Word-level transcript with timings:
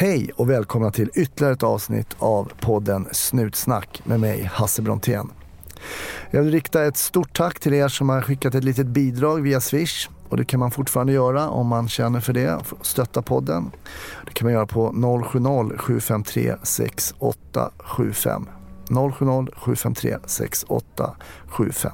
Hej 0.00 0.30
och 0.36 0.50
välkomna 0.50 0.90
till 0.90 1.10
ytterligare 1.14 1.54
ett 1.54 1.62
avsnitt 1.62 2.16
av 2.18 2.52
podden 2.60 3.08
Snutsnack 3.12 4.02
med 4.04 4.20
mig 4.20 4.42
Hasse 4.42 4.82
Brontén. 4.82 5.30
Jag 6.30 6.42
vill 6.42 6.52
rikta 6.52 6.84
ett 6.84 6.96
stort 6.96 7.36
tack 7.36 7.60
till 7.60 7.74
er 7.74 7.88
som 7.88 8.08
har 8.08 8.22
skickat 8.22 8.54
ett 8.54 8.64
litet 8.64 8.86
bidrag 8.86 9.42
via 9.42 9.60
Swish. 9.60 10.08
Och 10.28 10.36
det 10.36 10.44
kan 10.44 10.60
man 10.60 10.70
fortfarande 10.70 11.12
göra 11.12 11.48
om 11.48 11.66
man 11.66 11.88
känner 11.88 12.20
för 12.20 12.32
det, 12.32 12.58
stötta 12.82 13.22
podden. 13.22 13.70
Det 14.26 14.32
kan 14.32 14.46
man 14.46 14.52
göra 14.52 14.66
på 14.66 14.92
070-753 14.92 16.58
6875. 16.62 18.46
070-753 18.88 20.18
6875. 20.26 21.92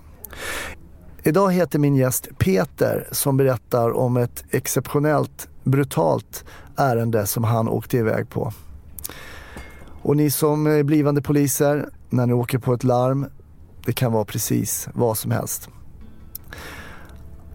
Idag 1.23 1.53
heter 1.53 1.79
min 1.79 1.97
gäst 1.97 2.29
Peter 2.39 3.09
som 3.13 3.37
berättar 3.37 3.91
om 3.97 4.17
ett 4.17 4.45
exceptionellt 4.51 5.49
brutalt 5.63 6.45
ärende 6.77 7.27
som 7.27 7.45
han 7.45 7.69
åkte 7.69 7.97
iväg 7.97 8.31
på. 8.31 8.53
Och 10.03 10.17
ni 10.17 10.31
som 10.31 10.67
är 10.67 10.83
blivande 10.83 11.23
poliser, 11.23 11.89
när 12.11 12.27
ni 12.27 12.33
åker 12.33 12.59
på 12.59 12.75
ett 12.75 12.85
larm, 12.85 13.27
det 13.85 13.93
kan 13.93 14.13
vara 14.13 14.25
precis 14.25 14.89
vad 14.95 15.19
som 15.19 15.31
helst. 15.31 15.69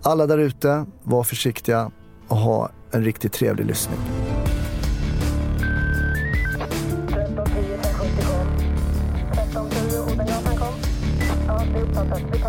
Alla 0.04 0.28
där 0.28 0.38
ute, 0.38 0.86
var 1.04 1.24
försiktiga 1.24 1.92
och 2.28 2.38
ha 2.38 2.70
en 2.92 3.04
riktigt 3.04 3.34
trevlig 3.34 3.66
lyssning. 3.66 4.00
1310 7.10 7.80
1070 11.80 12.49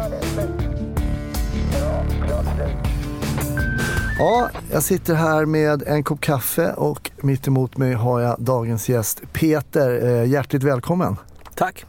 Ja, 4.20 4.50
jag 4.72 4.82
sitter 4.82 5.14
här 5.14 5.44
med 5.44 5.82
en 5.86 6.02
kopp 6.02 6.20
kaffe 6.20 6.72
och 6.72 7.10
mitt 7.20 7.46
emot 7.46 7.76
mig 7.76 7.92
har 7.94 8.20
jag 8.20 8.36
dagens 8.38 8.88
gäst 8.88 9.22
Peter. 9.32 10.04
Eh, 10.06 10.24
Hjärtligt 10.28 10.62
välkommen. 10.62 11.16
Tack. 11.54 11.84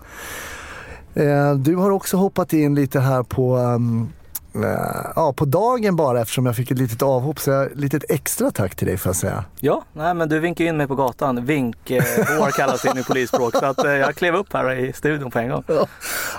Eh, 1.13 1.53
Du 1.55 1.75
har 1.75 1.91
också 1.91 2.17
hoppat 2.17 2.53
in 2.53 2.75
lite 2.75 2.99
här 2.99 3.23
på, 3.23 3.55
ehm, 3.57 4.09
eh, 4.55 5.11
ja, 5.15 5.33
på 5.33 5.45
dagen 5.45 5.95
bara 5.95 6.21
eftersom 6.21 6.45
jag 6.45 6.55
fick 6.55 6.71
ett 6.71 6.77
litet 6.77 7.01
avhopp. 7.01 7.39
Så 7.39 7.51
jag, 7.51 7.69
litet 7.75 8.03
extra 8.09 8.51
tack 8.51 8.75
till 8.75 8.87
dig 8.87 8.97
får 8.97 9.09
jag 9.09 9.15
säga. 9.15 9.45
Ja, 9.59 9.83
nej, 9.93 10.13
men 10.13 10.29
du 10.29 10.39
vinkade 10.39 10.69
in 10.69 10.77
mig 10.77 10.87
på 10.87 10.95
gatan. 10.95 11.45
Vinkhår 11.45 12.51
kallas 12.51 12.81
det 12.81 12.99
i 12.99 13.03
polisspråk. 13.03 13.55
Så 13.55 13.65
att, 13.65 13.85
eh, 13.85 13.91
jag 13.91 14.15
klev 14.15 14.35
upp 14.35 14.53
här 14.53 14.71
i 14.79 14.93
studion 14.93 15.31
på 15.31 15.39
en 15.39 15.49
gång. 15.49 15.63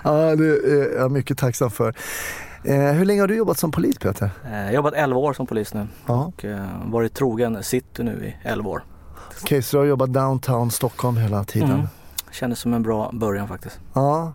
Ja, 0.05 0.36
det 0.36 0.47
är 0.47 0.97
jag 0.98 1.11
mycket 1.11 1.39
tacksam 1.39 1.70
för. 1.70 1.95
Eh, 2.64 2.92
hur 2.92 3.05
länge 3.05 3.20
har 3.20 3.28
du 3.28 3.36
jobbat 3.36 3.58
som 3.58 3.70
polis 3.70 3.98
Peter? 3.98 4.30
Eh, 4.46 4.52
Jag 4.58 4.64
har 4.66 4.72
jobbat 4.72 4.94
11 4.94 5.18
år 5.20 5.32
som 5.32 5.46
polis 5.46 5.74
nu 5.74 5.86
Ja. 6.06 6.24
och 6.36 6.44
eh, 6.44 6.60
varit 6.84 7.14
trogen 7.14 7.62
city 7.62 8.02
nu 8.02 8.24
i 8.27 8.48
11 8.48 8.70
år. 8.70 8.84
Okej, 9.42 9.62
så 9.62 9.77
du 9.77 9.80
har 9.80 9.86
jobbat 9.86 10.12
downtown 10.12 10.70
Stockholm 10.70 11.16
hela 11.16 11.44
tiden? 11.44 11.70
Mm. 11.70 11.86
Kändes 12.30 12.58
som 12.58 12.74
en 12.74 12.83
bra 12.83 13.10
början 13.12 13.48
faktiskt. 13.48 13.78
Ja. 13.92 14.33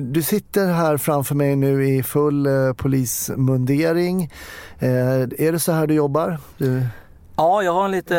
Du 0.00 0.22
sitter 0.22 0.72
här 0.72 0.96
framför 0.96 1.34
mig 1.34 1.56
nu 1.56 1.88
i 1.88 2.02
full 2.02 2.46
eh, 2.46 2.72
polismundering. 2.76 4.22
Eh, 4.78 4.88
är 5.22 5.52
det 5.52 5.58
så 5.58 5.72
här 5.72 5.86
du 5.86 5.94
jobbar? 5.94 6.38
Du... 6.58 6.86
Ja, 7.36 7.62
jag 7.62 7.72
har 7.72 7.84
en 7.84 7.90
lite 7.90 8.18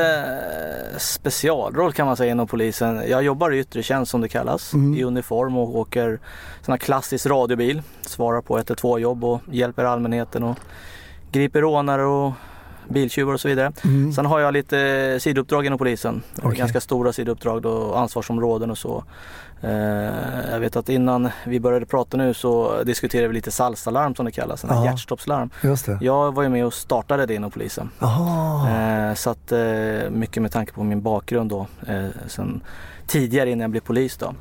eh, 0.91 0.97
specialroll 0.97 1.93
kan 1.93 2.05
man 2.07 2.17
säga 2.17 2.31
inom 2.31 2.47
polisen. 2.47 3.03
Jag 3.09 3.23
jobbar 3.23 3.51
i 3.51 3.59
yttre 3.59 3.83
tjänst 3.83 4.11
som 4.11 4.21
det 4.21 4.27
kallas, 4.29 4.73
Mm. 4.73 4.95
i 4.97 5.03
uniform 5.03 5.57
och 5.57 5.75
åker 5.75 6.19
sån 6.61 6.71
här 6.73 6.77
klassisk 6.77 7.25
radiobil. 7.25 7.81
Svarar 8.01 8.41
på 8.41 8.57
112 8.57 9.01
jobb 9.01 9.23
och 9.23 9.41
hjälper 9.51 9.83
allmänheten 9.83 10.43
och 10.43 10.57
griper 11.31 11.61
rånare 11.61 12.05
och 12.05 12.31
biltjuvar 12.89 13.33
och 13.33 13.39
så 13.41 13.47
vidare. 13.47 13.71
Mm. 13.83 14.13
Sen 14.13 14.25
har 14.25 14.39
jag 14.39 14.53
lite 14.53 15.17
sidouppdrag 15.21 15.65
inom 15.65 15.77
polisen. 15.77 16.21
Okej. 16.43 16.57
Ganska 16.57 16.81
stora 16.81 17.13
sidouppdrag 17.13 17.61
då, 17.61 17.93
ansvarsområden 17.95 18.71
och 18.71 18.77
så. 18.77 19.03
Eh, 19.65 20.51
jag 20.51 20.59
vet 20.59 20.75
att 20.75 20.89
innan 20.89 21.29
vi 21.45 21.59
började 21.59 21.85
prata 21.85 22.17
nu 22.17 22.33
så 22.33 22.83
diskuterade 22.83 23.27
vi 23.27 23.33
lite 23.33 23.51
salsalarm 23.51 24.15
som 24.15 24.25
det 24.25 24.31
kallas, 24.31 24.61
sådana 24.61 24.79
här 24.79 24.85
hjärtstoppslarm. 24.85 25.49
Just 25.61 25.85
det. 25.85 25.97
Jag 26.01 26.35
var 26.35 26.43
ju 26.43 26.49
med 26.49 26.65
och 26.65 26.73
startade 26.73 27.25
det 27.25 27.35
inom 27.35 27.51
polisen. 27.51 27.89
Jaha. 27.99 29.09
Eh, 29.09 29.13
så 29.15 29.29
att 29.29 29.51
eh, 29.51 30.09
mycket 30.09 30.41
med 30.41 30.51
tanke 30.51 30.73
på 30.73 30.83
min 30.83 31.01
bakgrund 31.01 31.49
då, 31.49 31.67
sen 32.27 32.61
tidigare 33.07 33.49
innan 33.49 33.61
jag 33.61 33.71
blev 33.71 33.81
polis 33.81 34.17
då. 34.17 34.33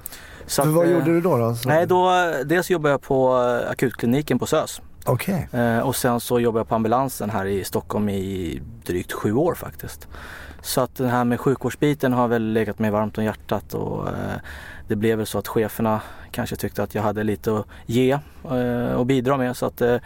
Så 0.47 0.63
att, 0.63 0.69
vad 0.69 0.91
gjorde 0.91 1.05
du 1.05 1.21
då? 1.21 1.37
då? 1.37 1.57
Nej, 1.65 1.87
då, 1.87 2.11
dels 2.45 2.71
jobbar 2.71 2.91
jag 2.91 3.03
på 3.03 3.35
akutkliniken 3.71 4.39
på 4.39 4.47
SÖS. 4.47 4.81
Okej. 5.05 5.49
Eh, 5.53 5.79
och 5.79 5.97
sen 5.97 6.21
så 6.21 6.41
jobbar 6.41 6.61
jag 6.61 6.69
på 6.69 6.75
ambulansen 6.75 7.31
här 7.31 7.47
i 7.47 7.65
Stockholm 7.65 8.09
i 8.09 8.63
drygt 8.87 9.13
sju 9.13 9.33
år 9.33 9.55
faktiskt. 9.55 10.09
Så 10.63 10.81
att 10.81 10.97
det 10.97 11.09
här 11.09 11.25
med 11.25 11.41
sjukvårdsbiten 11.41 12.13
har 12.13 12.29
väl 12.29 12.53
legat 12.53 12.79
mig 12.79 12.91
varmt 12.91 13.19
om 13.19 13.25
hjärtat 13.25 13.75
och 13.75 14.09
det 14.89 14.97
blev 14.97 15.19
väl 15.19 15.27
så 15.27 15.39
att 15.39 15.49
cheferna 15.49 16.01
kanske 16.31 16.57
tyckte 16.57 16.83
att 16.83 16.95
jag 16.95 17.03
hade 17.03 17.25
lite 17.25 17.59
att 17.59 17.67
ge 17.87 18.19
eh, 18.45 18.95
och 18.95 19.07
bidra 19.07 19.37
med. 19.37 19.57
Så 19.57 19.67
att 19.67 19.81
eh, 19.81 19.97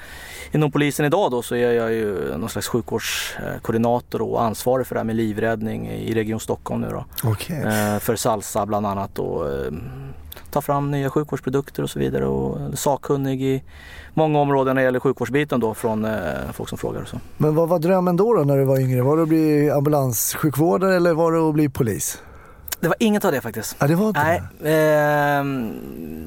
inom 0.52 0.70
polisen 0.70 1.06
idag 1.06 1.30
då 1.30 1.42
så 1.42 1.54
är 1.54 1.72
jag 1.72 1.92
ju 1.92 2.36
någon 2.38 2.48
slags 2.48 2.68
sjukvårdskoordinator 2.68 4.22
och 4.22 4.42
ansvarig 4.42 4.86
för 4.86 4.94
det 4.94 4.98
här 4.98 5.04
med 5.04 5.16
livräddning 5.16 5.88
i 5.88 6.14
Region 6.14 6.40
Stockholm 6.40 6.80
nu 6.80 6.88
då. 6.88 7.04
Okej. 7.24 7.62
Eh, 7.62 7.98
för 7.98 8.16
Salsa 8.16 8.66
bland 8.66 8.86
annat 8.86 9.18
och 9.18 9.46
ta 10.50 10.60
fram 10.60 10.90
nya 10.90 11.10
sjukvårdsprodukter 11.10 11.82
och 11.82 11.90
så 11.90 11.98
vidare 11.98 12.26
och 12.26 12.78
sakkunnig 12.78 13.42
i 13.42 13.62
många 14.14 14.38
områden 14.38 14.74
när 14.74 14.82
det 14.82 14.84
gäller 14.84 15.00
sjukvårdsbiten 15.00 15.60
då 15.60 15.74
från 15.74 16.06
folk 16.52 16.68
som 16.68 16.78
frågar 16.78 17.02
och 17.02 17.08
så. 17.08 17.20
Men 17.36 17.54
vad 17.54 17.68
var 17.68 17.78
drömmen 17.78 18.16
då, 18.16 18.34
då 18.34 18.44
när 18.44 18.56
du 18.56 18.64
var 18.64 18.80
yngre? 18.80 19.02
Var 19.02 19.16
det 19.16 19.22
att 19.22 19.28
bli 19.28 19.70
ambulanssjukvårdare 19.70 20.96
eller 20.96 21.14
var 21.14 21.32
det 21.32 21.48
att 21.48 21.54
bli 21.54 21.68
polis? 21.68 22.22
Det 22.80 22.88
var 22.88 22.96
inget 22.98 23.24
av 23.24 23.32
det 23.32 23.40
faktiskt. 23.40 23.76
Ja, 23.80 23.86
det 23.86 23.94
var 23.94 24.08
inte 24.08 24.20
Nej, 24.24 24.42
det. 24.60 24.72
ehm, 24.72 25.72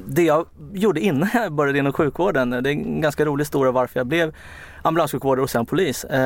det 0.06 0.22
jag 0.22 0.46
gjorde 0.72 1.00
innan 1.00 1.28
jag 1.34 1.52
började 1.52 1.78
inom 1.78 1.92
sjukvården, 1.92 2.50
det 2.50 2.56
är 2.56 2.66
en 2.66 3.00
ganska 3.00 3.24
rolig 3.24 3.42
historia 3.44 3.72
varför 3.72 4.00
jag 4.00 4.06
blev 4.06 4.34
ambulanssjukvårdare 4.82 5.42
och 5.42 5.50
sen 5.50 5.66
polis. 5.66 6.04
Eh, 6.04 6.20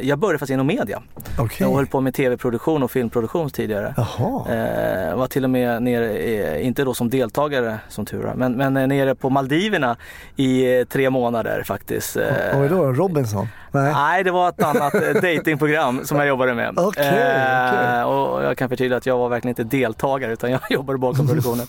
jag 0.00 0.18
började 0.18 0.38
faktiskt 0.38 0.54
inom 0.54 0.66
media. 0.66 1.02
Okej. 1.38 1.56
Jag 1.66 1.74
höll 1.76 1.86
på 1.86 2.00
med 2.00 2.14
tv-produktion 2.14 2.82
och 2.82 2.90
filmproduktion 2.90 3.50
tidigare. 3.50 3.94
Jaha. 3.96 4.54
Eh, 4.54 5.16
var 5.16 5.26
till 5.26 5.44
och 5.44 5.50
med 5.50 5.82
nere, 5.82 6.62
inte 6.62 6.84
då 6.84 6.94
som 6.94 7.10
deltagare 7.10 7.78
som 7.88 8.06
tur 8.06 8.26
är, 8.26 8.34
men, 8.34 8.52
men 8.52 8.88
nere 8.88 9.14
på 9.14 9.30
Maldiverna 9.30 9.96
i 10.36 10.78
eh, 10.78 10.84
tre 10.84 11.10
månader 11.10 11.62
faktiskt. 11.62 12.16
Vad 12.16 12.54
var 12.54 12.62
det 12.62 12.68
då? 12.68 12.92
Robinson? 12.92 13.48
Nej. 13.70 13.92
Nej, 13.92 14.24
det 14.24 14.30
var 14.30 14.48
ett 14.48 14.62
annat 14.62 14.92
datingprogram 15.22 16.04
som 16.04 16.18
jag 16.18 16.26
jobbade 16.26 16.54
med. 16.54 16.74
Okej, 16.76 17.08
okej. 17.08 18.04
Och 18.04 18.44
jag 18.44 18.58
kan 18.58 18.68
förtydliga 18.68 18.96
att 18.96 19.06
jag 19.06 19.18
var 19.18 19.28
verkligen 19.28 19.50
inte 19.58 19.76
deltagare 19.76 20.32
utan 20.32 20.50
jag 20.50 20.60
jobbade 20.70 20.98
bakom 20.98 21.26
produktionen. 21.26 21.66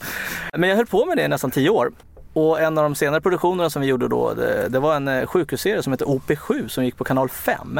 Men 0.58 0.70
jag 0.70 0.76
höll 0.78 0.86
på 0.86 1.06
med 1.06 1.18
det 1.18 1.24
i 1.24 1.28
nästan 1.28 1.52
tio 1.52 1.70
år. 1.70 1.92
Och 2.34 2.62
en 2.62 2.78
av 2.78 2.84
de 2.84 2.96
senare 2.96 3.22
produktionerna 3.22 3.70
som 3.70 3.82
vi 3.82 3.88
gjorde 3.88 4.08
då, 4.08 4.34
det, 4.34 4.70
det 4.70 4.80
var 4.80 4.96
en 4.96 5.08
eh, 5.08 5.26
sjukhusserie 5.26 5.84
som 5.84 5.94
heter 5.94 6.06
OP7 6.06 6.68
som 6.68 6.86
gick 6.86 6.98
på 6.98 7.04
kanal 7.04 7.30
5. 7.30 7.80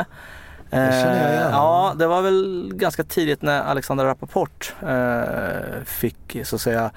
känner 0.72 1.24
jag 1.24 1.34
igen. 1.34 1.50
Ja, 1.52 1.94
det 1.96 2.08
var 2.08 2.22
väl 2.22 2.72
ganska 2.74 3.04
tidigt 3.04 3.42
när 3.42 3.62
Alexandra 3.62 4.08
Rappaport 4.08 4.74
eh, 4.82 5.84
fick 5.86 6.38
så 6.44 6.56
att 6.56 6.62
säga 6.62 6.92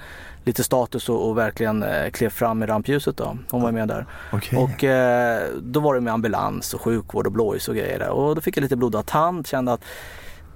lite 0.47 0.63
status 0.63 1.09
och, 1.09 1.37
verkligen 1.37 1.83
eh, 1.83 2.09
klev 2.09 2.29
fram 2.29 2.63
i 2.63 2.65
rampljuset 2.65 3.17
då. 3.17 3.37
Hon 3.49 3.61
var 3.61 3.71
med 3.71 3.87
där. 3.87 4.05
Okej. 4.31 4.59
Och 4.59 4.83
eh, 4.83 5.43
då 5.61 5.79
var 5.79 5.95
det 5.95 6.01
med 6.01 6.13
ambulans 6.13 6.73
och 6.73 6.81
sjukvård 6.81 7.25
och 7.25 7.31
blåljus 7.31 7.67
och 7.67 7.75
grejer 7.75 7.99
där. 7.99 8.09
Och 8.09 8.35
då 8.35 8.41
fick 8.41 8.57
jag 8.57 8.61
lite 8.61 8.75
blodad 8.75 9.05
tand, 9.05 9.47
kände 9.47 9.73
att 9.73 9.81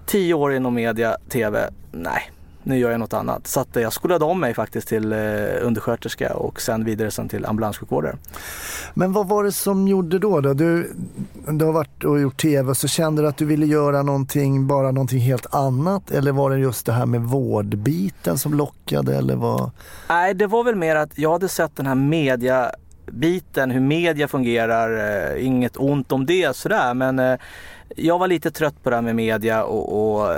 tio 0.05 0.33
år 0.33 0.53
inom 0.53 0.73
media, 0.73 1.17
tv, 1.29 1.69
nej, 1.91 2.31
nu 2.63 2.77
gör 2.77 2.91
jag 2.91 2.99
något 2.99 3.13
annat. 3.13 3.47
Så 3.47 3.59
att 3.59 3.75
eh, 3.75 3.83
jag 3.83 3.93
skolade 3.93 4.25
om 4.25 4.39
mig 4.39 4.53
faktiskt 4.53 4.87
till 4.87 5.11
eh, 5.11 5.17
undersköterska 5.61 6.33
och 6.33 6.61
sen 6.61 6.85
vidare 6.85 7.11
sen 7.11 7.29
till 7.29 7.45
ambulanssjukvårdare. 7.45 8.15
Men 8.93 9.13
vad 9.13 9.27
var 9.27 9.43
det 9.43 9.51
som 9.51 9.87
gjorde 9.87 10.19
då? 10.19 10.41
då? 10.41 10.53
Du, 10.53 10.93
du 11.47 11.65
har 11.65 11.73
varit 11.73 12.03
och 12.03 12.19
gjort 12.19 12.41
tv 12.41 12.75
så 12.75 12.87
kände 12.87 13.21
du 13.21 13.27
att 13.27 13.37
du 13.37 13.45
ville 13.45 13.65
göra 13.65 14.03
någonting, 14.03 14.67
bara 14.67 14.91
någonting 14.91 15.19
helt 15.19 15.55
annat? 15.55 16.11
Eller 16.11 16.31
var 16.31 16.49
det 16.49 16.57
just 16.57 16.85
det 16.85 16.93
här 16.93 17.05
med 17.05 17.21
vårdbiten 17.21 18.37
som 18.37 18.53
lockade 18.53 19.17
eller 19.17 19.35
vad? 19.35 19.71
Nej, 20.09 20.33
det 20.33 20.47
var 20.47 20.63
väl 20.63 20.75
mer 20.75 20.95
att 20.95 21.17
jag 21.17 21.31
hade 21.31 21.47
sett 21.49 21.75
den 21.75 21.87
här 21.87 21.95
media 21.95 22.71
biten, 23.11 23.71
hur 23.71 23.79
media 23.79 24.27
fungerar, 24.27 24.97
eh, 25.35 25.45
inget 25.45 25.77
ont 25.77 26.11
om 26.11 26.25
det 26.25 26.55
sådär 26.55 26.93
men 26.93 27.19
eh, 27.19 27.39
jag 27.95 28.19
var 28.19 28.27
lite 28.27 28.51
trött 28.51 28.83
på 28.83 28.89
det 28.89 28.95
här 28.95 29.03
med 29.03 29.15
media 29.15 29.63
och, 29.63 30.17
och 30.17 30.35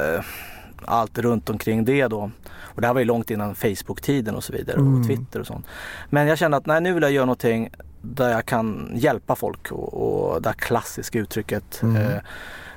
allt 0.87 1.17
runt 1.17 1.49
omkring 1.49 1.85
det 1.85 2.07
då. 2.07 2.31
Och 2.61 2.81
det 2.81 2.87
här 2.87 2.93
var 2.93 3.01
ju 3.01 3.05
långt 3.05 3.31
innan 3.31 3.55
Facebook-tiden 3.55 4.35
och 4.35 4.43
så 4.43 4.53
vidare 4.53 4.77
Mm. 4.77 4.99
och 5.01 5.07
Twitter 5.07 5.39
och 5.39 5.47
sånt. 5.47 5.65
Men 6.09 6.27
jag 6.27 6.37
kände 6.37 6.57
att 6.57 6.65
nej, 6.65 6.81
nu 6.81 6.93
vill 6.93 7.03
jag 7.03 7.11
göra 7.11 7.25
någonting 7.25 7.69
där 8.01 8.29
jag 8.29 8.45
kan 8.45 8.91
hjälpa 8.95 9.35
folk 9.35 9.71
och, 9.71 9.93
och 10.33 10.41
det 10.41 10.49
här 10.49 10.53
klassiska 10.53 11.19
uttrycket 11.19 11.81
Mm. 11.83 11.95
eh, 11.95 12.17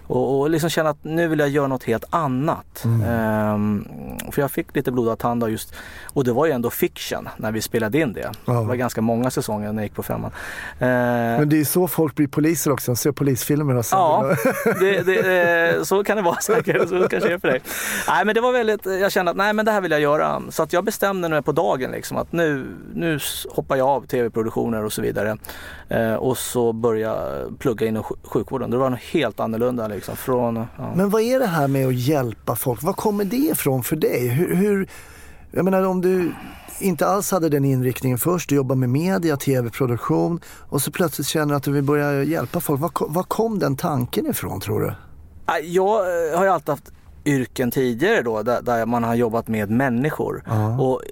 Och, 0.08 0.40
och 0.40 0.50
liksom 0.50 0.70
känna 0.70 0.90
att 0.90 1.04
nu 1.04 1.28
vill 1.28 1.38
jag 1.38 1.48
göra 1.48 1.66
något 1.66 1.84
helt 1.84 2.04
annat. 2.10 2.84
Mm. 2.84 3.02
Ehm, 3.08 3.84
för 4.32 4.42
jag 4.42 4.50
fick 4.50 4.76
lite 4.76 4.92
blodad 4.92 5.18
tand 5.18 5.40
då 5.40 5.48
just, 5.48 5.74
och 6.12 6.24
det 6.24 6.32
var 6.32 6.46
ju 6.46 6.52
ändå 6.52 6.70
fiction 6.70 7.28
när 7.36 7.52
vi 7.52 7.62
spelade 7.62 7.98
in 7.98 8.12
det. 8.12 8.30
Ja. 8.44 8.52
Det 8.52 8.66
var 8.66 8.74
ganska 8.74 9.00
många 9.00 9.30
säsonger 9.30 9.72
när 9.72 9.82
jag 9.82 9.84
gick 9.86 9.94
på 9.94 10.02
femman. 10.02 10.30
Ehm, 10.78 10.86
Men 11.38 11.48
det 11.48 11.60
är 11.60 11.64
så 11.64 11.88
folk 11.88 12.14
blir 12.14 12.26
poliser 12.28 12.70
också, 12.72 12.90
de 12.92 12.96
ser 12.96 13.12
polisfilmer 13.12 13.74
och 13.76 13.84
så. 13.86 13.96
Ja, 13.96 14.36
det, 14.80 15.02
det, 15.02 15.76
eh, 15.76 15.82
så 15.82 16.04
kan 16.04 16.16
det 16.16 16.22
vara 16.22 16.36
säkert. 16.40 16.88
Så 16.88 17.08
kanske 17.08 17.28
det 17.28 17.34
är 17.34 17.38
för 17.38 17.48
dig. 17.48 17.60
Nej, 18.08 18.24
men 18.24 18.34
det 18.34 18.40
var 18.40 18.52
väldigt, 18.52 18.86
jag 18.86 19.12
kände 19.12 19.30
att 19.30 19.36
nej, 19.36 19.52
men 19.52 19.64
det 19.64 19.72
här 19.72 19.80
vill 19.80 19.90
jag 19.90 20.00
göra. 20.00 20.42
Så 20.50 20.62
att 20.62 20.72
jag 20.72 20.84
bestämde 20.84 21.28
nu 21.28 21.42
på 21.42 21.52
dagen 21.52 21.90
liksom, 21.90 22.16
att 22.16 22.32
nu, 22.32 22.66
nu 22.94 23.18
hoppar 23.50 23.76
jag 23.76 23.88
av 23.88 24.06
tv-produktioner 24.06 24.84
och 24.84 24.92
så 24.92 25.02
vidare. 25.02 25.36
Eh, 25.88 26.14
och 26.14 26.38
så 26.38 26.72
började 26.72 27.16
jag 27.16 27.58
plugga 27.58 27.86
inom 27.86 28.02
sj- 28.02 28.16
sjukvården. 28.22 28.70
Det 28.70 28.76
var 28.76 28.90
något 28.90 29.00
helt 29.00 29.40
annorlunda 29.40 29.88
liksom. 29.96 30.16
Från, 30.16 30.56
ja. 30.56 30.94
Men 30.96 31.10
vad 31.10 31.22
är 31.22 31.38
det 31.38 31.46
här 31.46 31.68
med 31.68 31.86
att 31.86 31.94
hjälpa 31.94 32.56
folk? 32.56 32.82
Var 32.82 32.92
kommer 32.92 33.24
det 33.24 33.36
ifrån 33.36 33.82
för 33.82 33.96
dig? 33.96 34.28
Hur, 34.28 34.54
hur, 34.54 34.88
jag 35.50 35.64
menar 35.64 35.82
om 35.82 36.00
du 36.00 36.32
inte 36.78 37.06
alls 37.06 37.30
hade 37.30 37.48
den 37.48 37.64
inriktningen 37.64 38.18
först, 38.18 38.48
du 38.48 38.54
jobbar 38.54 38.76
med 38.76 38.88
media, 38.88 39.36
tv-produktion 39.36 40.40
och 40.68 40.82
så 40.82 40.90
plötsligt 40.90 41.26
känner 41.26 41.46
du 41.46 41.54
att 41.56 41.62
du 41.62 41.72
vill 41.72 41.84
börja 41.84 42.22
hjälpa 42.22 42.60
folk. 42.60 42.80
Var, 42.80 42.88
kom- 42.88 43.12
var 43.12 43.22
kom 43.22 43.58
den 43.58 43.76
tanken 43.76 44.26
ifrån 44.26 44.60
tror 44.60 44.80
du? 44.80 44.92
Jag 45.62 46.30
eh, 46.32 46.38
har 46.38 46.44
ju 46.44 46.50
alltid 46.50 46.68
haft 46.68 46.92
yrken 47.24 47.70
tidigare 47.70 48.22
då 48.22 48.42
där, 48.42 48.62
där 48.62 48.86
man 48.86 49.04
har 49.04 49.14
jobbat 49.14 49.48
med 49.48 49.70
människor. 49.70 50.42
Ja. 50.46 50.78
Och 50.80 51.02
eh, 51.02 51.08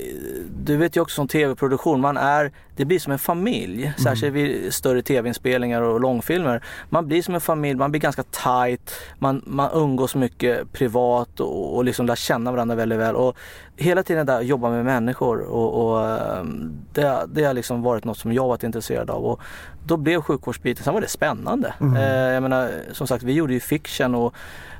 du 0.64 0.76
vet 0.76 0.96
ju 0.96 1.00
också 1.00 1.14
som 1.14 1.28
tv-produktion, 1.28 2.00
man 2.00 2.16
är, 2.16 2.52
det 2.76 2.84
blir 2.84 2.98
som 2.98 3.12
en 3.12 3.18
familj. 3.18 3.92
Särskilt 3.96 4.34
vid 4.34 4.74
större 4.74 5.02
tv-inspelningar 5.02 5.82
och 5.82 6.00
långfilmer. 6.00 6.62
Man 6.88 7.06
blir 7.06 7.22
som 7.22 7.34
en 7.34 7.40
familj, 7.40 7.78
man 7.78 7.90
blir 7.90 8.00
ganska 8.00 8.22
tight, 8.22 8.94
man, 9.18 9.42
man 9.46 9.70
umgås 9.72 10.14
mycket 10.14 10.72
privat 10.72 11.40
och, 11.40 11.76
och 11.76 11.84
liksom 11.84 12.06
lär 12.06 12.16
känna 12.16 12.52
varandra 12.52 12.74
väldigt 12.76 12.98
väl. 12.98 13.16
Och 13.16 13.36
hela 13.76 14.02
tiden 14.02 14.26
där 14.26 14.40
jobba 14.40 14.70
med 14.70 14.84
människor 14.84 15.40
och, 15.40 15.86
och 15.86 16.08
eh, 16.08 16.44
det, 16.92 17.26
det 17.32 17.44
har 17.44 17.54
liksom 17.54 17.82
varit 17.82 18.04
något 18.04 18.18
som 18.18 18.32
jag 18.32 18.48
varit 18.48 18.62
intresserad 18.62 19.10
av. 19.10 19.24
Och 19.24 19.40
då 19.86 19.96
blev 19.96 20.20
sjukvårdsbiten, 20.20 20.84
sen 20.84 20.94
var 20.94 21.00
det 21.00 21.08
spännande. 21.08 21.74
Mm. 21.80 21.96
Eh, 21.96 22.32
jag 22.34 22.42
menar, 22.42 22.70
som 22.92 23.06
sagt 23.06 23.24
vi 23.24 23.32
gjorde 23.32 23.52
ju 23.52 23.60
fiction 23.60 24.14
och 24.14 24.34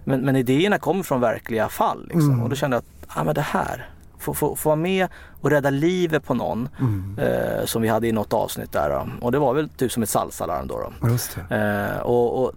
men, 0.04 0.20
men 0.20 0.36
idéerna 0.36 0.78
kommer 0.78 1.02
från 1.02 1.20
verkliga 1.20 1.68
fall. 1.68 2.02
Liksom. 2.02 2.30
Mm. 2.30 2.42
Och 2.42 2.48
då 2.48 2.56
kände 2.56 2.76
jag 2.76 2.80
att 2.80 3.18
ah, 3.18 3.24
men 3.24 3.34
det 3.34 3.40
här, 3.40 3.88
få, 4.24 4.34
få, 4.34 4.56
få 4.56 4.68
vara 4.68 4.76
med 4.76 5.08
och 5.40 5.50
rädda 5.50 5.70
livet 5.70 6.24
på 6.24 6.34
någon 6.34 6.68
Mm. 6.80 7.18
eh, 7.18 7.64
som 7.64 7.82
vi 7.82 7.88
hade 7.88 8.08
i 8.08 8.12
något 8.12 8.32
avsnitt 8.32 8.72
där. 8.72 8.90
Då. 8.90 9.08
Och 9.20 9.32
det 9.32 9.38
var 9.38 9.54
väl 9.54 9.68
typ 9.68 9.92
som 9.92 10.02
ett 10.02 10.08
salsalarm 10.10 10.66
då. 10.66 10.78
då. 11.00 11.08
Eh, 11.56 11.98
och, 11.98 12.42
och 12.44 12.52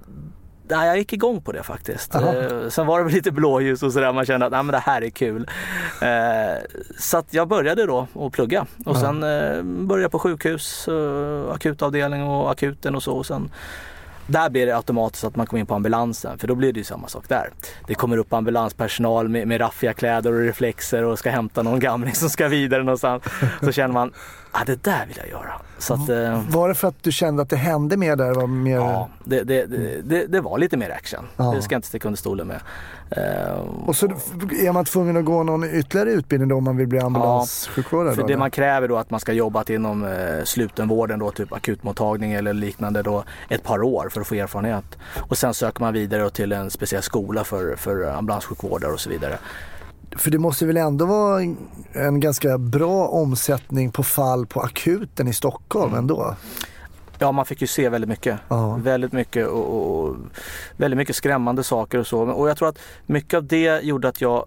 nej, 0.69 0.87
jag 0.87 0.97
gick 0.97 1.13
igång 1.13 1.41
på 1.41 1.51
det 1.51 1.63
faktiskt. 1.63 2.15
Eh, 2.15 2.69
sen 2.69 2.87
var 2.87 2.97
det 2.97 3.03
väl 3.03 3.13
lite 3.13 3.31
blåljus 3.31 3.83
och 3.83 3.93
sådär. 3.93 4.13
Man 4.13 4.25
kände 4.25 4.45
att 4.45 4.51
nej, 4.51 4.63
men 4.63 4.71
det 4.73 4.79
här 4.79 5.01
är 5.03 5.09
kul. 5.09 5.47
Eh, 6.01 6.63
så 6.99 7.23
jag 7.29 7.47
började 7.47 7.85
då 7.85 8.07
att 8.19 8.31
plugga. 8.31 8.61
Och 8.85 8.95
Ja. 8.95 8.99
sen 9.01 9.23
eh, 9.23 9.63
började 9.63 10.09
på 10.09 10.19
sjukhus, 10.19 10.87
eh, 10.87 11.51
akutavdelning 11.53 12.23
och 12.23 12.51
akuten 12.51 12.95
och 12.95 13.03
så. 13.03 13.13
Och 13.13 13.25
sen, 13.25 13.51
där 14.27 14.49
blir 14.49 14.65
det 14.65 14.75
automatiskt 14.75 15.23
att 15.23 15.35
man 15.35 15.45
kommer 15.47 15.59
in 15.59 15.65
på 15.65 15.75
ambulansen 15.75 16.37
för 16.37 16.47
då 16.47 16.55
blir 16.55 16.73
det 16.73 16.79
ju 16.79 16.83
samma 16.83 17.07
sak 17.07 17.29
där. 17.29 17.49
Det 17.87 17.95
kommer 17.95 18.17
upp 18.17 18.33
ambulanspersonal 18.33 19.29
med, 19.29 19.47
med 19.47 19.61
raffiga 19.61 19.93
kläder 19.93 20.33
och 20.33 20.39
reflexer 20.39 21.03
och 21.03 21.19
ska 21.19 21.29
hämta 21.29 21.63
någon 21.63 21.79
gamling 21.79 22.15
som 22.15 22.29
ska 22.29 22.47
vidare 22.47 22.83
någonstans. 22.83 23.23
Så 23.61 23.71
känner 23.71 23.93
man, 23.93 24.13
ah, 24.51 24.63
det 24.65 24.83
där 24.83 25.05
vill 25.05 25.17
jag 25.17 25.29
göra. 25.29 25.61
Så 25.79 25.93
att, 25.93 26.09
eh, 26.09 26.41
Var 26.49 26.67
det 26.67 26.75
för 26.75 26.87
att 26.87 27.03
du 27.03 27.11
kände 27.11 27.41
att 27.41 27.49
det 27.49 27.55
hände 27.55 27.97
mer 27.97 28.15
där? 28.15 28.33
Var 28.33 28.47
mer... 28.47 28.75
Ja, 28.75 29.09
det, 29.23 29.43
det, 29.43 29.65
det, 30.03 30.27
det, 30.27 30.41
var 30.41 30.57
lite 30.57 30.77
mer 30.77 30.89
action. 30.89 31.27
Ja. 31.37 31.51
Det 31.55 31.61
ska 31.61 31.73
jag 31.73 31.77
inte 31.77 31.87
sticka 31.87 32.07
under 32.07 32.17
stolen 32.17 32.47
med. 32.47 32.59
Eh, 33.09 33.57
Och 33.85 33.95
så 33.95 34.05
är 34.61 34.71
man 34.71 34.85
tvungen 34.85 35.17
att 35.17 35.25
gå 35.25 35.43
någon 35.43 35.63
ytterligare 35.63 36.11
utbildning 36.11 36.49
då 36.49 36.55
om 36.55 36.63
man 36.63 36.77
vill 36.77 36.87
bli 36.87 36.99
ambulanssjukvårdare? 36.99 38.15
för 38.15 38.21
då, 38.21 38.27
det 38.27 38.33
eller? 38.33 38.39
man 38.39 38.51
kräver 38.51 38.87
då 38.87 38.97
att 38.97 39.09
man 39.09 39.19
ska 39.19 39.33
jobbat 39.33 39.69
inom 39.69 40.05
eh, 40.05 40.43
slutenvården 40.43 41.19
då, 41.19 41.31
typ 41.31 41.53
akutmottagning 41.53 42.33
eller 42.33 42.53
liknande 42.53 43.01
då 43.01 43.23
ett 43.49 43.63
par 43.63 43.83
år 43.83 44.09
för 44.11 44.21
att 44.21 44.27
få 44.27 44.35
erfarenhet. 44.35 44.97
Och 45.17 45.37
sen 45.37 45.53
söker 45.53 45.81
man 45.81 45.93
vidare 45.93 46.29
till 46.29 46.51
en 46.51 46.71
speciell 46.71 47.03
skola 47.03 47.43
för, 47.43 47.75
för 47.75 48.03
ambulanssjukvårdare 48.17 48.91
och 48.91 48.99
så 48.99 49.09
vidare. 49.09 49.37
För 50.15 50.31
det 50.31 50.37
måste 50.37 50.65
väl 50.65 50.77
ändå 50.77 51.05
vara 51.05 51.41
en- 51.93 52.19
ganska 52.19 52.57
bra 52.57 53.07
omsättning 53.07 53.91
på 53.91 54.03
fall 54.03 54.45
på 54.45 54.61
akuten 54.61 55.27
i 55.27 55.33
Stockholm 55.33 55.87
Mm. 55.87 55.99
ändå? 55.99 56.35
Ja, 57.19 57.31
man 57.31 57.45
fick 57.45 57.61
ju 57.61 57.67
se 57.67 57.89
väldigt 57.89 58.09
mycket. 58.09 58.39
Ja. 58.47 58.79
Väldigt 58.83 59.11
mycket 59.13 59.47
och, 59.47 59.99
och, 60.05 60.15
väldigt 60.77 60.97
mycket 60.97 61.15
skrämmande 61.15 61.63
saker 61.63 61.97
och 61.99 62.07
så. 62.07 62.19
Och 62.21 62.49
jag 62.49 62.57
tror 62.57 62.69
att 62.69 62.79
mycket 63.05 63.37
av 63.37 63.43
det 63.45 63.83
gjorde 63.83 64.07
att 64.07 64.21
jag 64.21 64.45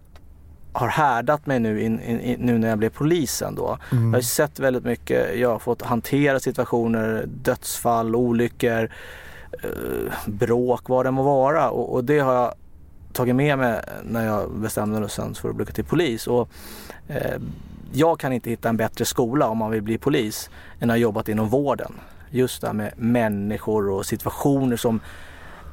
har 0.73 0.89
härdat 0.89 1.47
mig 1.47 1.61
nu, 1.61 1.83
in, 1.83 2.01
in, 2.01 2.21
in, 2.21 2.41
nu 2.41 2.59
när 2.59 2.69
jag 2.69 2.79
blev 2.79 2.91
polisen 2.91 3.55
då. 3.55 3.79
Mm. 3.93 4.05
Jag 4.05 4.13
har 4.17 4.23
sett 4.23 4.59
väldigt 4.59 4.85
mycket, 4.85 5.39
jag 5.39 5.49
har 5.51 5.59
fått 5.59 5.83
hantera 5.83 6.41
situationer, 6.41 7.25
dödsfall, 7.43 8.17
olyckor, 8.17 8.91
eh, 9.53 10.13
bråk, 10.27 10.89
vad 10.89 11.07
det 11.07 11.11
må 11.11 11.23
vara. 11.23 11.71
Och, 11.71 11.93
och 11.95 12.05
det 12.05 12.19
har 12.19 12.35
jag 12.35 12.55
tagit 13.13 13.37
med 13.37 13.59
mig 13.59 13.81
när 14.05 14.27
jag 14.27 14.51
bestämde 14.51 15.01
mig 15.01 15.11
sen 15.11 15.35
för 15.35 15.49
att 15.49 15.57
bli 15.57 15.67
till 15.67 15.85
polis. 15.85 16.27
Och, 16.27 16.49
eh, 17.09 17.41
jag 17.93 18.21
kan 18.21 18.33
inte 18.33 18.51
hitta 18.51 18.69
en 18.69 18.77
bättre 18.77 19.05
skola 19.05 19.49
om 19.49 19.59
man 19.59 19.71
vill 19.71 19.83
bli 19.83 19.99
polis 19.99 20.51
än 20.81 20.91
att 20.91 20.95
ha 20.95 20.99
jobbat 20.99 21.29
inom 21.29 21.49
vården. 21.49 21.93
Just 22.31 22.61
det 22.61 22.67
här 22.67 22.75
med 22.75 22.93
människor 22.97 23.91
och 23.91 24.07
situationer 24.07 24.77
som 24.77 25.01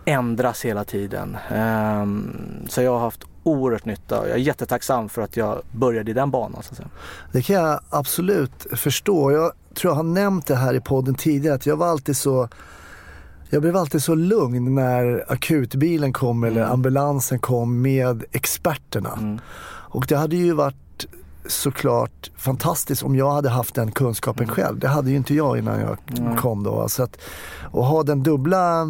ändras 0.06 0.66
hela 0.66 0.84
tiden. 0.84 1.38
Ehm, 1.50 2.66
så 2.70 2.82
jag 2.82 2.92
har 2.92 3.00
haft 3.00 3.24
oerhört 3.44 3.86
nytta 3.86 4.20
och 4.20 4.28
jag 4.28 4.34
är 4.34 4.40
jättetacksam 4.40 5.10
för 5.10 5.22
att 5.22 5.38
jag 5.38 5.62
började 5.72 6.12
i 6.12 6.14
den 6.14 6.32
banan. 6.32 6.64
Så 6.64 6.72
att 6.72 6.78
säga. 6.78 6.90
Det 7.32 7.42
kan 7.42 7.56
jag 7.56 7.80
absolut 7.90 8.68
förstå. 8.76 9.32
Jag 9.32 9.52
tror 9.74 9.92
jag 9.92 9.96
har 9.96 10.04
nämnt 10.04 10.48
det 10.48 10.56
här 10.56 10.74
i 10.74 10.80
podden 10.80 11.16
tidigare 11.16 11.56
att 11.56 11.66
jag 11.66 11.78
var 11.78 11.88
alltid 11.88 12.18
så 12.18 12.50
jag 13.50 13.62
blev 13.62 13.78
alltid 13.78 14.04
så 14.04 14.16
lugn 14.16 14.76
när 14.76 15.26
akutbilen 15.28 16.14
kom 16.14 16.44
eller 16.44 16.62
Mm. 16.62 16.74
ambulansen 16.74 17.40
kom 17.40 17.82
med 17.82 18.24
experterna. 18.32 19.14
Mm. 19.18 19.40
Och 19.90 20.06
det 20.10 20.16
hade 20.18 20.36
ju 20.36 20.54
varit 20.54 21.06
såklart 21.46 22.32
fantastiskt 22.38 23.04
om 23.04 23.16
jag 23.16 23.32
hade 23.32 23.50
haft 23.50 23.76
den 23.76 23.92
kunskapen 23.92 24.44
Mm. 24.44 24.56
själv. 24.56 24.80
Det 24.80 24.88
hade 24.88 25.10
ju 25.10 25.16
inte 25.18 25.34
jag 25.36 25.58
innan 25.58 25.80
jag 25.80 25.98
kom 26.38 26.64
då. 26.64 26.90
Så 26.90 27.04
att, 27.04 27.18
och 27.72 27.86
ha 27.86 28.04
den 28.04 28.24
dubbla 28.24 28.82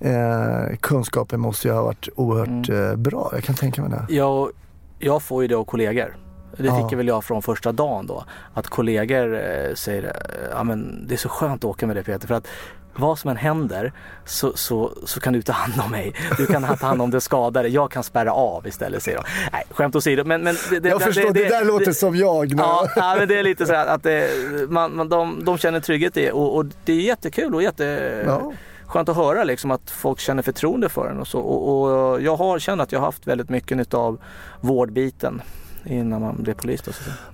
eh, 0.00 0.76
kunskapen 0.80 1.40
måste 1.40 1.68
ju 1.68 1.74
ha 1.74 1.82
varit 1.82 2.08
oerhört 2.16 2.68
Mm. 2.68 2.90
eh, 2.90 2.96
bra. 2.96 3.30
Jag 3.32 3.44
kan 3.44 3.54
tänka 3.54 3.82
mig 3.82 3.90
det. 3.90 4.14
Jag, 4.14 4.50
jag 4.98 5.22
får 5.22 5.42
ju 5.42 5.48
det 5.48 5.54
av 5.54 5.64
kollegor. 5.64 6.16
Det 6.58 6.62
fick 6.62 6.92
jag 6.92 6.96
väl 6.96 7.06
jag 7.08 7.24
från 7.24 7.42
första 7.42 7.72
dagen 7.72 8.06
då. 8.06 8.24
Att 8.54 8.68
kollegor 8.68 9.34
eh, 9.34 9.74
säger 9.74 10.16
ja 10.50 10.64
men 10.64 11.06
det 11.08 11.14
är 11.14 11.18
så 11.18 11.28
skönt 11.28 11.64
att 11.64 11.70
åka 11.70 11.86
med 11.86 11.96
dig 11.96 12.04
Peter 12.04 12.26
för 12.28 12.34
att 12.34 12.46
vad 12.98 13.18
som 13.18 13.30
än 13.30 13.36
händer 13.36 13.92
så, 14.24 14.52
så, 14.56 14.92
så 15.04 15.20
kan 15.20 15.32
du 15.32 15.42
ta 15.42 15.52
hand 15.52 15.72
om 15.84 15.90
mig. 15.90 16.14
Du 16.36 16.46
kan 16.46 16.62
ta 16.62 16.86
hand 16.86 17.02
om 17.02 17.10
det 17.10 17.20
skadade. 17.20 17.68
Jag 17.68 17.90
kan 17.90 18.02
spärra 18.02 18.32
av 18.32 18.66
istället 18.66 19.02
säger 19.02 19.18
de. 19.18 19.24
Nej, 19.52 19.64
skämt 19.70 19.96
åsido. 19.96 20.24
Men, 20.24 20.42
men 20.42 20.56
det, 20.70 20.80
det, 20.80 20.88
Jag 20.88 21.02
förstår, 21.02 21.32
det, 21.32 21.48
där 21.48 21.64
låter 21.64 21.92
som 21.92 22.16
jag. 22.16 22.54
När 22.54 22.62
Ja, 22.62 22.88
ja, 22.96 23.14
men 23.18 23.28
det 23.28 23.38
är 23.38 23.42
lite 23.42 23.66
så 23.66 23.74
att 23.74 24.02
det, 24.02 24.30
man, 24.68 24.96
man, 24.96 25.08
de, 25.08 25.44
de 25.44 25.58
känner 25.58 25.80
trygghet 25.80 26.16
i 26.16 26.20
det 26.24 26.32
och, 26.32 26.56
och 26.56 26.66
det 26.84 26.92
är 26.92 27.00
jättekul 27.00 27.54
och 27.54 27.62
jätte, 27.62 27.84
Ja. 28.26 28.52
skönt 28.86 29.08
att 29.08 29.16
höra 29.16 29.44
liksom 29.44 29.70
att 29.70 29.90
folk 29.90 30.18
känner 30.20 30.42
förtroende 30.42 30.88
för 30.88 31.08
en 31.08 31.20
och 31.20 31.26
så. 31.28 31.38
Och, 31.40 31.90
och 32.12 32.22
jag 32.22 32.36
har 32.36 32.58
känner 32.58 32.82
att 32.84 32.92
jag 32.92 32.98
har 32.98 33.06
haft 33.06 33.26
väldigt 33.26 33.48
mycket 33.50 33.76
nytta 33.76 33.96
av 33.96 34.18
vårdbiten 34.60 35.42
innan 35.86 36.20
man 36.22 36.36
blev 36.42 36.54
polis. 36.54 36.82
Då. 36.84 36.92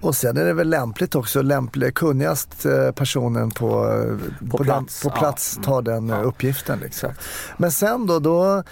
Och 0.08 0.14
sen 0.14 0.36
är 0.36 0.44
det 0.44 0.52
väl 0.52 0.68
lämpligt 0.70 1.14
också, 1.14 1.42
lämplig, 1.42 1.94
kunnigast 1.94 2.64
eh, 2.66 2.90
personen 2.94 3.50
på, 3.50 3.66
eh, 3.66 4.48
På 4.50 4.56
den, 4.56 4.66
plats, 4.66 5.02
på 5.02 5.08
ja. 5.08 5.18
plats 5.18 5.58
tar 5.64 5.82
den 5.82 6.10
eh, 6.10 6.16
Ja. 6.16 6.22
uppgiften. 6.22 6.78
Liksom. 6.78 7.10
Exakt. 7.10 7.28
Men 7.56 7.70
sen 7.72 8.06
då, 8.06 8.18
då, 8.18 8.62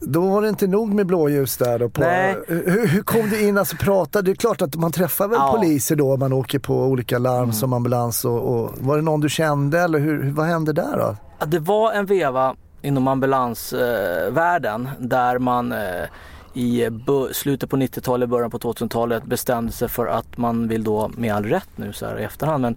då 0.00 0.28
var 0.30 0.42
det 0.42 0.48
inte 0.48 0.66
nog 0.66 0.94
med 0.94 1.06
blåljus 1.06 1.56
där 1.56 1.78
då. 1.78 1.88
På, 1.88 2.02
hur, 2.48 2.86
hur 2.86 3.02
kom 3.02 3.28
du 3.30 3.40
in, 3.48 3.58
alltså 3.58 3.76
pratade, 3.76 4.24
det 4.24 4.30
är 4.32 4.36
klart 4.36 4.62
att 4.62 4.74
man 4.76 4.92
träffar 4.92 5.28
väl 5.28 5.38
Ja. 5.40 5.52
poliser 5.58 5.96
då, 5.96 6.16
man 6.16 6.32
åker 6.32 6.58
på 6.58 6.84
olika 6.84 7.18
larm 7.18 7.42
Mm. 7.42 7.52
som 7.52 7.72
ambulans 7.72 8.24
och, 8.24 8.40
och 8.54 8.70
var 8.78 8.96
det 8.96 9.02
någon 9.02 9.20
du 9.20 9.28
kände 9.28 9.80
eller 9.80 9.98
hur, 9.98 10.30
vad 10.30 10.46
hände 10.46 10.72
där 10.72 10.98
då? 10.98 11.16
Ja, 11.38 11.46
Det 11.46 11.58
var 11.58 11.92
en 11.92 12.06
veva 12.06 12.54
inom 12.82 13.08
ambulansvärlden 13.08 14.88
där 14.98 15.38
man 15.38 15.72
eh, 15.72 15.78
i 16.54 16.90
slutet 17.32 17.70
på 17.70 17.76
90-talet, 17.76 18.28
början 18.28 18.50
på 18.50 18.58
2000-talet 18.58 19.24
bestämde 19.24 19.72
sig 19.72 19.88
för 19.88 20.06
att 20.06 20.36
man 20.38 20.68
vill 20.68 20.84
då, 20.84 21.10
med 21.16 21.34
all 21.34 21.44
rätt 21.44 21.68
nu 21.76 21.92
så 21.92 22.06
här 22.06 22.18
i 22.20 22.24
efterhand, 22.24 22.62
men 22.62 22.76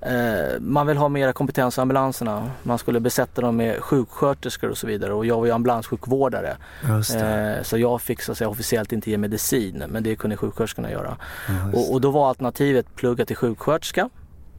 eh, 0.00 0.60
man 0.60 0.86
vill 0.86 0.96
ha 0.96 1.08
mera 1.08 1.32
kompetens 1.32 1.78
i 1.78 1.80
ambulanserna. 1.80 2.50
Man 2.62 2.78
skulle 2.78 3.00
besätta 3.00 3.40
dem 3.40 3.56
med 3.56 3.80
sjuksköterskor 3.82 4.70
och 4.70 4.78
så 4.78 4.86
vidare 4.86 5.12
och 5.12 5.26
jag 5.26 5.38
var 5.38 5.46
ju 5.46 5.52
ambulanssjukvårdare. 5.52 6.56
Eh, 7.56 7.62
så 7.62 7.78
jag 7.78 8.00
fick 8.02 8.22
så 8.22 8.32
att 8.32 8.38
säga, 8.38 8.48
officiellt 8.48 8.92
inte 8.92 9.10
ge 9.10 9.18
medicin 9.18 9.82
men 9.88 10.02
det 10.02 10.16
kunde 10.16 10.36
sjuksköterskorna 10.36 10.90
göra. 10.90 11.16
Och, 11.74 11.92
och 11.92 12.00
då 12.00 12.10
var 12.10 12.28
alternativet 12.28 12.86
plugga 12.94 13.26
till 13.26 13.36
sjuksköterska 13.36 14.08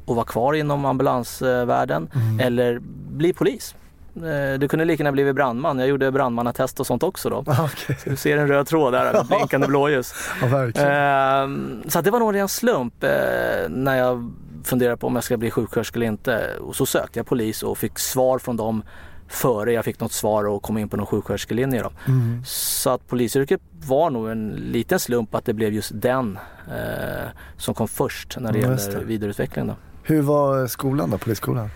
och 0.06 0.16
vara 0.16 0.26
kvar 0.26 0.54
inom 0.54 0.86
ambulansvärlden 0.86 2.10
Mm. 2.16 2.40
eller 2.40 2.80
bli 3.18 3.34
polis. 3.34 3.76
Eh, 4.24 4.60
Du 4.60 4.68
kunde 4.68 4.86
lika 4.86 5.04
gärna 5.04 5.12
blivit 5.12 5.36
brandman. 5.36 5.80
Jag 5.80 5.88
gjorde 5.88 6.12
brandmannatest 6.12 6.80
och 6.80 6.88
sånt 6.88 7.04
också 7.04 7.30
då. 7.30 7.44
Ah, 7.48 7.70
okej. 7.74 7.98
Du 8.06 8.16
ser 8.16 8.38
en 8.38 8.48
röd 8.48 8.68
tråd 8.68 8.94
där 8.94 9.24
blinkande 9.28 9.68
blåljus. 9.68 10.14
Ja, 10.42 10.48
verkligen. 10.48 10.92
Ehm, 10.92 11.84
Så 11.88 12.02
det 12.02 12.12
var 12.12 12.20
nog 12.20 12.30
en 12.30 12.36
ren 12.36 12.48
slump 12.50 13.04
eh, 13.04 13.10
när 13.70 13.96
jag 13.98 14.32
funderade 14.64 14.98
på 14.98 15.08
om 15.08 15.16
jag 15.16 15.24
ska 15.24 15.38
bli 15.38 15.52
sjuksköterska 15.52 15.98
eller 16.00 16.08
inte. 16.08 16.50
Och 16.62 16.76
så 16.76 16.86
sökte 16.86 17.20
jag 17.20 17.26
polis 17.26 17.64
och 17.64 17.78
fick 17.78 18.00
svar 18.00 18.40
från 18.40 18.58
dem 18.58 18.84
före 19.30 19.72
jag 19.74 19.86
fick 19.86 20.00
något 20.00 20.12
svar 20.12 20.48
och 20.48 20.62
kom 20.64 20.78
in 20.78 20.90
på 20.90 20.98
någon 20.98 21.06
sjuksköterskelinje. 21.06 21.82
Då. 21.84 21.92
Mm. 22.08 22.44
Så 22.46 22.90
att 22.90 23.08
polisyrket 23.08 23.62
var 23.88 24.10
nog 24.10 24.30
en 24.30 24.50
liten 24.50 25.00
slump 25.00 25.36
att 25.36 25.46
det 25.46 25.54
blev 25.54 25.74
just 25.74 25.92
den 25.94 26.40
eh, 26.68 27.28
som 27.58 27.74
kom 27.74 27.88
först 27.88 28.38
när 28.40 28.52
det 28.54 28.60
just 28.60 28.92
gäller 28.92 29.06
vidareutveckling. 29.06 29.68
Då. 29.68 29.76
Hur 30.04 30.22
var 30.22 30.68
skolan 30.68 31.10
då, 31.12 31.18
polisskolan? 31.18 31.70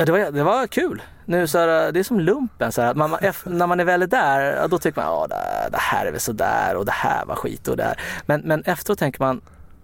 Ja, 0.00 0.04
det, 0.06 0.12
var, 0.12 0.30
det 0.30 0.42
var 0.42 0.66
kul. 0.66 1.02
Nu, 1.24 1.46
så 1.46 1.58
här, 1.58 1.92
det 1.92 2.00
är 2.00 2.04
som 2.04 2.20
lumpen. 2.20 2.72
Så 2.72 2.82
här, 2.82 2.90
att 2.90 2.96
man, 2.96 3.16
när 3.44 3.66
man 3.66 3.80
är 3.80 3.84
väl 3.84 4.08
där, 4.08 4.68
då 4.68 4.78
tycker 4.78 5.00
man 5.02 5.22
att 5.24 5.30
det, 5.72 5.78
här 5.78 6.06
är 6.06 6.10
väl 6.10 6.20
sådär 6.20 6.76
och 6.76 6.84
det 6.86 6.92
här 6.92 7.24
var 7.24 7.34
skit 7.36 7.68
och 7.68 7.76
det 7.76 7.84
här. 7.84 8.00
Men, 8.26 8.40
men 8.40 8.62
efteråt 8.64 8.98
tänker 8.98 9.20
man, 9.20 9.40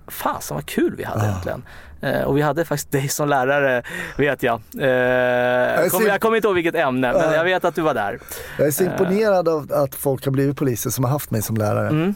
fasen 0.08 0.54
vad 0.54 0.66
kul 0.66 0.94
vi 0.96 1.04
hade 1.04 1.20
Ja. 1.24 1.28
egentligen. 1.30 1.64
Eh, 2.00 2.20
och 2.22 2.36
vi 2.36 2.42
hade 2.42 2.64
faktiskt 2.64 2.92
dig 2.92 3.08
som 3.08 3.28
lärare, 3.28 3.82
vet 4.16 4.42
jag. 4.42 4.60
Eh, 4.80 4.86
jag, 4.88 5.90
kommer, 5.90 6.08
jag 6.08 6.20
kommer 6.20 6.36
inte 6.36 6.48
ihåg 6.48 6.54
vilket 6.54 6.74
ämne, 6.74 7.12
men 7.12 7.22
Ja. 7.22 7.34
jag 7.34 7.44
vet 7.44 7.64
att 7.64 7.74
du 7.74 7.80
var 7.82 7.94
där. 7.94 8.18
Jag 8.58 8.66
är 8.66 8.70
så 8.70 8.84
imponerad 8.84 9.48
av 9.48 9.72
att 9.72 9.94
folk 9.94 10.24
har 10.24 10.32
blivit 10.32 10.56
poliser 10.56 10.90
som 10.90 11.04
har 11.04 11.10
haft 11.10 11.30
mig 11.30 11.42
som 11.42 11.56
lärare. 11.56 11.88
Mm. 11.88 12.14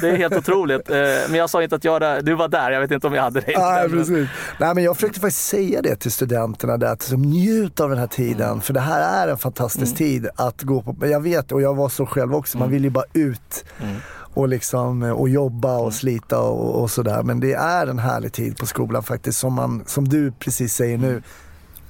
Det 0.00 0.08
är 0.10 0.16
helt 0.16 0.36
otroligt. 0.36 0.90
Eh, 0.90 0.96
men 1.28 1.34
jag 1.34 1.50
sa 1.50 1.62
inte 1.62 1.76
att 1.76 1.84
jag 1.84 2.24
du 2.24 2.34
var 2.34 2.48
där, 2.48 2.70
jag 2.70 2.80
vet 2.80 2.90
inte 2.90 3.06
om 3.06 3.14
jag 3.14 3.22
hade 3.22 3.40
dig. 3.40 3.54
Nej, 3.58 3.88
precis. 3.88 4.28
Nej, 4.58 4.74
men 4.74 4.84
jag 4.84 4.96
försökte 4.96 5.20
faktiskt 5.20 5.48
säga 5.48 5.82
det 5.82 5.96
till 5.96 6.12
studenterna 6.12 6.76
där, 6.76 6.86
att 6.92 7.00
liksom, 7.00 7.22
njut 7.22 7.80
av 7.80 7.88
den 7.88 7.98
här 7.98 8.06
tiden. 8.06 8.48
Mm. 8.48 8.60
För 8.60 8.72
det 8.74 8.80
här 8.80 9.26
är 9.26 9.30
en 9.30 9.38
fantastisk 9.38 9.96
tid 9.96 10.28
att 10.36 10.62
gå 10.62 10.82
på. 10.82 11.06
Jag 11.06 11.20
vet, 11.22 11.52
och 11.52 11.62
jag 11.62 11.74
var 11.74 11.88
så 11.88 12.06
själv 12.06 12.34
också, 12.34 12.58
man 12.58 12.70
vill 12.70 12.84
ju 12.84 12.90
bara 12.90 13.04
ut 13.12 13.64
Mm. 13.82 13.96
Och, 14.34 14.48
liksom, 14.48 15.02
och 15.02 15.28
jobba 15.28 15.78
och 15.78 15.94
slita 15.94 16.40
och, 16.40 16.82
och 16.82 16.90
sådär. 16.90 17.22
Men 17.22 17.40
det 17.40 17.52
är 17.52 17.86
en 17.86 17.98
härlig 17.98 18.32
tid 18.32 18.58
på 18.58 18.66
skolan 18.66 19.02
faktiskt, 19.02 19.38
som, 19.38 19.54
man, 19.54 19.82
som 19.86 20.08
du 20.08 20.32
precis 20.32 20.74
säger 20.74 20.98
nu, 20.98 21.22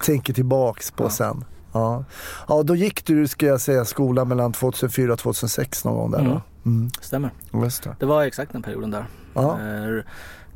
tänker 0.05 0.33
tillbaks 0.33 0.91
på 0.91 1.09
sen. 1.09 1.45
Ja. 1.73 2.05
ja, 2.49 2.63
då 2.63 2.77
gick 2.77 3.07
du, 3.07 3.29
ska 3.29 3.47
jag 3.47 3.61
säga, 3.61 3.85
skolan 3.85 4.29
mellan 4.29 4.53
2004 4.53 5.13
och 5.13 5.19
2006 5.19 5.85
någon 5.85 5.95
gång 5.95 6.11
där 6.11 6.19
då? 6.19 6.43
Mm. 6.71 6.91
Stämmer. 7.01 7.31
Just 7.53 7.83
det. 7.83 7.97
Det 7.99 8.07
var 8.07 8.23
exakt 8.23 8.53
den 8.53 8.63
perioden 8.63 8.91
där. 8.91 9.07
Ja. 9.35 9.59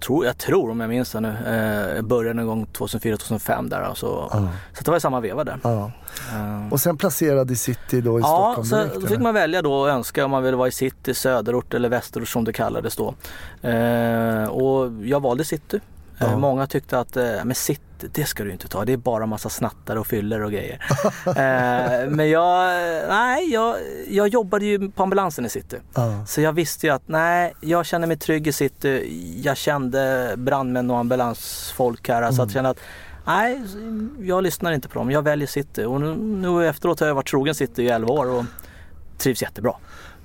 Tror, 0.00 0.26
jag 0.26 0.38
tror, 0.38 0.70
om 0.70 0.80
jag 0.80 0.88
minns 0.90 1.12
det 1.12 1.20
nu, 1.20 1.28
eh, 1.96 2.02
började 2.02 2.34
någon 2.34 2.46
gång 2.46 2.66
2004-2005 2.72 3.68
där. 3.68 3.90
Så, 3.94 4.28
Ja. 4.32 4.48
så 4.78 4.84
det 4.84 4.90
var 4.90 4.96
i 4.98 5.00
samma 5.00 5.20
veva 5.20 5.44
där. 5.44 5.58
Ja. 5.62 5.90
Eh, 6.34 6.72
Och 6.72 6.80
sen 6.80 6.96
placerad 6.96 7.50
i 7.50 7.56
city 7.56 8.00
då 8.00 8.18
i 8.18 8.22
Ja, 8.22 8.26
Stockholm 8.54 8.66
så 8.68 8.76
direkt? 8.76 8.94
då 9.00 9.06
fick 9.06 9.18
man 9.20 9.34
välja 9.34 9.62
då 9.62 9.74
och 9.74 9.88
önska 9.88 10.24
om 10.24 10.30
man 10.30 10.42
ville 10.42 10.56
vara 10.56 10.68
i 10.68 10.72
city, 10.72 11.14
söderort 11.14 11.74
eller 11.74 11.88
västerort 11.88 12.28
som 12.28 12.44
det 12.44 12.52
kallades 12.52 12.96
då. 12.96 13.14
Eh, 13.68 14.44
och 14.44 14.92
jag 15.04 15.20
valde 15.20 15.44
city. 15.44 15.76
Eh, 16.20 16.26
Ja. 16.30 16.38
Många 16.38 16.66
tyckte 16.66 16.98
att 16.98 17.16
eh, 17.16 17.24
men 17.44 17.54
city, 17.54 17.82
det 18.14 18.24
ska 18.24 18.44
du 18.44 18.52
inte 18.52 18.68
ta. 18.68 18.84
Det 18.84 18.92
är 18.92 18.96
bara 18.96 19.26
massa 19.26 19.48
snattare 19.48 19.98
och 19.98 20.06
fyller 20.06 20.42
och 20.42 20.52
grejer. 20.52 20.82
eh, 21.26 22.10
men 22.10 22.30
jag, 22.30 22.68
nej, 23.08 23.52
jag, 23.52 23.76
jag 24.08 24.28
jobbade 24.28 24.64
ju 24.64 24.90
på 24.90 25.02
ambulansen 25.02 25.46
i 25.46 25.48
city. 25.48 25.76
Ja. 25.94 26.26
Så 26.26 26.40
jag 26.40 26.52
visste 26.52 26.86
ju 26.86 26.92
att 26.92 27.08
nej, 27.08 27.54
jag 27.60 27.86
känner 27.86 28.06
mig 28.06 28.16
trygg 28.16 28.46
i 28.46 28.52
city. 28.52 29.40
Jag 29.44 29.56
kände 29.56 30.34
brandmän 30.36 30.90
och 30.90 30.98
ambulansfolk 30.98 32.08
här. 32.08 32.32
Så 32.32 32.42
att 32.42 32.48
jag 32.48 32.50
kände 32.50 32.70
att 32.70 32.80
nej, 33.26 33.62
jag 34.20 34.42
lyssnar 34.42 34.72
inte 34.72 34.88
på 34.88 34.98
dem. 34.98 35.10
Jag 35.10 35.22
väljer 35.22 35.46
city. 35.46 35.84
Och 35.84 36.00
nu, 36.00 36.16
nu 36.16 36.68
efteråt 36.68 37.00
har 37.00 37.06
jag 37.06 37.14
varit 37.14 37.28
trogen 37.28 37.54
city 37.54 37.82
i 37.82 37.88
11 37.88 38.12
år 38.12 38.30
och 38.30 38.44
trivs 39.18 39.42
jättebra. 39.42 39.72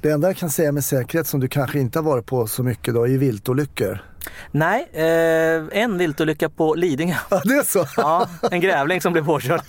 Det 0.02 0.10
enda 0.10 0.28
jag 0.28 0.38
kan 0.38 0.50
säga 0.50 0.72
med 0.72 0.84
säkerhet 0.84 1.28
som 1.28 1.40
du 1.40 1.48
kanske 1.48 1.80
inte 1.80 2.00
har 2.00 2.04
varit 2.04 2.26
på 2.26 2.48
så 2.48 2.64
mycket 2.64 2.94
då 2.94 3.08
är 3.08 3.18
viltolyckor. 3.18 4.04
Nej, 4.52 4.90
eh, 4.94 5.82
en 5.82 5.98
viltolycka 5.98 6.50
på 6.50 6.74
Lidingö. 6.74 7.16
Ja, 7.30 7.42
det 7.46 7.54
är 7.54 7.64
så? 7.64 7.86
Ja, 7.98 8.28
en 8.52 8.62
grävling 8.62 9.02
som 9.02 9.14
blev 9.14 9.26
påkörd. 9.26 9.62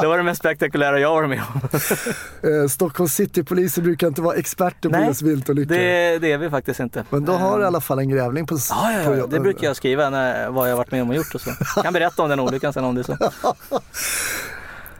Det 0.00 0.06
var 0.06 0.16
det 0.16 0.22
mest 0.22 0.38
spektakulära 0.40 0.98
jag 1.00 1.10
varit 1.10 1.28
med 1.28 1.42
om. 1.54 1.60
Eh, 2.42 2.68
Stockholms 2.68 3.14
citypoliser 3.14 3.82
brukar 3.82 4.06
inte 4.06 4.22
vara 4.22 4.36
experter 4.36 4.88
på 4.88 4.96
Nej, 4.96 5.06
just 5.06 5.22
viltolyckor. 5.22 5.74
Det, 5.74 6.18
det 6.18 6.32
är 6.32 6.38
vi 6.38 6.50
faktiskt 6.50 6.80
inte. 6.80 7.04
Men 7.10 7.24
då 7.24 7.32
har 7.32 7.56
du 7.58 7.62
i 7.62 7.62
Eh, 7.62 7.66
alla 7.66 7.80
fall 7.80 7.98
en 7.98 8.08
grävling 8.08 8.46
på, 8.46 8.58
Ja, 8.70 8.92
ja, 8.92 9.04
på 9.04 9.16
ja, 9.16 9.26
det 9.26 9.40
brukar 9.40 9.66
jag 9.66 9.76
skriva 9.76 10.10
när, 10.10 10.50
vad 10.50 10.70
jag 10.70 10.76
varit 10.76 10.90
med 10.90 11.02
om 11.02 11.08
och 11.10 11.16
gjort 11.16 11.34
och 11.34 11.40
så. 11.40 11.50
Jag 11.76 11.84
kan 11.84 11.92
berätta 11.92 12.22
om 12.22 12.28
den 12.28 12.40
olyckan 12.40 12.72
sen 12.72 12.84
om 12.84 12.94
det 12.94 13.00
är 13.00 13.02
så. 13.02 13.16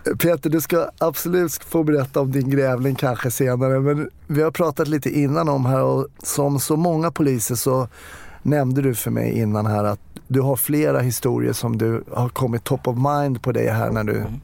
Peter, 0.18 0.50
du 0.50 0.60
ska 0.60 0.90
absolut 0.98 1.64
få 1.64 1.82
berätta 1.82 2.20
om 2.20 2.32
din 2.32 2.50
grävling 2.50 2.94
kanske 2.94 3.30
senare. 3.30 3.80
Men 3.80 4.10
vi 4.26 4.42
har 4.42 4.50
pratat 4.50 4.88
lite 4.88 5.10
innan 5.10 5.48
om 5.48 5.66
här 5.66 5.82
och 5.82 6.06
som 6.22 6.60
så 6.60 6.76
många 6.76 7.10
poliser 7.10 7.54
så 7.54 7.88
nämnde 8.42 8.82
du 8.82 8.94
för 8.94 9.10
mig 9.10 9.38
innan 9.38 9.66
här 9.66 9.84
att 9.84 10.00
du 10.28 10.40
har 10.40 10.56
flera 10.56 11.00
historier 11.00 11.52
som 11.52 11.78
du 11.78 12.04
har 12.12 12.28
kommit 12.28 12.64
top 12.64 12.88
of 12.88 12.96
mind 12.96 13.42
på 13.42 13.52
dig 13.52 13.68
här 13.68 13.90
när 13.90 14.04
du 14.04 14.16
Mm. 14.16 14.40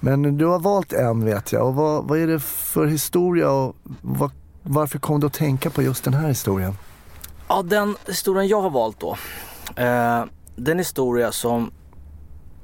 Men 0.00 0.38
du 0.38 0.46
har 0.46 0.58
valt 0.58 0.92
en 0.92 1.24
vet 1.24 1.52
jag. 1.52 1.66
Och 1.66 1.74
vad, 1.74 2.04
vad 2.04 2.18
är 2.18 2.26
det 2.26 2.40
för 2.40 2.86
historia 2.86 3.50
och 3.50 3.76
vad, 4.00 4.30
varför 4.62 4.98
kom 4.98 5.20
du 5.20 5.26
att 5.26 5.32
tänka 5.32 5.70
på 5.70 5.82
just 5.82 6.04
den 6.04 6.14
här 6.14 6.28
historien? 6.28 6.76
Ja, 7.48 7.62
den 7.62 7.96
historien 8.06 8.48
jag 8.48 8.60
har 8.60 8.70
valt 8.70 9.00
då. 9.00 9.16
Eh, 9.76 10.24
den 10.56 10.78
historia 10.78 11.32
som, 11.32 11.70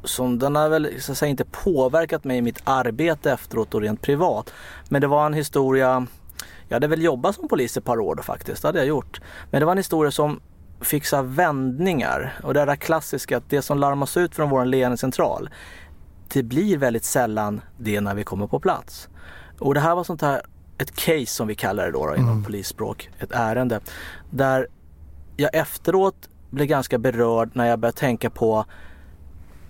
som 0.05 0.39
den 0.39 0.57
har 0.57 0.69
väl 0.69 0.89
så 1.01 1.13
att 1.13 1.19
säga, 1.19 1.31
inte 1.31 1.45
påverkat 1.45 2.25
mig 2.25 2.39
i 2.39 2.43
mitt 2.43 2.61
arbete 2.65 3.33
efteråt 3.33 3.75
och 3.75 3.81
rent 3.81 4.03
privat. 4.03 4.53
Men 4.89 5.01
det 5.01 5.07
var 5.07 5.27
en 5.27 5.35
historia, 5.35 6.07
jag 6.68 6.76
hade 6.76 6.87
väl 6.87 7.02
jobbat 7.02 7.35
som 7.35 7.49
polis 7.49 7.76
ett 7.76 7.85
par 7.85 8.00
år 8.00 8.14
då 8.14 8.23
faktiskt, 8.23 8.62
det 8.62 8.68
hade 8.68 8.78
jag 8.78 8.88
gjort. 8.88 9.21
Men 9.50 9.61
det 9.61 9.66
var 9.66 9.73
en 9.73 9.78
historia 9.78 10.11
som 10.11 10.40
här 10.80 11.23
vändningar 11.23 12.38
och 12.42 12.54
det 12.54 12.61
är 12.61 12.66
det 12.66 12.73
här 12.73 12.76
klassiska 12.76 13.37
att 13.37 13.50
det 13.50 13.62
som 13.62 13.78
larmas 13.78 14.16
ut 14.16 14.35
från 14.35 14.50
vår 14.50 14.64
ledningscentral 14.64 15.50
det 16.35 16.42
blir 16.42 16.78
väldigt 16.78 17.04
sällan 17.04 17.61
det 17.78 18.00
när 18.00 18.14
vi 18.14 18.25
kommer 18.25 18.47
på 18.47 18.61
plats. 18.61 19.09
Och 19.59 19.75
det 19.75 19.80
här 19.80 19.94
var 19.94 20.04
sånt 20.04 20.23
här, 20.23 20.42
ett 20.78 20.97
case 20.97 21.26
som 21.26 21.47
vi 21.47 21.54
kallar 21.54 21.87
det 21.87 21.92
då, 21.92 22.06
då 22.06 22.16
inom 22.16 22.44
polisspråk, 22.44 23.11
ett 23.18 23.33
ärende. 23.33 23.80
Där 24.30 24.66
jag 25.37 25.54
efteråt 25.54 26.28
blev 26.50 26.66
ganska 26.66 26.99
berörd 26.99 27.50
när 27.52 27.66
jag 27.66 27.78
började 27.78 27.99
tänka 27.99 28.30
på 28.30 28.64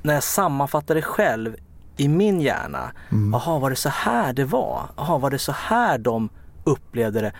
när 0.02 0.14
jag 0.14 0.22
sammanfattade 0.22 1.02
själv 1.02 1.56
i 1.96 2.08
min 2.08 2.40
hjärna. 2.40 2.92
Jaha, 3.32 3.58
var 3.58 3.70
det 3.70 3.76
så 3.76 3.88
här 3.88 4.32
det 4.32 4.44
var? 4.44 4.90
Jaha, 4.96 5.18
var 5.18 5.30
det 5.30 5.38
så 5.38 5.52
här 5.52 5.98
de 5.98 6.28
upplevde 6.64 7.20
det? 7.20 7.32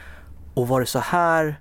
Och 0.54 0.68
var 0.68 0.80
det 0.80 0.86
så 0.86 0.98
här 0.98 1.60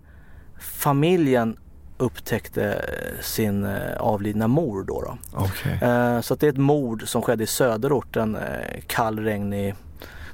familjen 0.60 1.58
upptäckte 1.98 2.82
sin 3.22 3.64
eh, 3.66 3.96
avlidna 4.00 4.48
mor 4.48 4.84
då? 4.84 5.02
då? 5.02 5.18
Okej. 5.34 5.80
Eh, 5.90 6.22
Så 6.22 6.36
det 6.36 6.46
är 6.46 6.50
ett 6.50 6.58
mord 6.58 7.08
som 7.08 7.22
skedde 7.22 7.44
i 7.44 7.48
söderort 7.48 8.16
en 8.16 8.36
eh, 8.36 8.42
kall, 8.88 9.20
regnig, 9.20 9.76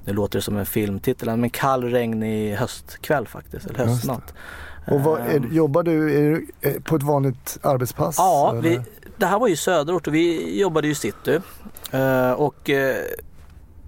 det 0.06 0.12
låter 0.14 0.40
som 0.40 0.58
en 0.58 0.66
filmtitel, 0.66 1.38
men 1.38 1.50
kall, 1.50 1.84
regnig 1.84 2.56
höstkväll 2.56 3.28
faktiskt, 3.28 3.66
eller 3.66 3.78
det. 3.80 3.86
höstnatt. 3.92 4.34
Och 4.88 5.02
vad, 5.02 5.22
är, 5.22 5.42
jobbar 5.52 5.84
du 5.84 6.16
är 6.34 6.42
eh, 6.62 6.82
på 6.82 6.96
ett 6.96 7.04
vanligt 7.04 7.58
arbetspass? 7.64 8.16
Ja, 8.18 8.52
vi, 8.64 8.82
det 9.18 9.26
här 9.26 9.40
var 9.40 9.48
ju 9.48 9.56
söderort 9.56 10.08
och 10.08 10.16
vi 10.16 10.60
jobbade 10.60 10.88
ju 10.88 10.96
city. 10.96 11.40
Eh, 11.92 12.32
Och 12.32 12.70
eh, 12.70 12.96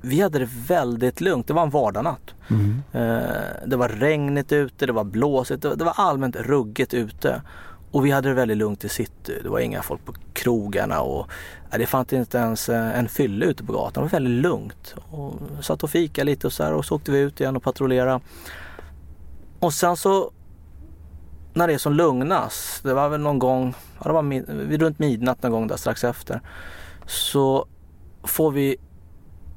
vi 0.01 0.21
hade 0.21 0.39
det 0.39 0.49
väldigt 0.67 1.21
lugnt, 1.21 1.47
det 1.47 1.53
var 1.53 1.63
en 1.63 1.69
vardagsnatt. 1.69 2.33
Mm. 2.49 2.81
Eh, 2.91 3.31
Det 3.65 3.75
var 3.75 3.89
regnigt 3.89 4.51
ute, 4.51 4.85
det 4.85 4.93
var 4.93 5.03
blåsigt, 5.03 5.61
det 5.61 5.83
var- 5.83 5.93
allmänt 5.95 6.35
ruggigt 6.35 6.93
ute. 6.93 7.41
Och 7.91 8.05
vi 8.05 8.11
hade 8.11 8.29
det 8.29 8.35
väldigt 8.35 8.57
lugnt 8.57 8.83
i 8.83 8.89
city. 8.89 9.39
Det 9.43 9.49
var 9.49 9.59
inga 9.59 9.81
folk 9.81 10.05
på 10.05 10.13
krogarna 10.33 11.01
och 11.01 11.27
det 11.77 11.85
fanns 11.85 12.13
inte 12.13 12.37
ens 12.37 12.69
eh, 12.69 12.99
en 12.99 13.07
fylle 13.09 13.45
ute 13.45 13.63
på 13.63 13.73
gatan. 13.73 13.93
Det 13.93 13.99
var 14.01 14.09
väldigt 14.19 14.41
lugnt. 14.43 14.95
Och 15.11 15.33
satt 15.61 15.83
och 15.83 15.89
fika 15.89 16.23
lite 16.23 16.47
och 16.47 16.53
så 16.53 16.63
här 16.63 16.73
och 16.73 16.85
så 16.85 16.95
åkte 16.95 17.11
vi 17.11 17.19
ut 17.19 17.41
igen 17.41 17.55
och 17.55 17.63
patrullerade. 17.63 18.19
Och 19.59 19.73
sen 19.73 19.97
så 19.97 20.31
när 21.53 21.67
det 21.67 21.73
är 21.73 21.77
som 21.77 21.93
lugnast, 21.93 22.83
det 22.83 22.93
var 22.93 23.09
väl 23.09 23.21
någon 23.21 23.39
gång, 23.39 23.73
ja, 23.99 24.03
det 24.07 24.13
var 24.13 24.21
mid, 24.21 24.81
runt 24.81 24.99
midnatt 24.99 25.43
någon 25.43 25.51
gång 25.51 25.67
där 25.67 25.77
strax 25.77 26.03
efter. 26.03 26.41
Så 27.05 27.65
får 28.23 28.51
vi 28.51 28.75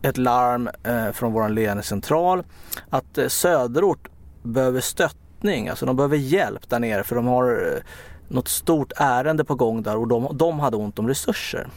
ett 0.05 0.19
larm 0.19 0.71
eh, 0.83 1.13
från 1.13 1.33
vår 1.33 1.49
ledningscentral 1.49 2.45
att 2.91 3.19
eh, 3.19 3.29
söderort 3.29 4.09
behöver 4.43 4.81
stöttning, 4.81 5.69
alltså 5.69 5.87
de 5.87 5.97
behöver 5.97 6.17
hjälp 6.17 6.69
där 6.69 6.79
nere 6.79 7.05
för 7.05 7.17
de 7.17 7.27
har 7.27 7.73
eh, 7.75 7.83
något 8.29 8.49
stort 8.49 8.93
ärende 8.97 9.45
på 9.45 9.55
gång 9.55 9.83
där 9.83 9.97
och 9.97 10.09
de, 10.09 10.29
de 10.33 10.61
hade 10.61 10.77
ont 10.77 10.99
om 10.99 11.09
resurser. 11.09 11.69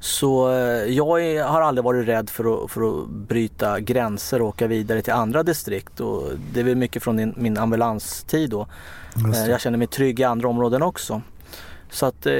Så 0.00 0.50
jag 0.88 1.44
har 1.44 1.60
aldrig 1.60 1.84
varit 1.84 2.08
rädd 2.08 2.30
för 2.30 2.64
att, 2.64 2.70
för 2.70 3.02
att 3.02 3.08
bryta 3.08 3.80
gränser 3.80 4.42
och 4.42 4.48
åka 4.48 4.66
vidare 4.66 5.02
till 5.02 5.12
andra 5.12 5.42
distrikt. 5.42 6.00
Och 6.00 6.22
det 6.52 6.60
är 6.60 6.64
väl 6.64 6.76
mycket 6.76 7.02
från 7.02 7.32
min, 7.36 7.58
ambulanstid 7.58 8.50
då. 8.50 8.66
Jag 9.48 9.60
känner 9.60 9.78
mig 9.78 9.86
trygg 9.86 10.20
i 10.20 10.24
andra 10.24 10.48
områden 10.48 10.82
också. 10.82 11.22
Så 11.90 12.06
att 12.06 12.26
eh, 12.26 12.34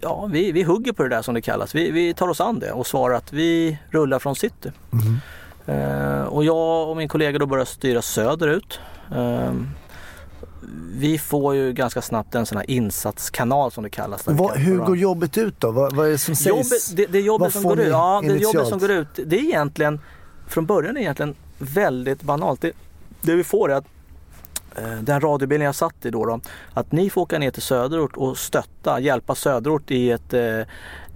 ja, 0.00 0.28
vi, 0.32 0.52
vi 0.52 0.62
hugger 0.62 0.92
på 0.92 1.02
det 1.02 1.08
där 1.08 1.22
som 1.22 1.34
det 1.34 1.42
kallas. 1.42 1.74
Vi, 1.74 1.90
vi 1.90 2.14
tar 2.14 2.28
oss 2.28 2.40
an 2.40 2.58
det 2.58 2.72
och 2.72 2.86
svarar 2.86 3.14
att 3.14 3.32
vi 3.32 3.78
rullar 3.90 4.18
från 4.18 4.36
city. 4.36 4.72
Mhm. 4.90 5.20
Eh, 5.66 6.22
och 6.22 6.44
jag 6.44 6.90
och 6.90 6.96
min 6.96 7.08
kollega 7.08 7.38
då 7.38 7.46
börjar 7.46 7.64
styra 7.64 8.02
söderut. 8.02 8.80
Eh, 9.14 9.52
vi 10.92 11.18
får 11.18 11.54
ju 11.54 11.72
ganska 11.72 12.02
snabbt 12.02 12.34
en 12.34 12.46
sån 12.46 12.58
här 12.58 12.70
insatskanal 12.70 13.72
som 13.72 13.84
det 13.84 13.90
kallas. 13.90 14.22
kan 14.22 14.50
hur 14.54 14.78
går 14.78 14.96
jobbet 14.96 15.38
ut 15.38 15.60
då? 15.60 15.70
Vad, 15.70 15.96
vad 15.96 16.06
är 16.06 16.10
det 16.10 16.18
som 16.18 16.36
sägs? 16.36 16.46
Jobbet, 16.48 16.96
det, 16.96 17.06
det 17.06 17.20
jobbet 17.20 17.52
som 17.52 17.62
går 17.62 17.80
ut, 17.80 17.88
ja, 17.88 18.20
det 18.22 18.26
jobbet 18.26 18.42
initialt? 18.42 18.68
som 18.68 18.78
går 18.78 18.90
ut, 18.90 19.08
det 19.24 19.36
är 19.36 19.42
egentligen, 19.42 20.00
från 20.46 20.66
början 20.66 20.96
är 20.96 21.00
egentligen 21.00 21.34
väldigt 21.58 22.22
banalt. 22.22 22.60
Det, 22.60 22.72
det 23.20 23.34
vi 23.34 23.44
får 23.44 23.72
är 23.72 23.76
att 23.76 23.86
den 25.02 25.20
radiobilen 25.20 25.64
jag 25.64 25.74
satt 25.74 26.04
i 26.06 26.10
då, 26.10 26.24
då, 26.26 26.40
att 26.74 26.92
ni 26.92 27.10
får 27.10 27.20
åka 27.20 27.38
ner 27.38 27.50
till 27.50 27.62
söderort 27.62 28.16
och 28.16 28.38
stötta, 28.38 29.00
hjälpa 29.00 29.34
söderort 29.34 29.90
i 29.90 30.10
ett, 30.10 30.34
eh, 30.34 30.60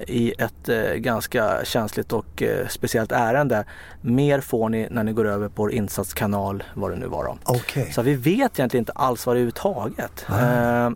i 0.07 0.33
ett 0.39 0.69
eh, 0.69 0.93
ganska 0.95 1.65
känsligt 1.65 2.13
och 2.13 2.43
eh, 2.43 2.67
speciellt 2.69 3.13
ärende. 3.13 3.65
Mer 4.01 4.41
får 4.41 4.69
ni 4.69 4.89
när 4.91 5.05
ni 5.05 5.13
går 5.13 5.27
över 5.27 5.49
på 5.49 5.63
vår 5.63 5.73
insatskanal, 5.73 6.63
vad 6.75 6.91
det 6.91 6.97
nu 6.97 7.07
var. 7.07 7.25
Då. 7.25 7.37
Okej. 7.45 7.93
Så 7.93 8.03
vi 8.03 8.15
vet 8.15 8.59
egentligen 8.59 8.83
inte 8.83 8.93
alls 8.93 9.27
vad 9.27 9.37
det 9.37 9.39
är 9.39 9.41
överhuvudtaget. 9.41 10.25
Eh, 10.29 10.91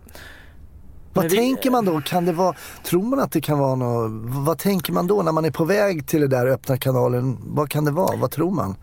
Vad 1.13 1.25
vi- 1.31 1.37
tänker 1.37 1.71
man 1.71 1.85
då? 1.85 2.01
Kan 2.01 2.25
det 2.25 2.31
vara, 2.33 2.55
tror 2.83 3.03
man 3.03 3.19
att 3.19 3.31
det 3.31 3.41
kan 3.41 3.59
vara 3.59 3.75
något, 3.75 4.11
vad 4.45 4.57
tänker 4.57 4.93
man 4.93 5.07
då 5.07 5.21
när 5.21 5.31
man 5.31 5.45
är 5.45 5.51
på 5.51 5.65
väg 5.65 6.07
till 6.07 6.21
det 6.21 6.27
där 6.27 6.47
öppna 6.47 6.77
kanalen? 6.77 7.37
Vad 7.45 7.69
kan 7.69 7.85
det 7.85 7.91
vara? 7.91 8.17
Vad 8.17 8.31
tror 8.31 8.51
man? 8.51 8.75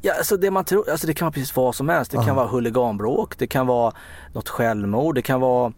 Ja, 0.00 0.14
alltså 0.18 0.36
det 0.36 0.50
man 0.50 0.64
tror, 0.64 0.90
alltså 0.90 1.06
det 1.06 1.14
kan 1.14 1.26
vara 1.26 1.32
precis 1.32 1.56
vad 1.56 1.74
som 1.74 1.88
helst. 1.88 2.10
Det 2.10 2.24
kan 2.24 2.36
vara 2.36 2.46
huliganbråk, 2.46 3.38
det 3.38 3.46
kan 3.46 3.66
vara 3.66 3.92
något 4.32 4.48
självmord, 4.48 5.14
det 5.14 5.22
kan 5.22 5.40
vara 5.40 5.72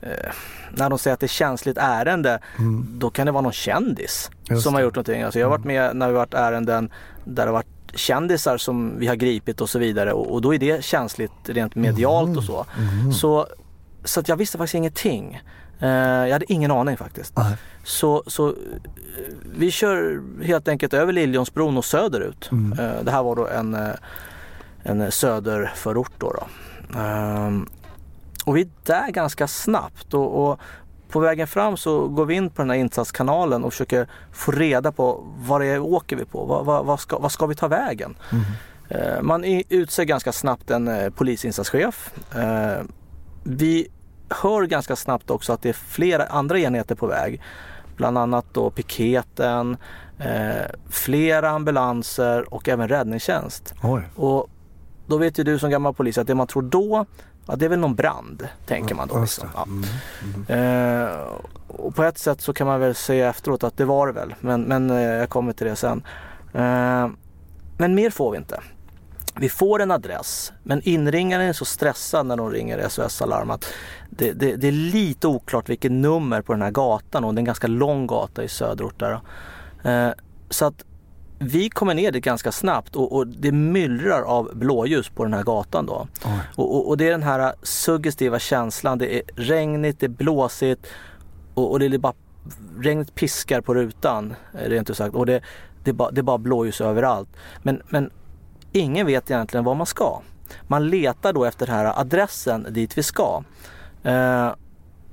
eh, 0.00 0.32
när 0.70 0.90
de 0.90 0.98
säger 0.98 1.14
att 1.14 1.20
det 1.20 1.26
är 1.26 1.28
känsligt 1.28 1.76
ärende, 1.78 2.38
då 2.88 3.10
kan 3.10 3.26
det 3.26 3.32
vara 3.32 3.42
någon 3.42 3.52
kändis 3.52 4.30
Mm. 4.50 4.56
Just 4.56 4.64
som 4.64 4.74
har 4.74 4.80
gjort 4.80 4.94
någonting. 4.94 5.22
Alltså 5.22 5.38
jag 5.38 5.46
har 5.46 5.50
varit 5.50 5.64
med 5.64 5.96
när 5.96 6.06
vi 6.06 6.12
har 6.12 6.18
varit 6.18 6.34
ärenden 6.34 6.90
där 7.24 7.42
det 7.44 7.50
har 7.50 7.52
varit 7.52 7.66
kändisar 7.94 8.58
som 8.58 8.98
vi 8.98 9.06
har 9.06 9.14
gripit 9.14 9.60
och 9.60 9.70
så 9.70 9.78
vidare 9.78 10.12
och, 10.12 10.32
och 10.32 10.42
då 10.42 10.54
är 10.54 10.58
det 10.58 10.84
känsligt 10.84 11.32
rent 11.44 11.74
medialt 11.74 12.36
och 12.36 12.44
så. 12.44 12.66
Mm. 12.78 13.12
Så, 13.12 13.46
så 14.04 14.20
att 14.20 14.28
jag 14.28 14.36
visste 14.36 14.58
faktiskt 14.58 14.74
ingenting. 14.74 15.40
Eh, 15.80 15.88
jag 16.26 16.32
hade 16.32 16.52
ingen 16.52 16.70
aning 16.70 16.96
faktiskt. 16.96 17.36
Nej. 17.36 17.56
Så, 17.84 18.22
så 18.26 18.48
eh, 18.48 18.54
vi 19.56 19.70
kör 19.70 20.22
helt 20.44 20.68
enkelt 20.68 20.94
över 20.94 21.12
Liljonsbron 21.12 21.76
och 21.76 21.84
söderut. 21.84 22.48
Mm. 22.52 22.78
Eh, 22.78 23.02
Det 23.04 23.10
här 23.10 23.22
var 23.22 23.36
då 23.36 23.46
en, 23.48 23.76
en 24.82 25.12
söderförort 25.12 26.12
då. 26.18 26.32
då. 26.32 26.46
Ehm, 26.98 27.66
Och 28.44 28.56
vi 28.56 28.60
är 28.60 28.68
där 28.84 29.10
ganska 29.10 29.46
snabbt 29.48 30.14
och, 30.14 30.50
och 30.50 30.60
på 31.08 31.20
vägen 31.20 31.46
fram 31.46 31.76
så 31.76 32.08
går 32.08 32.24
vi 32.26 32.34
in 32.34 32.50
på 32.50 32.62
den 32.62 32.70
här 32.70 32.76
insatskanalen 32.76 33.64
och 33.64 33.72
försöker 33.72 34.08
få 34.32 34.52
reda 34.52 34.92
på 34.92 35.24
vad 35.38 35.60
det 35.60 35.66
är 35.66 35.78
åker 35.80 36.16
vi 36.16 36.24
på? 36.24 36.44
Vad, 36.44 36.64
vad, 36.64 36.84
vad, 36.86 37.00
ska, 37.00 37.18
vad 37.18 37.32
ska 37.32 37.46
vi 37.46 37.54
ta 37.54 37.68
vägen? 37.68 38.16
Eh, 38.88 39.22
Man 39.22 39.44
utser 39.68 40.04
ganska 40.04 40.32
snabbt 40.32 40.70
en 40.70 41.12
polisinsatschef. 41.16 42.12
Vi 43.42 43.88
hör 44.30 44.62
ganska 44.62 44.96
snabbt 44.96 45.30
också 45.30 45.52
att 45.52 45.62
det 45.62 45.68
är 45.68 45.72
flera 45.72 46.26
andra 46.26 46.58
enheter 46.58 46.94
på 46.94 47.06
väg. 47.06 47.42
Bland 47.96 48.18
annat 48.18 48.46
då 48.52 48.70
piketen, 48.70 49.76
eh, 50.18 50.66
flera 50.90 51.50
ambulanser 51.50 52.54
och 52.54 52.68
även 52.68 52.88
räddningstjänst. 52.88 53.74
Oj. 53.82 54.02
Och 54.16 54.50
då 55.06 55.18
vet 55.18 55.38
ju 55.38 55.44
du 55.44 55.58
som 55.58 55.70
gammal 55.70 55.94
polis 55.94 56.18
att 56.18 56.26
det 56.26 56.34
man 56.34 56.46
tror 56.46 56.62
då, 56.62 57.06
ja, 57.46 57.56
det 57.56 57.64
är 57.64 57.68
väl 57.68 57.78
någon 57.78 57.94
brand, 57.94 58.48
tänker 58.66 58.94
man 58.94 59.08
då. 59.08 59.20
Liksom. 59.20 59.48
Ja. 59.54 59.66
Mm. 60.46 61.06
Eh, 61.06 61.16
och 61.68 61.94
på 61.94 62.04
ett 62.04 62.18
sätt 62.18 62.40
så 62.40 62.52
kan 62.52 62.66
man 62.66 62.80
väl 62.80 62.94
säga 62.94 63.28
efteråt 63.28 63.64
att 63.64 63.76
det 63.76 63.84
var 63.84 64.06
det 64.06 64.12
väl, 64.12 64.34
men, 64.40 64.62
men 64.62 64.90
eh, 64.90 65.00
jag 65.00 65.28
kommer 65.28 65.52
till 65.52 65.66
det 65.66 65.76
sen. 65.76 66.02
Eh, 66.52 67.08
men 67.78 67.94
mer 67.94 68.10
får 68.10 68.30
vi 68.30 68.38
inte. 68.38 68.60
Vi 69.36 69.48
får 69.48 69.82
en 69.82 69.90
adress, 69.90 70.52
men 70.62 70.82
inringaren 70.84 71.48
är 71.48 71.52
så 71.52 71.64
stressad 71.64 72.26
när 72.26 72.36
de 72.36 72.50
ringer 72.50 72.88
SOS 72.88 73.22
Alarm 73.22 73.50
att 73.50 73.66
det, 74.10 74.32
det, 74.32 74.56
det 74.56 74.68
är 74.68 74.72
lite 74.72 75.26
oklart 75.26 75.68
vilket 75.68 75.92
nummer 75.92 76.42
på 76.42 76.52
den 76.52 76.62
här 76.62 76.70
gatan 76.70 77.24
och 77.24 77.34
det 77.34 77.38
är 77.38 77.40
en 77.40 77.44
ganska 77.44 77.66
lång 77.66 78.06
gata 78.06 78.44
i 78.44 78.48
söderort 78.48 79.00
där. 79.00 79.20
Eh, 79.82 80.12
så 80.50 80.64
att 80.64 80.84
vi 81.38 81.70
kommer 81.70 81.94
ner 81.94 82.12
dit 82.12 82.24
ganska 82.24 82.52
snabbt 82.52 82.96
och, 82.96 83.12
och 83.12 83.26
det 83.26 83.52
myllrar 83.52 84.22
av 84.22 84.50
blåljus 84.54 85.08
på 85.08 85.24
den 85.24 85.34
här 85.34 85.42
gatan 85.42 85.86
då. 85.86 86.08
Och, 86.56 86.74
och, 86.74 86.88
och 86.88 86.96
det 86.96 87.06
är 87.06 87.10
den 87.10 87.22
här 87.22 87.54
suggestiva 87.62 88.38
känslan. 88.38 88.98
Det 88.98 89.16
är 89.16 89.22
regnigt, 89.36 90.00
det 90.00 90.06
är 90.06 90.10
blåsigt 90.10 90.86
och, 91.54 91.78
det 91.78 91.86
är 91.86 91.98
bara 91.98 92.14
regnet 92.78 93.14
piskar 93.14 93.60
på 93.60 93.74
rutan 93.74 94.34
rent 94.52 94.90
ut 94.90 94.96
sagt. 94.96 95.14
Och 95.14 95.26
det, 95.26 95.42
det, 95.84 95.90
är 95.90 95.94
bara, 95.94 96.10
det 96.10 96.20
är 96.20 96.22
bara 96.22 96.38
blåljus 96.38 96.80
överallt. 96.80 97.28
Men, 97.62 97.82
men 97.88 98.10
ingen 98.72 99.06
vet 99.06 99.30
egentligen 99.30 99.64
var 99.64 99.74
man 99.74 99.86
ska. 99.86 100.20
Man 100.66 100.88
letar 100.88 101.32
då 101.32 101.44
efter 101.44 101.66
den 101.66 101.74
här 101.74 102.00
adressen 102.00 102.66
dit 102.70 102.98
vi 102.98 103.02
ska. 103.02 103.42
Eh, 104.02 104.54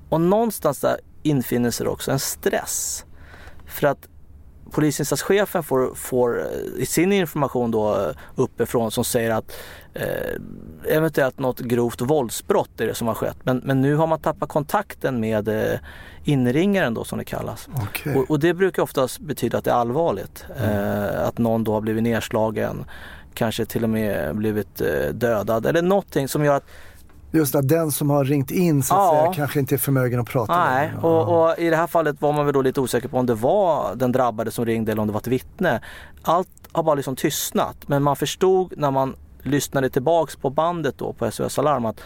och 0.09 0.21
någonstans 0.21 0.79
där 0.79 0.97
infinner 1.23 1.71
sig 1.71 1.87
också 1.87 2.11
en 2.11 2.19
stress. 2.19 3.05
För 3.65 3.87
att 3.87 4.07
polisinsatschefen 4.71 5.63
får, 5.63 5.95
får 5.95 6.39
eh, 6.39 6.81
i 6.81 6.85
sin 6.85 7.11
information 7.11 7.71
då 7.71 7.95
eh, 7.95 8.15
uppifrån 8.35 8.91
som 8.91 9.03
säger 9.03 9.31
att 9.31 9.51
eh, 9.93 10.95
eventuellt 10.95 11.39
något 11.39 11.59
grovt 11.59 12.01
våldsbrott 12.01 12.81
är 12.81 12.87
det 12.87 12.93
som 12.93 13.07
har 13.07 13.15
skett. 13.15 13.37
Men, 13.43 13.57
men 13.57 13.81
nu 13.81 13.95
har 13.95 14.07
man 14.07 14.19
tappat 14.19 14.49
kontakten 14.49 15.19
med 15.19 15.47
eh, 15.47 15.79
inringaren 16.23 16.93
då 16.93 17.03
som 17.03 17.17
det 17.17 17.25
kallas. 17.25 17.69
Okej. 17.87 18.15
Och, 18.15 18.31
och 18.31 18.39
det 18.39 18.53
brukar 18.53 18.83
oftast 18.83 19.19
betyda 19.19 19.57
att 19.57 19.63
det 19.63 19.71
är 19.71 19.75
allvarligt. 19.75 20.45
Eh, 20.63 21.27
att 21.27 21.37
någon 21.37 21.63
då 21.63 21.73
har 21.73 21.81
blivit 21.81 22.03
nedslagen, 22.03 22.85
kanske 23.37 23.65
till 23.65 23.83
och 23.83 23.89
med 23.89 24.35
blivit 24.35 24.81
eh, 24.81 25.13
dödad 25.13 25.65
eller 25.65 25.81
någonting 25.81 26.27
som 26.27 26.45
gör 26.45 26.55
att 26.55 26.63
Just 27.31 27.53
det, 27.53 27.61
den 27.61 27.91
som 27.91 28.09
har 28.09 28.25
ringt 28.25 28.51
in 28.51 28.83
så 28.83 28.93
att 28.95 28.99
Ja. 28.99 29.21
säga 29.21 29.33
kanske 29.33 29.59
inte 29.59 29.75
är 29.75 29.77
förmögen 29.77 30.19
att 30.19 30.27
prata 30.27 30.65
Nej, 30.69 30.91
med. 30.95 31.03
och, 31.03 31.43
och 31.49 31.59
i 31.59 31.69
det 31.69 31.75
här 31.75 31.87
fallet 31.87 32.21
var 32.21 32.33
man 32.33 32.45
väl 32.45 32.53
då 32.53 32.61
lite 32.61 32.81
osäker 32.81 33.07
på 33.07 33.17
om 33.17 33.25
det 33.25 33.33
var 33.35 33.95
den 33.95 34.11
drabbade 34.11 34.51
som 34.51 34.65
ringde 34.65 34.91
eller 34.91 35.01
om 35.01 35.07
det 35.07 35.13
var 35.13 35.19
ett 35.19 35.27
vittne. 35.27 35.81
Allt 36.21 36.49
har 36.71 36.83
bara 36.83 36.95
liksom 36.95 37.15
tystnat 37.15 37.87
men 37.87 38.03
man 38.03 38.15
förstod 38.15 38.73
när 38.77 38.91
man 38.91 39.15
lyssnade 39.43 39.89
tillbaks 39.89 40.35
på 40.35 40.49
bandet 40.49 40.97
då 40.97 41.13
på 41.13 41.31
SOS 41.31 41.59
Alarm 41.59 41.85
att 41.85 41.99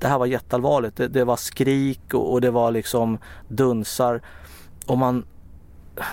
det 0.00 0.08
här 0.08 0.18
var 0.18 0.26
jätteallvarligt. 0.26 0.96
Det, 0.96 1.08
det 1.08 1.24
var 1.24 1.36
skrik 1.36 2.14
och, 2.14 2.32
och 2.32 2.40
det 2.40 2.50
var 2.50 2.70
liksom 2.70 3.18
dunsar 3.48 4.20
och 4.86 4.98
man, 4.98 5.24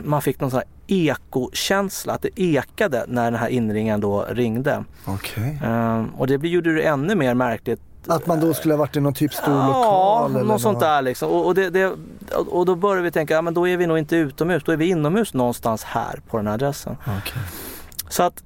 man 0.04 0.22
fick 0.22 0.39
någon 0.39 0.52
sån 0.52 0.58
här 0.58 0.68
ekokänsla, 0.88 2.13
att 2.13 2.22
det 2.22 2.30
ekade 2.41 3.06
när 3.08 3.32
den 3.32 3.39
här 3.39 3.48
inringaren 3.48 4.02
då 4.02 4.26
ringde. 4.30 4.84
Okej. 5.06 5.60
Ehm, 5.65 6.10
och 6.17 6.28
det 6.28 6.48
gjorde 6.48 6.74
det 6.76 6.82
ännu 6.82 7.15
mer 7.15 7.34
märkligt 7.34 7.82
Att 8.08 8.28
man 8.28 8.39
då 8.39 8.54
skulle 8.54 8.74
ha 8.74 8.80
varit 8.80 8.96
i 8.96 9.00
någon 9.00 9.13
typ 9.13 9.34
stor 9.34 9.54
Ja, 9.54 9.67
lokal 9.67 10.32
eller 10.32 10.43
något 10.43 10.62
sånt 10.62 10.74
något. 10.74 10.82
där 10.82 11.02
liksom. 11.02 11.30
Och, 11.30 11.46
och, 11.46 11.56
det, 11.56 11.69
det, 11.69 11.91
och 12.50 12.65
då 12.65 12.76
börjar 12.76 13.04
vi 13.04 13.12
tänka, 13.12 13.34
ja 13.34 13.41
men 13.41 13.54
då 13.54 13.67
är 13.67 13.78
vi 13.78 13.88
nog 13.88 13.98
inte 13.98 14.15
utomhus, 14.15 14.63
då 14.65 14.72
är 14.72 14.78
vi 14.78 14.86
inomhus 14.89 15.34
någonstans 15.34 15.84
här 15.84 16.22
på 16.30 16.38
den 16.38 16.48
här 16.48 16.54
adressen. 16.54 16.98
Okej. 17.02 17.41
Så 18.10 18.24
att 18.24 18.43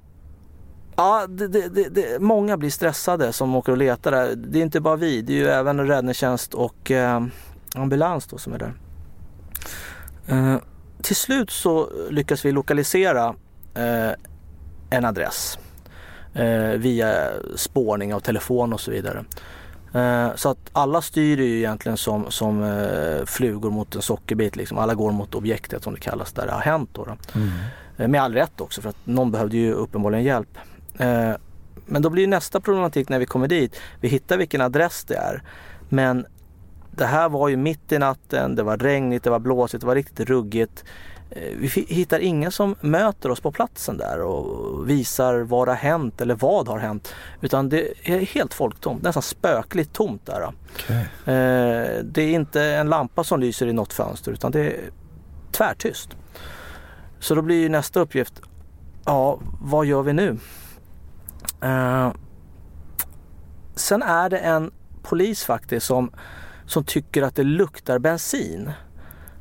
Ja, 0.99 1.27
det, 1.27 1.47
det, 1.89 2.21
många 2.21 2.57
blir 2.57 2.69
stressade 2.69 3.33
som 3.33 3.55
åker 3.55 3.71
och 3.71 3.77
letar 3.77 4.11
där. 4.11 4.35
Det 4.35 4.59
är 4.59 4.63
inte 4.63 4.79
bara 4.79 4.95
vi, 4.95 5.21
det 5.21 5.33
är 5.33 5.37
ju 5.37 5.47
även 5.47 5.87
räddningstjänst 5.87 6.53
och 6.53 6.91
eh, 6.91 7.23
ambulans 7.75 8.27
då 8.27 8.37
som 8.37 8.53
är 8.53 8.57
där. 8.59 8.73
Eh, 10.27 10.55
till 11.01 11.15
slut 11.15 11.49
så 11.51 11.89
lyckas 12.09 12.45
vi 12.45 12.51
lokalisera 12.51 13.35
eh, 13.75 14.11
en 14.89 15.05
adress 15.05 15.59
eh, 16.33 16.69
via 16.77 17.29
spårning 17.55 18.13
av 18.13 18.19
telefon 18.19 18.73
och 18.73 18.79
så 18.79 18.91
vidare. 18.91 19.25
Eh, 19.93 20.35
så 20.35 20.49
att 20.49 20.69
alla 20.71 21.01
styr 21.01 21.37
ju 21.37 21.57
egentligen 21.57 21.97
som, 21.97 22.31
som 22.31 22.63
eh, 22.63 23.25
flugor 23.25 23.69
mot 23.71 23.95
en 23.95 24.01
sockerbit. 24.01 24.55
Liksom. 24.55 24.77
Alla 24.77 24.93
går 24.93 25.11
mot 25.11 25.35
objektet 25.35 25.83
som 25.83 25.93
det 25.93 25.99
kallas 25.99 26.33
där 26.33 26.45
det 26.45 26.51
har 26.51 26.61
hänt. 26.61 26.89
Då, 26.93 27.05
då. 27.05 27.17
Mm. 27.39 27.49
Eh, 27.97 28.07
Med 28.07 28.21
all 28.21 28.33
rätt 28.33 28.61
också 28.61 28.81
för 28.81 28.89
att 28.89 28.97
någon 29.03 29.31
behövde 29.31 29.57
ju 29.57 29.73
uppenbarligen 29.73 30.23
hjälp. 30.25 30.57
Eh, 30.97 31.31
Men 31.85 32.01
då 32.01 32.09
blir 32.09 32.27
nästa 32.27 32.59
problematik 32.59 33.09
när 33.09 33.19
vi 33.19 33.25
kommer 33.25 33.47
dit. 33.47 33.75
Vi 34.01 34.07
hittar 34.07 34.37
vilken 34.37 34.61
adress 34.61 35.03
det 35.03 35.15
är. 35.15 35.43
Men 35.89 36.25
det 36.97 37.05
här 37.05 37.29
var 37.29 37.47
ju 37.49 37.57
mitt 37.57 37.91
i 37.91 37.99
natten, 37.99 38.55
det 38.55 38.63
var 38.63 38.77
regnigt, 38.77 39.23
det 39.23 39.29
var 39.29 39.39
blåsigt, 39.39 39.81
det 39.81 39.87
var 39.87 39.95
riktigt 39.95 40.29
ruggigt. 40.29 40.83
Eh, 41.29 41.57
Vi 41.57 41.67
hittar 41.87 42.19
ingen 42.19 42.51
som 42.51 42.75
möter 42.81 43.31
oss 43.31 43.39
på 43.39 43.51
platsen 43.51 43.97
där 43.97 44.21
och 44.21 44.89
visar 44.89 45.39
vad 45.39 45.67
har 45.67 45.75
hänt 45.75 46.21
eller 46.21 46.35
vad 46.35 46.67
har 46.67 46.77
hänt. 46.79 47.13
Utan 47.41 47.69
det 47.69 47.93
är 48.03 48.19
helt 48.19 48.53
folktomt, 48.53 49.03
nästan 49.03 49.23
spökligt 49.23 49.93
tomt 49.93 50.25
där. 50.25 50.51
Okej. 50.73 50.97
Eh, 51.25 52.03
Det 52.03 52.21
är 52.21 52.29
inte 52.31 52.63
en 52.63 52.89
lampa 52.89 53.23
som 53.23 53.39
lyser 53.39 53.67
i 53.67 53.73
något 53.73 53.93
fönster 53.93 54.31
utan 54.31 54.51
det 54.51 54.59
är 54.59 54.75
tvärtyst. 55.51 56.09
Så 57.19 57.35
då 57.35 57.41
blir 57.41 57.61
ju 57.61 57.69
nästa 57.69 57.99
uppgift, 57.99 58.41
ja 59.05 59.39
vad 59.61 59.85
gör 59.85 60.01
vi 60.01 60.13
nu? 60.13 60.37
Eh, 61.61 62.11
Sen 63.75 64.01
är 64.03 64.29
det 64.29 64.37
en 64.37 64.71
polis 65.03 65.43
faktiskt 65.43 65.85
som 65.85 66.11
som 66.67 66.83
tycker 66.83 67.23
att 67.23 67.35
det 67.35 67.43
luktar 67.43 67.99
bensin. 67.99 68.71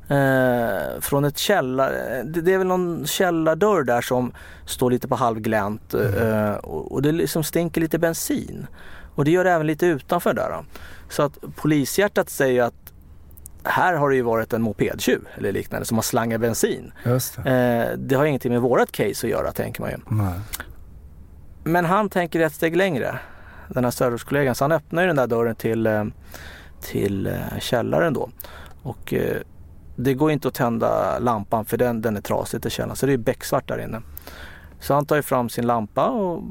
Eh, 0.09 1.01
från 1.01 1.25
ett 1.25 1.39
källare, 1.39 2.23
det, 2.23 2.41
det 2.41 2.53
är 2.53 2.59
väl 2.59 2.67
någon 2.67 3.07
källardörr 3.07 3.83
där 3.83 4.01
som 4.01 4.33
står 4.67 4.91
lite 4.91 5.09
på 5.09 5.15
halvglänt 5.15 5.95
eh, 5.95 6.53
och, 6.53 6.93
och 6.93 7.03
det 7.03 7.13
liksom 7.13 7.45
stinker 7.45 7.81
lite 7.81 7.99
bensin. 7.99 8.67
Och 9.15 9.25
det 9.25 9.31
gör 9.31 9.45
det 9.45 9.51
även 9.51 9.67
lite 9.67 9.87
utanför 9.87 10.35
där. 10.35 10.51
Då. 10.51 10.65
Så 11.09 11.23
att 11.23 11.39
polishjärtat 11.57 12.31
säger 12.31 12.63
att 12.63 12.93
här 13.65 13.95
har 13.95 14.11
det 14.11 14.17
ju 14.17 14.23
varit 14.23 14.53
en 14.53 14.63
mopedtjuv 14.63 15.29
eller 15.35 15.53
liknande 15.53 15.87
som 15.87 15.97
har 15.97 16.03
slangat 16.03 16.41
bensin. 16.41 16.93
Det. 17.05 17.51
Eh, 17.51 17.99
det 17.99 18.15
har 18.15 18.25
ingenting 18.25 18.53
med 18.53 18.61
vårat 18.61 18.93
case 18.93 19.27
att 19.27 19.31
göra 19.31 19.53
tänker 19.53 19.81
man 19.81 19.91
ju. 19.91 19.97
Nej. 20.09 20.41
Men 21.65 21.85
han 21.85 22.09
tänker 22.09 22.41
ett 22.41 22.55
steg 22.55 22.77
längre, 22.77 23.19
den 23.69 23.85
här 23.85 23.91
servicekollegan. 23.91 24.55
Så 24.55 24.65
han 24.65 24.73
öppnar 24.73 25.03
ju 25.03 25.07
den 25.07 25.17
där 25.17 25.27
dörren 25.27 25.55
till, 25.55 25.87
eh, 25.87 26.05
till 26.87 27.27
eh, 27.27 27.59
källaren 27.61 28.13
då. 28.13 28.29
Och 28.83 29.15
eh, 29.15 29.37
det 29.97 30.15
går 30.15 30.31
inte 30.31 30.49
att 30.49 30.55
tända 30.55 31.19
lampan 31.19 31.65
för 31.65 31.77
den, 31.77 32.03
den 32.03 32.17
är 32.17 32.21
trasig 32.21 32.67
i 32.67 32.71
källaren. 32.71 32.97
Så 32.97 33.07
det 33.07 33.13
är 33.13 33.17
becksvart 33.19 33.69
där 33.69 33.79
inne. 33.79 34.03
Så 34.81 34.95
han 34.95 35.07
tar 35.07 35.17
ju 35.17 35.23
fram 35.23 35.49
sin 35.49 35.67
lampa 35.67 36.07
och 36.07 36.43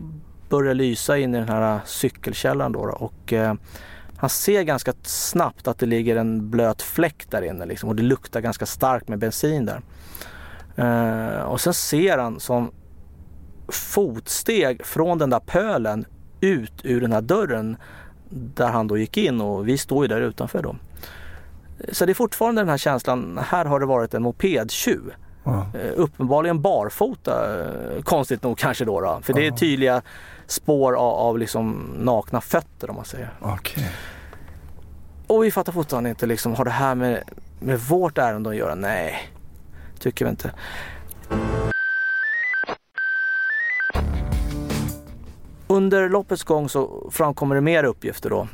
börjar 0.49 0.73
lysa 0.73 1.17
in 1.17 1.35
i 1.35 1.37
den 1.37 1.49
här 1.49 1.75
eh, 1.75 1.81
cykelkällaren 1.85 2.71
då. 2.71 2.79
Och 2.79 3.33
han 4.17 4.29
ser 4.29 4.63
ganska 4.63 4.93
snabbt 5.03 5.67
att 5.67 5.79
det 5.79 5.85
ligger 5.85 6.15
en 6.15 6.49
blöt 6.49 6.81
fläck 6.81 7.25
där 7.29 7.41
inne 7.41 7.65
liksom, 7.65 7.89
och 7.89 7.95
det 7.95 8.03
luktar 8.03 8.41
ganska 8.41 8.65
starkt 8.65 9.07
med 9.07 9.19
bensin 9.19 9.65
där. 9.65 9.81
Och 11.45 11.61
sen 11.61 11.73
ser 11.73 12.17
han 12.17 12.39
som 12.39 12.71
fotsteg 13.67 14.85
från 14.85 15.17
den 15.17 15.29
där 15.29 15.39
pölen 15.39 16.05
ut 16.41 16.73
ur 16.83 17.01
den 17.01 17.11
här 17.11 17.21
dörren 17.21 17.77
där 18.29 18.67
han 18.67 18.87
då 18.87 18.97
gick 18.97 19.17
in 19.17 19.41
och 19.41 19.67
vi 19.67 19.77
står 19.77 20.03
ju 20.03 20.07
där 20.07 20.21
utanför 20.21 20.63
då. 20.63 20.75
Så 21.91 22.05
det 22.05 22.11
är 22.11 22.13
fortfarande 22.13 22.61
den 22.61 22.69
här 22.69 22.77
känslan, 22.77 23.39
här 23.43 23.65
har 23.65 23.79
det 23.79 23.85
varit 23.85 24.13
en 24.13 24.23
mopedtjuv. 24.23 25.13
Ja. 25.43 25.67
Eh, 25.73 25.91
uppenbarligen 25.95 26.61
barfota, 26.61 27.61
eh, 27.61 28.01
konstigt 28.01 28.43
nog 28.43 28.57
kanske 28.57 28.85
då. 28.85 29.01
då. 29.01 29.19
För 29.23 29.33
det 29.33 29.47
är 29.47 29.51
tydliga 29.51 30.01
spår 30.47 30.93
av, 30.93 31.13
av 31.13 31.39
liksom 31.39 31.93
nakna 31.97 32.41
fötter 32.41 32.89
om 32.89 32.95
man 32.95 33.05
säger. 33.05 33.33
Okej. 33.41 33.91
Och 35.27 35.43
vi 35.43 35.51
fattar 35.51 35.71
fortfarande 35.71 36.09
inte 36.09 36.25
liksom, 36.25 36.53
har 36.55 36.65
det 36.65 36.71
här 36.71 36.95
med, 36.95 37.23
med 37.59 37.79
vårt 37.79 38.17
ärende 38.17 38.49
att 38.49 38.55
göra? 38.55 38.75
Nej, 38.75 39.29
tycker 39.99 40.25
vi 40.25 40.31
inte. 40.31 40.51
Under 45.67 46.09
loppets 46.09 46.43
gång 46.43 46.69
så 46.69 47.09
framkommer 47.11 47.55
det 47.55 47.61
mer 47.61 47.83
uppgifter 47.83 48.29
då. 48.29 48.47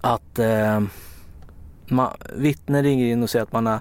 Att 0.00 0.38
eh, 0.38 0.80
man, 1.86 2.12
vittnen 2.36 2.82
ringer 2.82 3.06
in 3.06 3.22
och 3.22 3.30
säger 3.30 3.42
att 3.42 3.52
man 3.52 3.66
har 3.66 3.80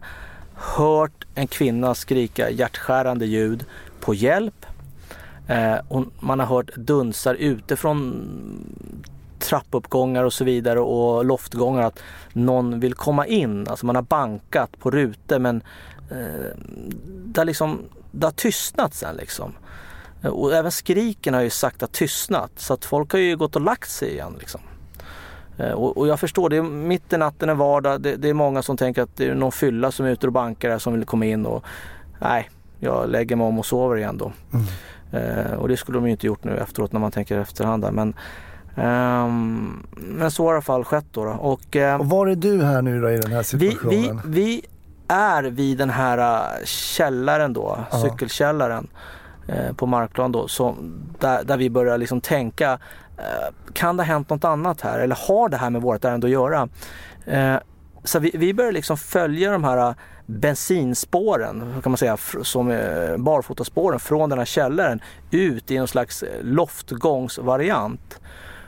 hört 0.54 1.26
en 1.36 1.48
kvinna 1.48 1.96
skrika 1.96 2.50
hjärtskärande 2.50 3.26
ljud 3.26 3.66
på 4.00 4.14
hjälp. 4.14 4.66
Eh, 5.48 5.78
och 5.88 6.06
man 6.20 6.40
har 6.40 6.48
hört 6.48 6.76
dunsar 6.76 7.36
utifrån 7.36 8.28
trappuppgångar 9.40 10.24
och 10.24 10.34
så 10.34 10.44
vidare 10.44 10.80
och 10.80 11.26
loftgångar 11.26 11.82
att 11.82 12.00
någon 12.34 12.80
vill 12.80 12.94
komma 12.94 13.28
in. 13.28 13.68
Alltså 13.68 13.86
man 13.86 13.96
har 13.96 14.04
bankat 14.04 14.80
på 14.80 14.92
rutor 14.92 15.40
men 15.40 15.62
eh, 16.12 16.58
det, 17.26 17.42
har 17.42 17.46
liksom, 17.46 17.80
det 18.12 18.28
har 18.28 18.32
tystnat 18.32 18.94
sen 18.94 19.16
liksom. 19.16 19.54
Eh, 20.24 20.30
Och 20.30 20.54
även 20.54 20.72
skriken 20.72 21.34
har 21.34 21.42
ju 21.42 21.50
sakta 21.50 21.88
tystnat 21.88 22.52
så 22.56 22.74
att 22.74 22.86
folk 22.86 23.12
har 23.12 23.20
ju 23.20 23.38
gått 23.38 23.56
och 23.56 23.62
lagt 23.62 23.90
sig 23.90 24.10
igen 24.12 24.36
liksom. 24.40 24.62
Eh, 25.58 25.72
Och, 25.72 25.98
och 25.98 26.08
jag 26.08 26.20
förstår, 26.20 26.50
det 26.50 26.58
är 26.58 26.62
mitt 26.64 27.14
i 27.14 27.18
natten 27.18 27.50
en 27.50 27.58
vardag. 27.58 28.02
Det, 28.02 28.16
det 28.16 28.30
är 28.30 28.34
många 28.34 28.62
som 28.62 28.78
tänker 28.78 29.02
att 29.02 29.16
det 29.16 29.26
är 29.28 29.36
någon 29.36 29.52
fylla 29.52 29.92
som 29.92 30.06
är 30.06 30.10
ute 30.10 30.28
och 30.28 30.34
bankar 30.34 30.70
där 30.70 30.80
som 30.80 30.94
vill 30.94 31.06
komma 31.06 31.26
in 31.26 31.46
och 31.46 31.64
nej, 32.22 32.50
jag 32.80 33.10
lägger 33.10 33.36
mig 33.36 33.48
om 33.48 33.60
och 33.60 33.66
sover 33.66 33.98
igen 33.98 34.18
då. 34.18 34.32
Eh, 35.18 35.54
och 35.54 35.68
det 35.68 35.78
skulle 35.78 35.98
de 35.98 36.06
ju 36.06 36.12
inte 36.12 36.28
gjort 36.28 36.44
nu 36.44 36.58
efteråt 36.58 36.92
när 36.94 37.00
man 37.00 37.12
tänker 37.12 37.40
efterhand 37.40 37.84
där. 37.84 37.92
Men, 37.92 38.14
ehm, 38.76 39.86
men 39.96 40.32
så 40.32 40.44
har 40.46 40.52
i 40.54 40.56
alla 40.56 40.62
fall 40.62 40.84
skett 40.84 41.06
då. 41.12 41.26
då. 41.26 41.32
Och, 41.32 41.76
eh, 41.76 42.00
Och 42.00 42.10
var 42.10 42.28
är 42.28 42.36
du 42.36 42.64
här 42.64 42.82
nu 42.82 43.02
då 43.02 43.10
i 43.12 43.18
den 43.18 43.32
här 43.32 43.38
vi, 43.58 43.70
situationen? 43.72 44.22
vi, 44.26 44.42
vi 44.42 44.62
är 45.08 45.44
vid 45.44 45.78
den 45.78 45.90
här 45.90 46.50
källaren 46.66 47.54
då, 47.54 47.80
Ja. 47.92 48.02
cykelkällaren 48.02 48.88
Eh, 49.48 49.74
på 49.74 49.86
Markplan 49.86 50.32
då, 50.32 50.48
så, 50.48 50.76
där, 51.20 51.44
där 51.44 51.58
vi 51.58 51.70
börjar 51.70 51.98
liksom 51.98 52.22
tänka, 52.22 52.80
eh, 53.18 53.74
kan 53.74 53.98
det 53.98 54.04
ha 54.04 54.08
hänt 54.08 54.30
något 54.30 54.44
annat 54.44 54.82
här 54.82 55.00
eller 55.00 55.18
har 55.28 55.50
det 55.50 55.58
här 55.58 55.70
med 55.70 55.82
vårt 55.82 56.06
ärende 56.06 56.28
att 56.28 56.32
göra? 56.32 56.70
Eh, 57.26 57.56
så 58.04 58.20
vi, 58.20 58.32
vi 58.34 58.54
börjar 58.54 58.72
liksom 58.72 58.98
följa 58.98 59.52
de 59.52 59.64
här 59.64 59.96
bensinspåren, 60.26 61.82
kan 61.84 61.92
man 61.92 61.98
säga, 61.98 62.18
som 62.44 62.68
barfotaspåren 63.18 64.00
från 64.00 64.30
den 64.30 64.40
här 64.40 64.46
källaren 64.46 65.00
ut 65.32 65.72
i 65.72 65.78
någon 65.78 65.88
slags 65.88 66.24
loftgångsvariant. 66.42 68.20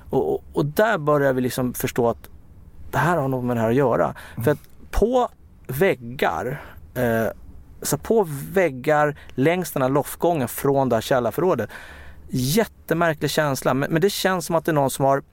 Och, 0.10 0.44
och, 0.54 0.66
där 0.66 0.98
börjar 0.98 1.34
vi 1.34 1.42
liksom 1.42 1.74
förstå 1.74 2.10
att 2.10 2.30
det 2.92 2.98
här 2.98 3.18
har 3.18 3.28
något 3.28 3.46
med 3.46 3.58
det 3.58 3.62
här 3.62 3.70
att 3.70 3.76
göra. 3.76 4.16
För 4.44 4.52
att 4.52 4.60
på 4.92 5.30
väggar, 5.68 6.62
eh, 6.96 7.28
så 7.82 7.98
på 7.98 8.28
väggar 8.52 9.20
längs 9.36 9.72
den 9.72 9.82
här 9.82 9.90
loftgången 9.90 10.48
från 10.48 10.90
det 10.90 10.96
här 10.96 11.02
källarförrådet. 11.02 11.70
Jättemärklig 12.30 13.32
känsla, 13.32 13.74
men, 13.74 13.92
men 13.92 14.02
det 14.02 14.10
känns 14.10 14.46
som 14.46 14.56
att 14.56 14.66
det 14.66 14.72
är 14.72 14.74
någon 14.74 14.90
som 14.90 15.06
har 15.06 15.24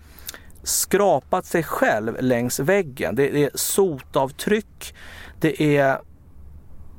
skrapat 0.62 1.46
sig 1.46 1.62
själv 1.62 2.16
längs 2.20 2.60
väggen. 2.60 3.14
Det 3.14 3.44
är 3.44 3.50
sotavtryck, 3.54 4.94
det 5.40 5.76
är 5.76 5.98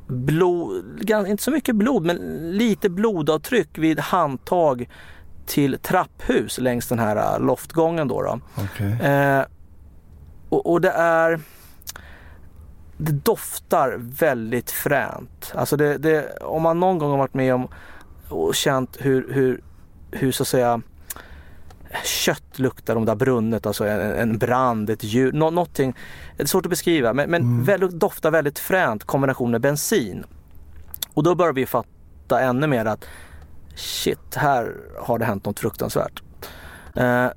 blod, 0.07 1.09
inte 1.09 1.43
så 1.43 1.51
mycket 1.51 1.75
blod, 1.75 2.05
men 2.05 2.17
lite 2.51 2.89
blodavtryck 2.89 3.77
vid 3.77 3.99
handtag 3.99 4.89
till 5.45 5.77
trapphus 5.81 6.57
längs 6.57 6.87
den 6.87 6.99
här 6.99 7.15
eh, 7.15 7.45
loftgången. 7.45 8.07
Då, 8.07 8.21
då. 8.21 8.39
Okej. 8.55 9.11
Eh, 9.11 9.45
och, 10.49 10.71
och 10.71 10.81
det 10.81 10.91
är 10.91 11.39
det 12.97 13.11
doftar 13.11 13.95
väldigt 13.99 14.71
fränt. 14.71 15.51
Alltså 15.55 15.77
det, 15.77 15.97
det, 15.97 16.37
om 16.41 16.61
man 16.61 16.79
någon 16.79 16.97
gång 16.97 17.11
har 17.11 17.17
varit 17.17 17.33
med 17.33 17.53
om 17.53 17.67
och 18.29 18.55
känt 18.55 18.97
hur, 18.99 19.33
hur, 19.33 19.61
hur 20.11 20.31
så 20.31 20.43
att 20.43 20.47
säga 20.47 20.81
kött 22.03 22.59
luktar 22.59 22.95
om 22.95 23.05
det 23.05 23.11
har 23.11 23.15
brunnit, 23.17 23.65
alltså 23.65 23.85
en, 23.85 23.99
en 23.99 24.37
brand, 24.37 24.89
ett 24.89 25.03
djur, 25.03 25.31
nå, 25.31 25.49
någonting. 25.49 25.95
Det 26.37 26.43
är 26.43 26.47
svårt 26.47 26.65
att 26.65 26.69
beskriva 26.69 27.13
men, 27.13 27.29
men 27.29 27.41
Mm. 27.41 27.63
väldigt, 27.63 27.91
doftar 27.91 28.31
väldigt 28.31 28.59
fränt 28.59 29.03
kombination 29.03 29.51
med 29.51 29.61
bensin. 29.61 30.23
Och 31.13 31.23
då 31.23 31.35
börjar 31.35 31.53
vi 31.53 31.65
fatta 31.65 32.41
ännu 32.41 32.67
mer 32.67 32.85
att 32.85 33.05
shit, 33.75 34.35
här 34.35 34.75
har 34.99 35.19
det 35.19 35.25
hänt 35.25 35.45
något 35.45 35.59
fruktansvärt. 35.59 36.23
Eh, 36.95 37.27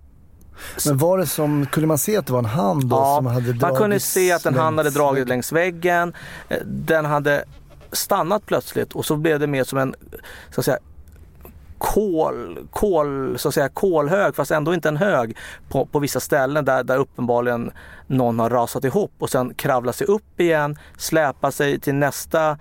Men 0.87 0.99
var 0.99 1.19
det 1.19 1.27
som, 1.27 1.67
kunde 1.67 1.87
man 1.87 1.99
se 1.99 2.17
att 2.17 2.27
det 2.27 2.33
var 2.33 2.39
en 2.39 2.45
hand 2.45 2.87
då 2.87 2.97
Ja, 2.97 3.17
som 3.17 3.27
hade 3.27 3.41
dragits 3.41 3.63
Man 3.63 3.77
kunde 3.77 4.01
se 4.01 4.33
att 4.33 4.47
en 4.47 4.55
hand 4.55 4.79
hade 4.79 4.91
dragit 4.91 5.29
längs 5.29 5.53
väggen. 5.53 6.13
Eh, 6.49 6.59
Den 6.65 7.05
hade 7.05 7.45
stannat 7.93 8.47
plötsligt 8.47 8.93
och 8.93 9.07
så 9.07 9.17
blev 9.17 9.41
det 9.41 9.47
mer 9.47 9.65
som 9.65 9.79
en 9.79 9.95
så 10.51 10.61
att 10.61 10.65
säga, 10.65 10.79
kol, 11.79 12.67
kol, 12.71 13.39
så 13.39 13.49
att 13.49 13.55
säga, 13.55 13.69
kolhög 13.69 14.35
fast 14.35 14.51
ändå 14.51 14.75
inte 14.75 14.89
en 14.89 14.97
hög 14.97 15.37
på, 15.69 15.87
på 15.87 15.99
vissa 15.99 16.21
ställen 16.21 16.65
där, 16.65 16.85
där 16.85 16.99
uppenbarligen 16.99 17.71
någon 18.07 18.39
har 18.39 18.51
rasat 18.51 18.85
ihop 18.85 19.13
och 19.19 19.31
sen 19.31 19.55
kravlat 19.55 19.97
sig 19.97 20.07
upp 20.07 20.41
igen, 20.41 20.79
släpat 20.97 21.55
sig 21.55 21.81
till 21.81 21.95
nästa 21.95 22.59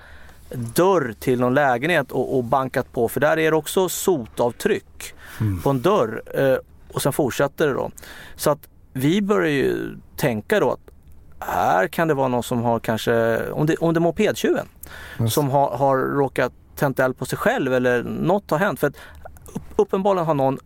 dörr 0.50 1.14
till 1.20 1.40
någon 1.40 1.54
lägenhet 1.54 2.12
och, 2.12 2.38
och 2.38 2.44
bankat 2.44 2.92
på. 2.92 3.08
För 3.10 3.20
där 3.20 3.40
är 3.40 3.52
det 3.52 3.58
också 3.58 3.90
sotavtryck 3.90 5.14
på 5.64 5.70
en 5.70 5.82
dörr. 5.82 6.22
Eh, 6.34 6.58
och 6.94 7.02
sen 7.02 7.14
fortsätter 7.14 7.68
det 7.68 7.74
då. 7.74 7.92
Så 8.36 8.50
att 8.50 8.70
vi 8.94 9.22
börjar 9.22 9.50
ju 9.52 9.98
tänka 10.18 10.60
då 10.60 10.72
att 10.72 10.80
här 11.40 11.88
kan 11.88 12.08
det 12.08 12.14
vara 12.14 12.28
någon 12.28 12.44
som 12.44 12.62
har 12.64 12.80
kanske, 12.80 13.44
om 13.52 13.66
det, 13.66 13.76
om 13.78 13.94
det 13.94 13.98
är 13.98 14.02
mopedtjuven, 14.02 14.68
Just. 15.20 15.34
som 15.34 15.50
har, 15.50 15.78
har 15.78 15.98
råkat 15.98 16.54
tänt 16.76 17.00
eld 17.00 17.18
på 17.18 17.26
sig 17.26 17.38
själv 17.38 17.74
eller 17.74 18.04
något 18.04 18.52
har 18.52 18.58
hänt. 18.58 18.80
För 18.80 18.88
att 18.88 18.96
upp, 19.54 19.62
uppenbarligen 19.76 20.28
har 20.28 20.34
någon 20.34 20.58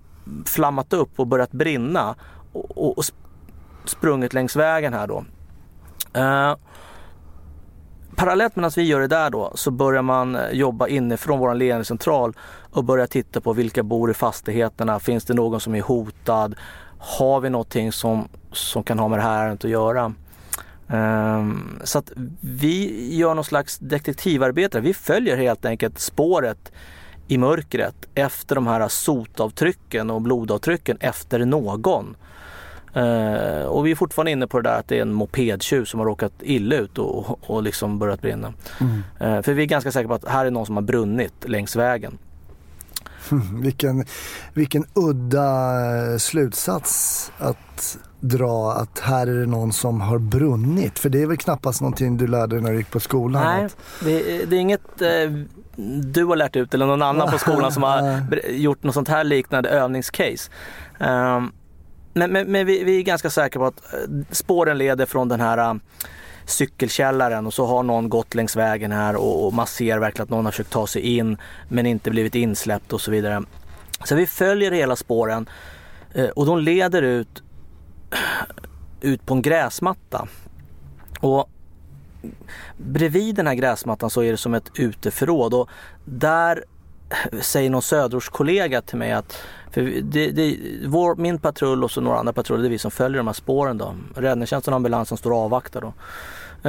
flammat 0.45 0.93
upp 0.93 1.19
och 1.19 1.27
börjat 1.27 1.51
brinna 1.51 2.15
och, 2.53 2.77
och, 2.77 2.97
och 2.97 3.03
sp- 3.03 3.13
sprungit 3.85 4.33
längs 4.33 4.55
vägen 4.55 4.93
här 4.93 5.07
då. 5.07 5.25
Eh, 6.13 6.55
parallellt 8.15 8.55
medan 8.55 8.71
vi 8.75 8.83
gör 8.83 8.99
det 8.99 9.07
där 9.07 9.29
då 9.29 9.51
så 9.55 9.71
börjar 9.71 10.01
man 10.01 10.35
eh, 10.35 10.49
jobba 10.51 10.87
inifrån 10.87 11.39
vår 11.39 11.53
ledningscentral 11.53 12.33
och 12.71 12.83
börja 12.83 13.07
titta 13.07 13.41
på 13.41 13.53
vilka 13.53 13.83
bor 13.83 14.11
i 14.11 14.13
fastigheterna. 14.13 14.99
Finns 14.99 15.25
det 15.25 15.33
någon 15.33 15.59
som 15.59 15.75
är 15.75 15.81
hotad? 15.81 16.55
Har 16.97 17.39
vi 17.39 17.49
någonting 17.49 17.91
som, 17.91 18.27
som 18.51 18.83
kan 18.83 18.99
ha 18.99 19.07
med 19.07 19.19
det 19.19 19.23
här 19.23 19.43
ärendet 19.43 19.65
att 19.65 19.71
göra? 19.71 20.13
Um, 20.87 21.79
så 21.83 21.99
att 21.99 22.11
vi 22.39 23.07
gör 23.15 23.33
någon 23.33 23.43
slags 23.43 23.77
detektivarbete. 23.77 24.79
Vi 24.79 24.93
följer 24.93 25.37
helt 25.37 25.65
enkelt 25.65 25.99
spåret 25.99 26.71
i 27.27 27.37
mörkret 27.37 27.95
efter 28.15 28.55
de 28.55 28.67
här 28.67 28.87
sotavtrycken 28.87 30.09
och 30.09 30.21
blodavtrycken 30.21 30.97
efter 30.99 31.45
någon. 31.45 32.15
Eh, 32.93 33.65
och 33.65 33.85
vi 33.85 33.91
är 33.91 33.95
fortfarande 33.95 34.31
inne 34.31 34.47
på 34.47 34.61
det 34.61 34.69
där 34.69 34.79
att 34.79 34.87
det 34.87 34.97
är 34.97 35.01
en 35.01 35.13
mopedtjuv 35.13 35.85
som 35.85 35.99
har 35.99 36.07
råkat 36.07 36.33
illa 36.41 36.75
ut 36.75 36.97
och, 36.97 37.49
och 37.49 37.63
liksom 37.63 37.99
börjat 37.99 38.21
brinna. 38.21 38.53
Mm. 38.79 39.03
Eh, 39.19 39.41
för 39.41 39.53
vi 39.53 39.61
är 39.63 39.67
ganska 39.67 39.91
säkra 39.91 40.07
på 40.07 40.13
att 40.13 40.27
här 40.27 40.45
är 40.45 40.51
någon 40.51 40.65
som 40.65 40.75
har 40.75 40.83
brunnit 40.83 41.33
längs 41.45 41.75
vägen. 41.75 42.17
Vilken, 43.61 44.05
vilken 44.53 44.85
udda 44.93 45.71
eh, 46.11 46.17
slutsats 46.17 47.31
att 47.37 47.97
dra 48.19 48.71
att 48.71 48.99
här 48.99 49.27
är 49.27 49.39
det 49.39 49.45
någon 49.45 49.73
som 49.73 50.01
har 50.01 50.19
brunnit. 50.19 50.99
För 50.99 51.09
det 51.09 51.21
är 51.21 51.27
väl 51.27 51.37
knappast 51.37 51.81
någonting 51.81 52.17
du 52.17 52.27
lärde 52.27 52.55
dig 52.55 52.63
när 52.63 52.71
du 52.71 52.77
gick 52.77 52.91
på 52.91 52.99
skolan? 52.99 53.43
Nej, 53.43 53.69
det, 54.03 54.45
det 54.45 54.55
är 54.55 54.59
inget 54.59 55.01
eh, 55.01 55.31
du 56.01 56.25
har 56.25 56.35
lärt 56.35 56.55
ut 56.55 56.73
eller 56.73 56.85
någon 56.85 57.01
annan 57.01 57.31
på 57.31 57.37
skolan 57.37 57.71
som 57.71 57.83
har 57.83 58.23
gjort 58.49 58.83
något 58.83 58.93
sånt 58.93 59.07
här 59.07 59.23
liknande 59.23 59.69
övningscase. 59.69 60.51
Ehm, 60.99 61.51
men 62.13 62.31
men, 62.31 62.51
men 62.51 62.65
vi, 62.65 62.83
vi 62.83 62.97
är 62.99 63.01
ganska 63.01 63.29
säkra 63.29 63.59
på 63.59 63.65
att 63.65 63.93
eh, 63.93 63.99
spåren 64.31 64.77
leder 64.77 65.05
från 65.05 65.27
den 65.27 65.39
här 65.39 65.69
um, 65.69 65.81
cykelkällaren 66.45 67.45
och 67.45 67.53
så 67.53 67.65
har 67.65 67.83
någon 67.83 68.09
gått 68.09 68.35
längs 68.35 68.55
vägen 68.55 68.91
här 68.91 69.15
och, 69.15 69.45
och 69.45 69.53
man 69.53 69.67
ser 69.67 69.99
verkligen 69.99 70.23
att 70.23 70.29
någon 70.29 70.45
har 70.45 70.51
försökt 70.51 70.71
ta 70.71 70.87
sig 70.87 71.01
in 71.01 71.37
men 71.69 71.85
inte 71.85 72.09
blivit 72.09 72.35
insläppt 72.35 72.93
och 72.93 73.01
så 73.01 73.11
vidare. 73.11 73.43
Så 74.03 74.15
vi 74.15 74.27
följer 74.27 74.71
hela 74.71 74.95
spåren 74.95 75.49
eh, 76.13 76.29
och 76.29 76.45
de 76.45 76.59
leder 76.59 77.01
ut, 77.01 77.43
ut 79.01 79.25
på 79.25 79.33
en 79.33 79.41
gräsmatta. 79.41 80.27
Och 81.19 81.49
bredvid 82.77 83.35
den 83.35 83.47
här 83.47 83.53
gräsmattan 83.53 84.09
så 84.09 84.21
är 84.21 84.31
det 84.31 84.37
som 84.37 84.53
ett 84.53 84.71
uteförråd 84.75 85.53
och 85.53 85.69
där 86.05 86.63
säger 87.41 87.69
någon 87.69 87.81
söderortskollega 87.81 88.81
till 88.81 88.97
mig 88.97 89.11
att 89.11 89.41
för 89.71 89.81
det, 90.01 90.31
det, 90.31 90.57
vår, 90.85 91.15
min 91.15 91.39
patrull 91.39 91.83
och 91.83 91.91
så 91.91 92.01
några 92.01 92.19
andra 92.19 92.33
patruller, 92.33 92.61
det 92.61 92.67
är 92.67 92.69
vi 92.69 92.77
som 92.77 92.91
följer 92.91 93.17
de 93.17 93.27
här 93.27 93.33
spåren 93.33 93.77
då. 93.77 93.95
Räddningstjänsten 94.15 94.73
och 94.73 94.75
ambulansen 94.75 95.17
står 95.17 95.31
och 95.31 95.37
avvaktar 95.37 95.81
då. 95.81 95.93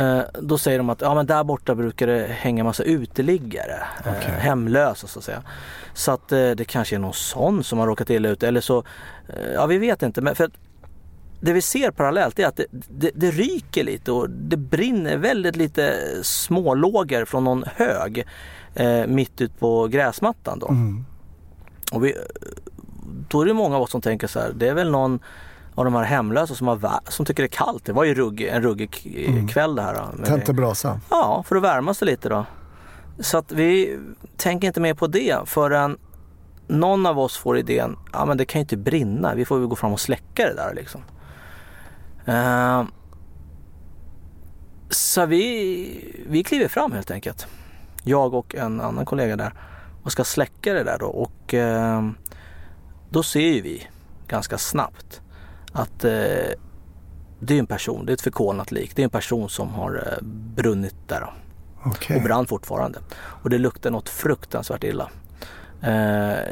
Eh, 0.00 0.20
då 0.40 0.58
säger 0.58 0.78
de 0.78 0.90
att 0.90 1.00
ja, 1.00 1.14
men 1.14 1.26
där 1.26 1.44
borta 1.44 1.74
brukar 1.74 2.06
det 2.06 2.26
hänga 2.30 2.64
massa 2.64 2.82
uteliggare, 2.82 3.86
eh, 4.04 4.12
Okej. 4.16 4.34
hemlösa 4.38 5.06
så 5.06 5.18
att 5.18 5.24
säga. 5.24 5.42
Så 5.94 6.12
att 6.12 6.32
eh, 6.32 6.50
det 6.50 6.64
kanske 6.64 6.96
är 6.96 6.98
någon 6.98 7.12
sån 7.12 7.64
som 7.64 7.78
har 7.78 7.86
råkat 7.86 8.10
illa 8.10 8.28
ut 8.28 8.42
eller 8.42 8.60
så, 8.60 8.78
eh, 9.28 9.52
ja 9.54 9.66
vi 9.66 9.78
vet 9.78 10.02
inte. 10.02 10.20
Men 10.20 10.34
för 10.34 10.44
att 10.44 10.52
det 11.40 11.52
vi 11.52 11.62
ser 11.62 11.90
parallellt 11.90 12.38
är 12.38 12.46
att 12.46 12.56
det, 12.56 12.66
det, 12.70 13.10
det 13.14 13.30
ryker 13.30 13.84
lite 13.84 14.12
och 14.12 14.30
det 14.30 14.56
brinner 14.56 15.16
väldigt 15.16 15.56
lite 15.56 15.94
smålågor 16.22 17.24
från 17.24 17.44
någon 17.44 17.64
hög 17.76 18.26
eh, 18.74 19.06
mitt 19.06 19.40
ut 19.40 19.58
på 19.58 19.86
gräsmattan 19.88 20.58
då. 20.58 20.68
mm. 20.68 21.04
Och 21.92 22.04
vi, 22.04 22.14
då 23.28 23.40
är 23.40 23.46
det 23.46 23.54
många 23.54 23.76
av 23.76 23.82
oss 23.82 23.90
som 23.90 24.00
tänker 24.00 24.26
så 24.26 24.40
här, 24.40 24.52
det 24.56 24.68
är 24.68 24.74
väl 24.74 24.90
någon 24.90 25.18
av 25.74 25.84
de 25.84 25.94
här 25.94 26.02
hemlösa 26.04 26.54
som, 26.54 26.66
har, 26.68 26.80
som 27.10 27.26
tycker 27.26 27.42
det 27.42 27.46
är 27.46 27.64
kallt. 27.64 27.84
Det 27.84 27.92
var 27.92 28.04
ju 28.04 28.14
rugg, 28.14 28.40
en 28.42 28.62
ruggig 28.62 29.24
Mm. 29.28 29.48
kväll 29.48 29.74
det 29.74 29.82
här. 29.82 29.94
Då, 29.94 30.16
med- 30.18 30.26
Tänt 30.26 30.48
en 30.48 30.56
brasa. 30.56 31.00
Ja, 31.10 31.44
för 31.48 31.56
att 31.56 31.62
värma 31.62 31.94
sig 31.94 32.06
lite 32.06 32.28
då. 32.28 32.46
Så 33.20 33.38
att 33.38 33.52
vi 33.52 33.98
tänker 34.36 34.66
inte 34.68 34.80
mer 34.80 34.94
på 34.94 35.06
det 35.06 35.36
förrän 35.46 35.98
någon 36.66 37.06
av 37.06 37.18
oss 37.18 37.36
får 37.36 37.58
idén, 37.58 37.96
ja 38.12 38.24
men 38.26 38.36
det 38.36 38.44
kan 38.44 38.58
ju 38.58 38.62
inte 38.62 38.76
brinna, 38.76 39.34
vi 39.34 39.44
får 39.44 39.58
väl 39.58 39.66
gå 39.68 39.76
fram 39.76 39.92
och 39.92 40.00
släcka 40.00 40.46
det 40.46 40.54
där 40.54 40.74
liksom. 40.74 41.00
Eh, 42.24 42.84
så 44.90 45.26
vi, 45.26 46.24
vi 46.28 46.44
kliver 46.44 46.68
fram 46.68 46.92
helt 46.92 47.10
enkelt. 47.10 47.46
Jag 48.04 48.34
och 48.34 48.54
en 48.54 48.80
annan 48.80 49.04
kollega 49.04 49.36
där 49.36 49.52
och 50.02 50.12
ska 50.12 50.24
släcka 50.24 50.74
det 50.74 50.84
där 50.84 50.98
då 50.98 51.06
och 51.06 51.54
eh, 51.54 52.10
då 53.10 53.22
ser 53.22 53.40
ju 53.40 53.60
vi 53.60 53.86
ganska 54.28 54.58
snabbt 54.58 55.20
att 55.72 56.04
eh, 56.04 56.10
det 57.40 57.54
är 57.54 57.58
en 57.58 57.66
person, 57.66 58.06
det 58.06 58.12
är 58.12 58.14
ett 58.14 58.20
förkolnat 58.20 58.72
lik. 58.72 58.96
Det 58.96 59.02
är 59.02 59.04
en 59.04 59.10
person 59.10 59.48
som 59.48 59.68
har 59.68 59.94
eh, 59.94 60.24
brunnit 60.56 60.94
där 61.06 61.20
då, 61.20 61.32
Okej. 61.84 62.16
och 62.16 62.22
brann 62.22 62.46
fortfarande. 62.46 62.98
Och 63.16 63.50
det 63.50 63.58
luktar 63.58 63.90
något 63.90 64.08
fruktansvärt 64.08 64.84
illa. 64.84 65.10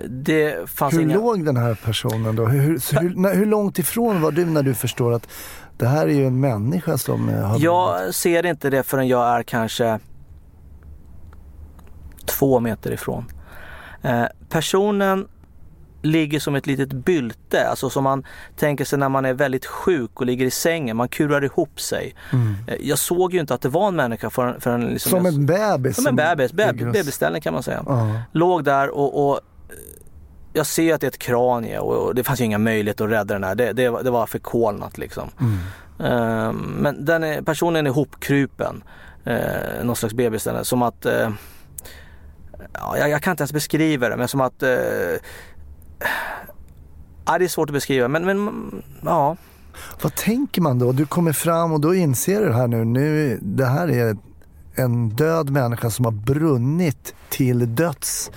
Det 0.08 0.70
fanns 0.70 0.94
Hur 0.94 1.00
inga... 1.00 1.14
låg 1.14 1.44
den 1.44 1.56
här 1.56 1.78
personen 1.84 2.36
då? 2.36 2.46
Hur, 2.46 2.78
så 2.78 2.98
hur, 2.98 3.14
när, 3.14 3.34
hur 3.34 3.46
långt 3.46 3.78
ifrån 3.78 4.20
var 4.20 4.30
du 4.30 4.44
när 4.44 4.62
du 4.62 4.74
förstår 4.74 5.12
att 5.12 5.28
det 5.78 5.86
här 5.86 6.06
är 6.06 6.12
ju 6.12 6.26
en 6.26 6.40
människa 6.40 6.98
som 6.98 7.28
har? 7.28 7.58
Jag 7.58 8.14
ser 8.14 8.46
inte 8.46 8.70
det 8.70 8.82
förrän 8.82 9.08
jag 9.08 9.38
är 9.38 9.42
kanske 9.42 9.98
två 12.42 12.60
meter 12.60 12.92
ifrån. 12.92 13.24
Eh, 14.02 14.24
personen 14.48 15.28
ligger 16.02 16.40
som 16.40 16.54
ett 16.54 16.66
litet 16.66 16.92
bylte, 16.92 17.68
alltså 17.68 17.90
som 17.90 18.04
man 18.04 18.24
tänker 18.56 18.84
sig 18.84 18.98
när 18.98 19.08
man 19.08 19.24
är 19.24 19.34
väldigt 19.34 19.66
sjuk 19.66 20.20
och 20.20 20.26
ligger 20.26 20.46
i 20.46 20.50
sängen. 20.50 20.96
Man 20.96 21.08
kurar 21.08 21.44
ihop 21.44 21.80
sig. 21.80 22.14
Mm. 22.32 22.54
Eh, 22.66 22.74
jag 22.80 22.98
såg 22.98 23.34
ju 23.34 23.40
inte 23.40 23.54
att 23.54 23.60
det 23.60 23.68
var 23.68 23.88
en 23.88 23.96
människa 23.96 24.30
förrän, 24.30 24.60
förrän 24.60 24.80
liksom 24.86 25.10
Som 25.10 25.26
en 25.26 25.46
bebis? 25.46 25.96
som 25.96 26.06
en 26.06 26.16
bebis, 26.16 26.52
bebisställning 26.52 27.42
kan 27.42 27.54
man 27.54 27.62
säga. 27.62 27.82
Ja. 27.86 28.14
Låg 28.32 28.64
där 28.64 28.90
och, 28.90 29.28
och 29.30 29.40
jag 30.52 30.66
ser 30.66 30.94
att 30.94 31.00
det 31.00 31.06
är 31.06 31.08
ett 31.08 31.18
kranie 31.18 31.78
och, 31.78 32.06
och 32.06 32.14
det 32.14 32.24
fanns 32.24 32.40
ju 32.40 32.44
inga 32.44 32.58
möjligheter 32.58 33.04
att 33.04 33.10
rädda 33.10 33.34
den 33.34 33.44
här. 33.44 33.54
Det, 33.54 33.72
det, 33.72 33.88
var- 33.88 34.02
det 34.02 34.10
var 34.10 34.26
förkolnat 34.26 34.98
liksom. 34.98 35.28
Mm. 35.40 35.58
Ehm, 36.12 36.56
men 36.56 37.04
den 37.04 37.24
är, 37.24 37.42
personen 37.42 37.86
är 37.86 37.90
hopkrupen. 37.90 38.84
Uh, 39.26 39.84
någon 39.84 39.96
slags 39.96 40.14
bebis 40.14 40.44
den 40.44 40.56
är, 40.56 40.62
Som 40.62 40.82
att... 40.82 41.06
eh, 41.06 41.30
ja, 42.72 42.98
jag, 42.98 43.10
jag 43.10 43.22
kan 43.22 43.30
inte 43.30 43.42
ens 43.42 43.52
beskriva 43.52 44.08
det 44.08 44.16
men 44.16 44.28
som 44.28 44.40
att... 44.40 44.62
Eh, 44.62 44.70
ja, 47.26 47.38
det 47.38 47.44
är 47.44 47.48
svårt 47.48 47.68
att 47.68 47.74
beskriva 47.74 48.08
men, 48.08 48.26
men 48.26 48.52
ja. 49.04 49.36
Vad 50.02 50.14
tänker 50.14 50.62
man 50.62 50.78
då? 50.78 50.92
Du 50.92 51.06
kommer 51.06 51.32
fram 51.32 51.72
och 51.72 51.80
då 51.80 51.94
inser 51.94 52.40
du 52.40 52.48
det 52.48 52.54
här 52.54 52.68
nu. 52.68 52.84
nu 52.84 53.38
det 53.42 53.66
här 53.66 53.88
är 53.88 54.16
en 54.74 55.08
död 55.08 55.50
människa 55.50 55.90
som 55.90 56.04
har 56.04 56.12
brunnit 56.12 57.14
till 57.28 57.74
döds. 57.74 58.30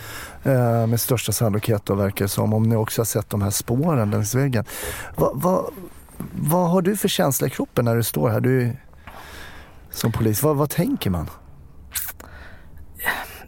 Eh, 0.43 0.87
med 0.87 0.99
största 0.99 1.31
sannolikhet 1.31 1.85
då 1.85 1.95
verkar 1.95 2.25
det 2.25 2.29
som. 2.29 2.53
Om 2.53 2.63
ni 2.63 2.75
också 2.75 3.01
har 3.01 3.05
sett 3.05 3.29
de 3.29 3.41
här 3.41 3.49
spåren 3.49 4.11
längs 4.11 4.35
väggen. 4.35 4.65
Vad, 5.15 5.41
va, 5.41 5.69
vad 6.31 6.69
har 6.69 6.81
du 6.81 6.97
för 6.97 7.07
känsla 7.07 7.47
i 7.47 7.49
kroppen 7.49 7.85
när 7.85 7.95
du 7.95 8.03
står 8.03 8.29
här? 8.29 8.39
Du 8.39 8.71
som 9.91 10.11
polis. 10.11 10.43
Vad, 10.43 10.55
vad 10.55 10.69
tänker 10.69 11.09
man? 11.09 11.29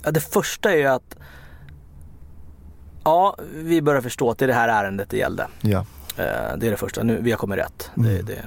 Ja, 0.08 0.12
det 0.12 0.20
första 0.20 0.72
är 0.72 0.78
ju 0.78 0.86
att 0.88 1.16
Ja, 3.04 3.36
vi 3.54 3.82
börjar 3.82 4.02
förstå 4.02 4.30
att 4.32 4.38
det 4.38 4.46
är 4.46 4.48
det 4.48 4.54
här 4.54 4.70
ärendet 4.84 5.10
det 5.10 5.18
gällde. 5.18 5.48
Ja. 5.62 5.78
Eh, 6.18 6.58
det 6.58 6.68
är 6.68 6.72
det 6.72 6.78
första. 6.78 7.04
Nu, 7.04 7.22
vi 7.22 7.32
har 7.32 7.38
kommit 7.38 7.58
rätt. 7.60 7.92
Det, 7.96 8.10
Mm. 8.12 8.26
det. 8.26 8.46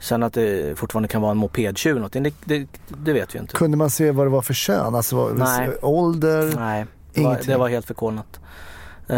Sen 0.00 0.22
att 0.22 0.32
det 0.32 0.78
fortfarande 0.78 1.08
kan 1.08 1.22
vara 1.22 1.30
en 1.30 1.36
mopedtjuv 1.36 1.94
någonting, 1.96 2.22
det, 2.22 2.34
det, 2.44 2.66
det 2.88 3.12
vet 3.12 3.34
vi 3.34 3.38
inte. 3.38 3.54
Kunde 3.54 3.76
man 3.76 3.90
se 3.90 4.10
vad 4.10 4.26
det 4.26 4.30
var 4.30 4.42
för 4.42 4.54
kön? 4.54 4.94
Alltså 4.94 5.16
vad, 5.16 5.38
Nej. 5.38 5.70
ålder? 5.82 6.52
Nej, 6.56 6.86
det 7.14 7.22
var, 7.24 7.38
det 7.46 7.56
var 7.56 7.68
helt 7.68 7.86
förkolnat. 7.86 8.40
Eh, 9.08 9.16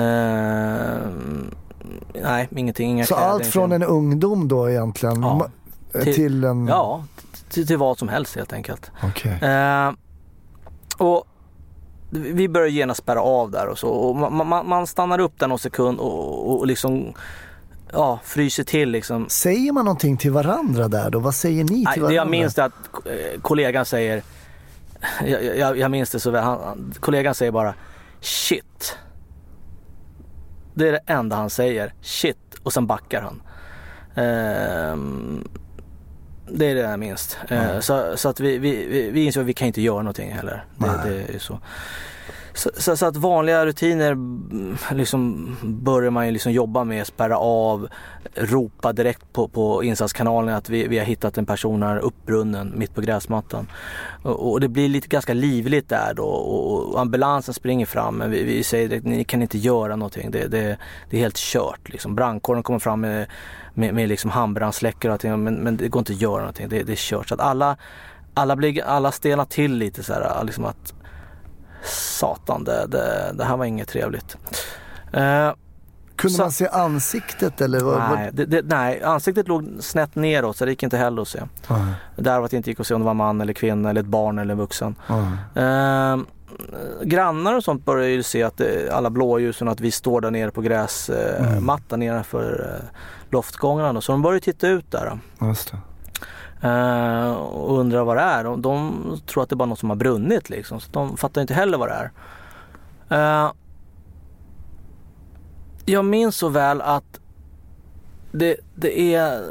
nej, 2.23 2.49
ingenting. 2.57 2.91
Inga 2.91 3.07
Så 3.07 3.15
kläder, 3.15 3.31
allt 3.31 3.47
från 3.47 3.73
en 3.73 3.83
ingenting. 3.83 3.97
ungdom 3.97 4.49
då 4.49 4.71
egentligen 4.71 5.23
Ja. 5.23 5.49
eh, 5.95 6.01
Till- 6.03 6.15
till 6.15 6.45
en... 6.45 6.67
Ja, 6.67 7.05
till, 7.49 7.67
till 7.67 7.77
vad 7.79 7.99
som 7.99 8.09
helst 8.09 8.37
helt 8.37 8.53
enkelt. 8.53 8.91
Okej. 9.03 9.33
Eh, 9.43 9.93
och 10.99 11.25
vi 12.15 12.49
börjar 12.49 12.69
genast 12.69 13.01
spärra 13.03 13.21
av 13.23 13.51
där 13.51 13.67
och 13.69 13.79
så. 13.79 13.89
Och 13.89 14.17
man, 14.17 14.47
man, 14.49 14.69
man 14.69 14.87
stannar 14.87 15.19
upp 15.19 15.39
där 15.39 15.49
någon 15.49 15.59
sekund 15.59 15.99
och, 15.99 16.59
och, 16.59 16.67
liksom 16.67 17.13
ja, 17.93 18.21
fryser 18.25 18.65
till 18.65 18.91
liksom. 18.91 19.29
Säger 19.29 19.73
man 19.73 19.85
någonting 19.85 20.17
till 20.17 20.31
varandra 20.31 20.89
där 20.89 21.11
då? 21.11 21.19
Vad 21.19 21.35
säger 21.35 21.65
ni 21.65 21.69
till 21.69 21.83
Nej, 21.85 21.99
varandra? 22.01 22.15
jag 22.17 22.31
minns 22.31 22.55
det 22.55 22.65
att 22.65 22.73
eh, 23.07 23.41
kollegan 23.41 23.85
säger, 23.85 24.23
jag, 25.27 25.57
jag, 25.57 25.79
jag 25.79 25.91
minns 25.91 26.11
det 26.11 26.21
så 26.21 26.31
väl, 26.31 26.45
han- 26.45 26.95
kollegan 27.01 27.35
säger 27.35 27.53
bara 27.53 27.75
shit. 28.21 28.97
Det 30.75 30.89
är 30.89 30.93
det 30.93 31.01
enda 31.07 31.37
han 31.37 31.51
säger, 31.51 31.95
shit 32.03 32.55
och 32.63 32.73
sen 32.73 32.87
backar 32.87 33.23
han. 33.23 33.43
Ehm, 34.25 35.49
det 36.49 36.67
är 36.67 36.75
det 36.75 36.81
jag 36.81 36.99
minns. 36.99 37.37
Eh, 37.49 37.81
så, 37.81 38.17
så 38.17 38.29
att 38.29 38.41
vi, 38.41 38.59
vi, 38.59 39.11
vi, 39.11 39.25
insåg 39.25 39.41
att 39.41 39.47
vi 39.47 39.55
kan 39.55 39.67
inte 39.67 39.83
göra 39.83 39.99
någonting 39.99 40.33
heller. 40.33 40.65
Det, 40.77 41.11
det 41.29 41.35
är 41.35 41.39
så. 41.39 41.59
Så, 42.55 42.71
så, 42.77 42.97
så 42.97 43.07
att 43.07 43.17
vanliga 43.17 43.67
rutiner 43.67 44.13
mm, 44.13 44.77
liksom 44.93 45.57
börjar 45.63 46.11
man 46.11 46.27
ju 46.27 46.33
liksom 46.33 46.53
jobba 46.53 46.85
med, 46.85 47.07
spärra 47.07 47.39
av, 47.39 47.89
ropa 48.35 48.93
direkt 48.93 49.33
på, 49.33 49.49
på 49.49 49.85
insatskanalen 49.85 50.55
att 50.55 50.69
vi, 50.69 50.89
vi 50.89 50.99
har 50.99 51.05
hittat 51.05 51.39
en 51.39 51.47
person 51.47 51.83
här 51.83 51.99
uppbrunnen 51.99 52.73
mitt 52.77 52.95
på 52.95 53.01
gräsmattan. 53.01 53.67
Och, 54.23 54.53
och 54.53 54.61
det 54.61 54.69
blir 54.69 54.89
lite 54.89 55.09
ganska 55.09 55.35
livligt 55.35 55.89
där 55.89 56.15
då 56.15 56.25
och, 56.25 56.93
och 56.93 57.01
ambulansen 57.01 57.55
springer 57.55 57.87
fram 57.87 58.17
men 58.17 58.31
vi, 58.31 58.45
vi 58.45 58.63
säger 58.63 58.89
direkt 58.89 59.07
ni 59.07 59.25
kan 59.25 59.43
inte 59.43 59.59
göra 59.59 59.97
någonting. 59.97 60.31
Det, 60.31 60.49
det, 60.49 60.79
det 61.11 61.17
är 61.17 61.21
helt 61.21 61.37
kört 61.37 61.89
liksom. 61.89 62.15
Brandkåren 62.15 62.63
kommer 62.63 62.79
fram 62.79 63.01
med, 63.01 63.27
med, 63.75 63.95
med 63.95 64.09
liksom 64.09 64.31
handbrandsläckare 64.31 65.11
och 65.11 65.15
allting 65.15 65.45
men, 65.45 65.55
men 65.55 65.77
det 65.77 65.89
går 65.89 66.01
inte 66.01 66.13
att 66.13 66.21
göra 66.21 66.39
någonting. 66.39 66.69
Det, 66.69 66.83
det 66.83 66.93
är 66.93 66.97
kört. 66.97 67.29
Så 67.29 67.35
att 67.35 67.41
alla, 67.41 67.77
alla, 68.35 68.57
blir, 68.57 68.85
alla 68.85 69.13
stelnar 69.13 69.45
till 69.45 69.75
lite 69.75 70.03
så 70.03 70.13
här 70.13 70.45
liksom 70.45 70.65
att 70.65 70.95
Satan, 71.85 72.65
det, 72.65 72.87
det, 72.87 73.33
det 73.35 73.45
här 73.45 73.57
var 73.57 73.65
inget 73.65 73.89
trevligt. 73.89 74.37
Eh, 75.13 75.51
Kunde 76.17 76.35
Så- 76.37 76.43
man 76.43 76.53
se 76.53 76.69
ansiktet 76.69 77.61
eller? 77.61 77.81
Vad, 77.81 77.99
Nej, 77.99 78.31
det, 78.33 78.45
det, 78.47 78.63
nej, 78.65 79.03
ansiktet 79.03 79.49
låg 79.49 79.69
snett 79.81 80.15
neråt 80.15 80.57
så 80.57 80.65
det 80.65 80.71
gick 80.71 80.83
inte 80.83 80.97
heller 80.97 81.23
att 81.23 81.29
se. 81.29 81.41
Ja, 81.69 81.87
Där 82.17 82.41
var 82.41 82.49
det 82.49 82.57
inte 82.57 82.71
gick 82.71 82.81
att 82.81 82.87
se 82.87 82.95
om 82.95 83.01
det 83.01 83.05
var 83.07 83.15
man 83.15 83.41
eller 83.41 83.53
kvinna 83.53 83.91
eller 83.91 84.01
ett 84.01 84.07
barn 84.07 84.39
eller 84.39 84.53
en 84.53 84.59
vuxen. 84.59 84.95
ja. 85.07 85.27
Ehm, 85.63 86.27
grannar 87.03 87.55
och 87.57 87.65
sånt 87.65 87.85
börjar 87.85 88.09
ju 88.09 88.23
se 88.23 88.43
att 88.43 88.57
det, 88.57 88.91
alla 88.93 89.11
blåljusen 89.11 89.69
och 89.69 89.73
att 89.73 89.81
vi 89.81 89.91
står 89.91 90.21
där 90.21 90.31
nere 90.31 90.51
på 90.51 90.61
gräsmattan 90.61 91.45
Mm. 91.45 91.55
eh, 91.55 91.61
mattan 91.61 92.01
nedanför 92.01 92.75
eh, 92.83 92.89
loftgångarna. 93.31 94.01
Så 94.01 94.13
de 94.13 94.23
börjar 94.23 94.41
titta 94.41 94.69
ut 94.69 94.91
där. 94.91 95.19
Just 95.41 95.71
det. 95.73 95.79
Eh, 96.65 97.33
och 97.33 97.79
undrar 97.79 98.05
vad 98.05 98.17
det 98.17 98.23
är. 98.23 98.45
De, 98.45 98.63
de 98.63 98.95
tror 99.27 99.43
att 99.43 99.49
det 99.49 99.55
är 99.55 99.57
bara 99.57 99.69
något 99.69 99.79
som 99.79 99.89
har 99.91 99.97
brunnit 99.97 100.51
liksom. 100.51 100.81
Så 100.81 100.91
de 100.93 101.17
fattar 101.17 101.41
inte 101.41 101.55
heller 101.55 101.79
vad 101.79 101.89
det 101.89 102.11
är. 103.09 103.45
Eh, 103.45 103.53
jag 105.85 106.05
minns 106.05 106.37
så 106.37 106.49
väl 106.49 106.81
att 106.81 107.21
det, 108.33 108.57
det 108.75 109.15
är, 109.15 109.43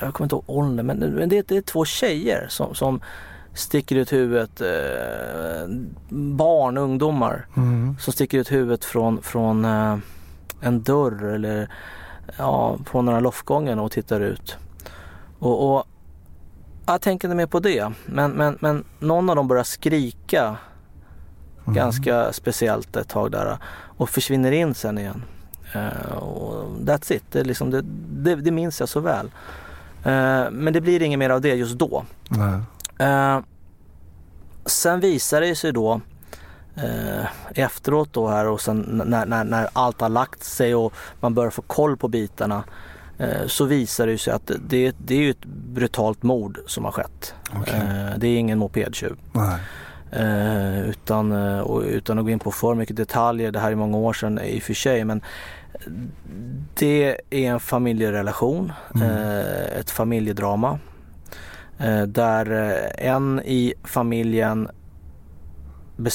jag 0.00 0.14
kommer 0.14 0.24
inte 0.24 0.34
ihåg 0.34 0.44
åldern, 0.46 0.86
men 0.86 0.98
men 0.98 1.28
det, 1.28 1.48
det 1.48 1.56
är 1.56 1.62
två 1.62 1.84
tjejer 1.84 2.46
som, 2.48 2.74
som 2.74 3.00
sticker 3.54 3.96
ut 3.96 4.12
huvudet, 4.12 4.60
eh, 4.60 5.68
barn, 6.10 6.76
ungdomar 6.78 7.46
Mm. 7.56 7.96
som 8.00 8.12
sticker 8.12 8.38
ut 8.38 8.52
huvudet 8.52 8.84
från, 8.84 9.22
från 9.22 9.64
eh, 9.64 9.96
en 10.60 10.82
dörr 10.82 11.24
eller 11.24 11.70
ja, 12.38 12.76
på 12.84 13.02
några 13.02 13.20
loftgången 13.20 13.78
och 13.78 13.92
tittar 13.92 14.20
ut. 14.20 14.56
Och, 15.38 15.76
och 15.76 15.84
jag 16.86 17.00
tänker 17.00 17.28
inte 17.28 17.36
mer 17.36 17.46
på 17.46 17.60
det. 17.60 17.92
Men, 18.06 18.30
men, 18.30 18.58
men 18.60 18.84
någon 18.98 19.30
av 19.30 19.36
dem 19.36 19.48
börjar 19.48 19.64
skrika 19.64 20.56
Mm. 21.66 21.74
ganska 21.74 22.32
speciellt 22.32 22.96
ett 22.96 23.08
tag 23.08 23.30
där 23.30 23.58
och 23.96 24.10
försvinner 24.10 24.52
in 24.52 24.74
sen 24.74 24.98
igen. 24.98 25.22
Eh, 25.74 26.16
och 26.16 26.64
that's 26.80 27.12
it, 27.12 27.24
det, 27.32 27.44
liksom, 27.44 27.70
det, 27.70 27.82
det, 28.10 28.34
det 28.34 28.50
minns 28.50 28.80
jag 28.80 28.88
så 28.88 29.00
väl. 29.00 29.26
Eh, 30.04 30.50
men 30.50 30.72
det 30.72 30.80
blir 30.80 31.02
inget 31.02 31.18
mer 31.18 31.30
av 31.30 31.40
det 31.40 31.54
just 31.54 31.78
då. 31.78 32.04
Eh, 32.98 33.38
sen 34.66 35.00
visar 35.00 35.40
det 35.40 35.56
sig 35.56 35.72
då 35.72 36.00
eh, 36.74 37.26
efteråt 37.54 38.12
då 38.12 38.28
här 38.28 38.46
och 38.46 38.60
sen 38.60 39.02
när, 39.06 39.26
när, 39.26 39.44
när 39.44 39.68
allt 39.72 40.00
har 40.00 40.08
lagt 40.08 40.44
sig 40.44 40.74
och 40.74 40.92
man 41.20 41.34
börjar 41.34 41.50
få 41.50 41.62
koll 41.62 41.96
på 41.96 42.08
bitarna 42.08 42.64
så 43.46 43.64
visar 43.64 44.06
det 44.06 44.18
sig 44.18 44.32
att 44.32 44.50
det, 44.68 44.96
det 44.98 45.14
är 45.26 45.30
ett 45.30 45.44
brutalt 45.46 46.22
mord 46.22 46.58
som 46.66 46.84
har 46.84 46.92
skett. 46.92 47.34
Okej. 47.56 47.74
Eh, 47.74 48.18
det 48.18 48.28
är 48.28 48.36
ingen 48.38 48.58
mopedtjuv. 48.58 49.16
Nej. 49.32 49.58
Eh, 50.12 50.80
utan, 50.88 51.32
eh, 51.32 51.66
utan 51.86 52.18
att 52.18 52.24
gå 52.24 52.30
in 52.30 52.38
på 52.38 52.50
för 52.50 52.74
mycket 52.74 52.96
detaljer, 52.96 53.50
det 53.52 53.58
här 53.58 53.70
är 53.72 53.74
många 53.76 53.96
år 53.96 54.12
sedan 54.12 54.38
i 54.38 54.58
och 54.58 54.62
för 54.62 54.74
sig, 54.74 55.04
men 55.04 55.20
det 56.74 57.16
är 57.30 57.50
en 57.50 57.60
familjerelation, 57.60 58.72
Mm. 58.94 59.08
eh, 59.10 59.78
ett 59.80 59.90
familjedrama. 59.90 60.78
Eh, 61.78 62.02
där 62.02 62.50
eh, 62.50 63.08
en 63.12 63.40
i 63.44 63.74
familjen 63.84 64.68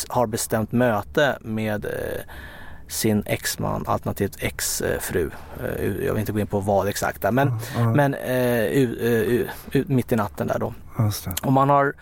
har 0.08 0.28
bestämt 0.28 0.72
möte 0.72 1.38
med 1.42 1.86
eh, 1.86 1.92
sin 2.92 3.24
exman 3.26 3.84
alternativt 3.88 4.36
exfru. 4.40 5.32
Eh, 5.64 5.86
jag 6.06 6.14
vill 6.14 6.20
inte 6.20 6.32
gå 6.32 6.40
in 6.40 6.48
på 6.48 6.60
vad 6.60 6.88
exakt 6.88 7.22
där, 7.22 7.32
men, 7.32 7.52
Ja, 7.76 7.94
men 7.94 8.14
eh, 8.14 8.66
u, 8.66 8.98
eh, 9.02 9.34
u, 9.34 9.48
u, 9.72 9.84
mitt 9.88 10.12
i 10.12 10.16
natten 10.16 10.48
där 10.48 10.60
då. 10.60 10.74
Och 11.44 11.54
man 11.54 11.70
har 11.70 11.94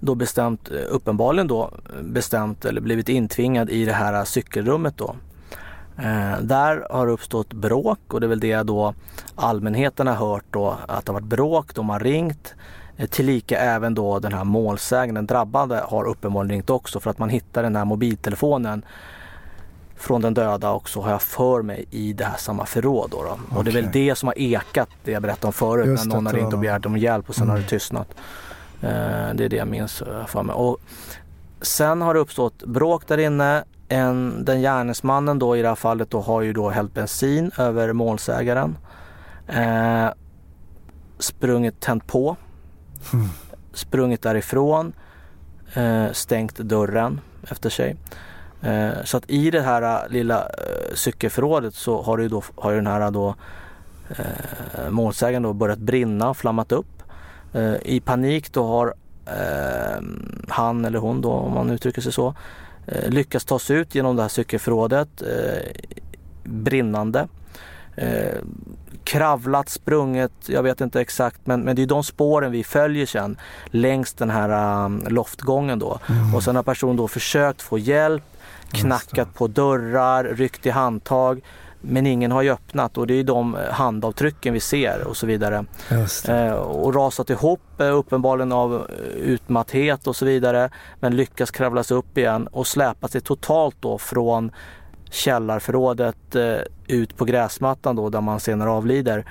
då 0.00 0.14
bestämt, 0.14 0.68
uppenbarligen 0.68 1.46
då 1.46 1.70
bestämt 2.02 2.64
eller 2.64 2.80
blivit 2.80 3.08
intvingad 3.08 3.70
i 3.70 3.84
det 3.84 3.92
här 3.92 4.24
cykelrummet 4.24 4.96
då. 4.96 5.16
Eh, 5.98 6.40
där 6.40 6.86
har 6.90 7.06
det 7.06 7.12
uppstått 7.12 7.52
bråk 7.52 8.14
och 8.14 8.20
det 8.20 8.26
är 8.26 8.28
väl 8.28 8.40
det 8.40 8.62
då 8.62 8.94
allmänheten 9.34 10.06
har 10.06 10.14
hört 10.14 10.44
då 10.50 10.76
att 10.86 11.06
det 11.06 11.12
har 11.12 11.20
varit 11.20 11.28
bråk, 11.28 11.74
de 11.74 11.88
har 11.88 12.00
ringt. 12.00 12.54
Eh, 12.96 13.06
tillika 13.06 13.58
även 13.58 13.94
då 13.94 14.18
den 14.18 14.32
här 14.32 14.44
målsäganden, 14.44 15.14
den 15.14 15.26
drabbade, 15.26 15.84
har 15.88 16.04
uppenbarligen 16.04 16.50
ringt 16.50 16.70
också 16.70 17.00
för 17.00 17.10
att 17.10 17.18
man 17.18 17.28
hittar 17.28 17.62
den 17.62 17.76
här 17.76 17.84
mobiltelefonen 17.84 18.84
från 19.98 20.20
den 20.20 20.34
döda 20.34 20.70
och 20.70 20.88
så 20.88 21.02
har 21.02 21.10
jag 21.10 21.22
för 21.22 21.62
mig 21.62 21.84
i 21.90 22.12
det 22.12 22.24
här 22.24 22.36
samma 22.36 22.66
förråd. 22.66 23.10
Då, 23.10 23.22
då. 23.22 23.56
Och 23.58 23.64
det 23.64 23.70
är 23.70 23.74
väl 23.82 23.90
det 23.92 24.14
som 24.14 24.26
har 24.26 24.38
ekat 24.38 24.88
det 25.04 25.12
jag 25.12 25.22
berättade 25.22 25.46
om 25.46 25.52
förut 25.52 25.86
Just 25.86 26.06
när 26.06 26.14
någon 26.14 26.26
har 26.26 26.32
ringt 26.32 26.52
och 26.52 26.58
begärt 26.58 26.86
om 26.86 26.96
hjälp 26.96 27.28
och 27.28 27.34
sen 27.34 27.48
har 27.48 27.56
Mm. 27.56 27.62
det 27.62 27.68
tystnat. 27.68 28.08
Eh, 28.80 28.88
det 29.34 29.44
är 29.44 29.48
det 29.48 29.56
jag 29.56 29.68
minns 29.68 30.02
eh, 30.02 30.26
för 30.26 30.42
mig. 30.42 30.54
Och 30.54 30.78
sen 31.60 32.02
har 32.02 32.14
det 32.14 32.20
uppstått 32.20 32.62
bråk 32.64 33.08
där 33.08 33.18
inne. 33.18 33.64
En, 33.88 34.44
den 34.44 34.60
gärningsmannen 34.60 35.38
då 35.38 35.56
i 35.56 35.62
det 35.62 35.68
här 35.68 35.74
fallet 35.74 36.10
då 36.10 36.20
har 36.20 36.42
ju 36.42 36.52
då 36.52 36.70
hällt 36.70 36.94
bensin 36.94 37.50
över 37.58 37.92
målsägaren. 37.92 38.78
Eh, 39.46 40.08
sprungit 41.18 41.80
tänt 41.80 42.06
på. 42.06 42.36
Mm. 43.12 43.28
Sprungit 43.72 44.22
därifrån. 44.22 44.92
Eh, 45.74 46.06
stängt 46.12 46.56
dörren 46.56 47.20
efter 47.50 47.70
sig. 47.70 47.96
Eh, 48.62 49.04
så 49.04 49.16
att 49.16 49.30
i 49.30 49.50
det 49.50 49.62
här 49.62 49.82
eh, 49.82 50.10
lilla 50.10 50.42
eh, 50.42 50.94
cykelförrådet 50.94 51.74
så 51.74 52.02
har, 52.02 52.18
ju 52.18 52.28
då, 52.28 52.42
har 52.56 52.70
ju 52.70 52.76
den 52.76 52.86
här 52.86 53.10
då 53.10 53.34
eh, 54.10 54.90
målsägaren 54.90 55.42
då 55.42 55.52
börjat 55.52 55.78
brinna, 55.78 56.34
flammat 56.34 56.72
upp. 56.72 57.02
Eh, 57.52 57.74
I 57.82 58.00
panik 58.00 58.52
då 58.52 58.66
har 58.66 58.94
eh, 59.26 60.02
han 60.48 60.84
eller 60.84 60.98
hon 60.98 61.20
då 61.20 61.30
om 61.30 61.54
man 61.54 61.70
uttrycker 61.70 62.00
sig 62.00 62.12
så 62.12 62.34
eh, 62.86 63.10
lyckats 63.10 63.44
ta 63.44 63.58
sig 63.58 63.76
ut 63.76 63.94
genom 63.94 64.16
det 64.16 64.22
här 64.22 64.28
cykelförrådet 64.28 65.22
brinnande. 66.44 67.28
Kravlat, 69.04 69.68
sprungit, 69.68 70.32
jag 70.46 70.62
vet 70.62 70.80
inte 70.80 71.00
exakt 71.00 71.40
men, 71.44 71.60
men 71.60 71.76
det 71.76 71.82
är 71.82 71.86
de 71.86 72.04
spåren 72.04 72.52
vi 72.52 72.64
följer 72.64 73.06
sen 73.06 73.38
längs 73.66 74.12
den 74.12 74.30
här 74.30 74.84
um, 74.84 75.04
loftgången 75.08 75.78
då. 75.78 75.98
Mm. 76.08 76.34
Och 76.34 76.42
sen 76.42 76.56
har 76.56 76.62
personen 76.62 76.96
då 76.96 77.08
försökt 77.08 77.62
få 77.62 77.78
hjälp, 77.78 78.22
knackat 78.72 79.34
på 79.34 79.46
dörrar, 79.46 80.24
ryckt 80.24 80.66
i 80.66 80.70
handtag 80.70 81.42
men 81.80 82.06
ingen 82.06 82.32
har 82.32 82.42
ju 82.42 82.50
öppnat 82.50 82.98
och 82.98 83.06
det 83.06 83.14
är 83.14 83.24
de 83.24 83.54
eh, 83.54 83.72
handavtrycken 83.72 84.54
vi 84.54 84.60
ser 84.60 85.06
och 85.06 85.16
så 85.16 85.26
vidare. 85.26 85.64
Eh, 86.28 86.52
och 86.52 86.94
rasat 86.94 87.30
ihop 87.30 87.80
eh, 87.80 87.96
uppenbarligen 87.96 88.52
av 88.52 88.74
eh, 88.74 89.06
utmatthet 89.06 90.06
och 90.06 90.16
så 90.16 90.24
vidare. 90.24 90.70
Men 91.00 91.16
lyckas 91.16 91.50
kravla 91.50 91.82
sig 91.82 91.96
upp 91.96 92.18
igen 92.18 92.46
och 92.46 92.66
släpa 92.66 93.08
sig 93.08 93.20
totalt 93.20 93.76
då 93.80 93.98
från 93.98 94.50
källarförrådet 95.10 96.34
eh, 96.34 96.58
ut 96.86 97.16
på 97.16 97.24
gräsmattan 97.24 97.96
då 97.96 98.08
där 98.08 98.20
man 98.20 98.40
senare 98.40 98.70
avlider. 98.70 99.24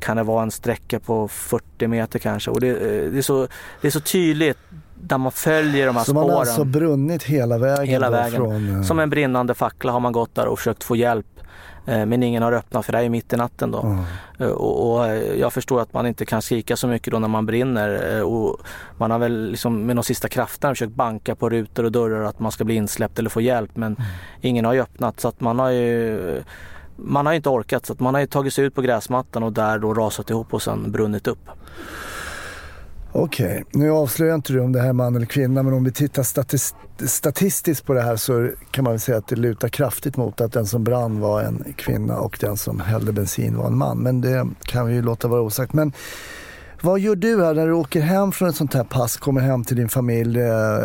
Kan 0.00 0.16
det 0.16 0.22
vara 0.22 0.42
en 0.42 0.50
sträcka 0.50 1.00
på 1.00 1.28
40 1.28 1.86
meter 1.86 2.18
kanske 2.18 2.50
och 2.50 2.60
det, 2.60 2.72
det, 3.10 3.18
är, 3.18 3.22
så, 3.22 3.48
det 3.80 3.86
är 3.86 3.90
så 3.90 4.00
tydligt 4.00 4.58
där 5.02 5.18
man 5.18 5.32
följer 5.32 5.86
de 5.86 5.96
här 5.96 6.04
Så 6.04 6.14
man 6.14 6.22
spåren. 6.22 6.34
har 6.34 6.40
alltså 6.40 6.64
brunnit 6.64 7.22
hela 7.22 7.58
vägen? 7.58 7.86
Hela 7.86 8.10
vägen. 8.10 8.30
Från, 8.36 8.76
eh, 8.76 8.82
Som 8.82 8.98
en 8.98 9.10
brinnande 9.10 9.54
fackla 9.54 9.92
har 9.92 10.00
man 10.00 10.12
gått 10.12 10.34
där 10.34 10.46
och 10.46 10.58
försökt 10.58 10.84
få 10.84 10.96
hjälp. 10.96 11.26
Eh, 11.86 12.06
Men 12.06 12.22
ingen 12.22 12.42
har 12.42 12.52
öppnat 12.52 12.84
för 12.86 12.92
det 12.92 12.98
är 12.98 13.08
mitt 13.08 13.32
i 13.32 13.36
natten 13.36 13.70
då. 13.70 14.04
Eh, 14.38 14.46
Och, 14.48 14.96
och 15.00 15.06
jag 15.38 15.52
förstår 15.52 15.80
att 15.80 15.92
man 15.92 16.06
inte 16.06 16.26
kan 16.26 16.42
skrika 16.42 16.76
så 16.76 16.86
mycket 16.88 17.12
då 17.12 17.18
när 17.18 17.28
man 17.28 17.46
brinner. 17.46 18.22
Och 18.24 18.60
man 18.96 19.10
har 19.10 19.18
väl 19.18 19.50
liksom 19.50 19.86
med 19.86 19.96
de 19.96 20.02
sista 20.04 20.28
krafterna 20.28 20.74
försökt 20.74 20.92
banka 20.92 21.34
på 21.34 21.48
rutor 21.50 21.84
och 21.84 21.92
dörrar 21.92 22.22
att 22.24 22.40
man 22.40 22.52
ska 22.52 22.64
bli 22.64 22.74
insläppt 22.74 23.18
eller 23.18 23.30
få 23.30 23.40
hjälp. 23.40 23.70
Men 23.76 23.96
ingen 24.40 24.64
har 24.64 24.72
ju 24.72 24.80
öppnat 24.80 25.20
så 25.20 25.28
att 25.28 25.40
man 25.40 25.58
har 25.58 25.70
ju 25.70 26.42
man 26.96 27.26
har 27.26 27.32
inte 27.32 27.48
orkat 27.48 27.86
så 27.86 27.92
att 27.92 28.00
man 28.00 28.14
har 28.14 28.20
ju 28.20 28.26
tagit 28.26 28.54
sig 28.54 28.64
ut 28.64 28.74
på 28.74 28.82
gräsmattan 28.82 29.42
och 29.42 29.52
där 29.52 29.78
då 29.78 29.94
rasat 29.94 30.30
ihop 30.30 30.54
och 30.54 30.62
sen 30.62 30.92
brunnit 30.92 31.26
upp. 31.26 31.48
Okej, 33.12 33.64
nu 33.70 33.90
avslöjar 33.90 34.34
inte 34.34 34.52
du 34.52 34.60
om 34.60 34.72
det 34.72 34.80
här 34.80 34.88
är 34.88 34.92
man 34.92 35.16
eller 35.16 35.26
kvinna 35.26 35.62
men 35.62 35.72
om 35.72 35.84
vi 35.84 35.92
tittar 35.92 36.22
statist 36.22 36.74
statistiskt 37.06 37.86
på 37.86 37.94
det 37.94 38.00
här 38.00 38.16
så 38.16 38.50
kan 38.70 38.84
man 38.84 38.92
väl 38.92 39.00
säga 39.00 39.18
att 39.18 39.28
det 39.28 39.36
lutar 39.36 39.68
kraftigt 39.68 40.16
mot 40.16 40.40
att 40.40 40.52
den 40.52 40.66
som 40.66 40.84
brann 40.84 41.20
var 41.20 41.42
en 41.42 41.64
kvinna 41.76 42.18
och 42.18 42.38
den 42.40 42.56
som 42.56 42.80
hällde 42.80 43.12
bensin 43.12 43.56
var 43.56 43.66
en 43.66 43.78
man. 43.78 43.98
Men 43.98 44.20
det 44.20 44.46
kan 44.62 44.86
vi 44.86 44.94
ju 44.94 45.02
låta 45.02 45.28
vara 45.28 45.40
osagt. 45.40 45.72
Men 45.72 45.92
vad 46.82 47.00
gör 47.00 47.16
du 47.16 47.44
här 47.44 47.54
när 47.54 47.66
du 47.66 47.72
åker 47.72 48.00
hem 48.00 48.32
från 48.32 48.48
ett 48.48 48.56
sånt 48.56 48.74
här 48.74 48.84
pass, 48.84 49.16
kommer 49.16 49.40
hem 49.40 49.64
till 49.64 49.76
din 49.76 49.88
familj? 49.88 50.40
Eh, 50.40 50.78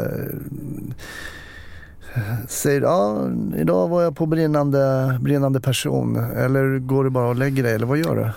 säger 2.48 2.82
ja, 2.82 3.30
idag 3.58 3.88
var 3.88 4.02
jag 4.02 4.16
på 4.16 4.26
brinnande, 4.26 5.18
brinnande 5.22 5.62
person. 5.62 6.16
Eller 6.36 6.80
går 6.80 7.04
du 7.04 7.10
bara 7.10 7.28
och 7.28 7.36
lägger 7.36 7.64
dig 7.64 7.74
eller 7.74 7.86
vad 7.86 7.98
gör 7.98 8.16
du? 8.16 8.30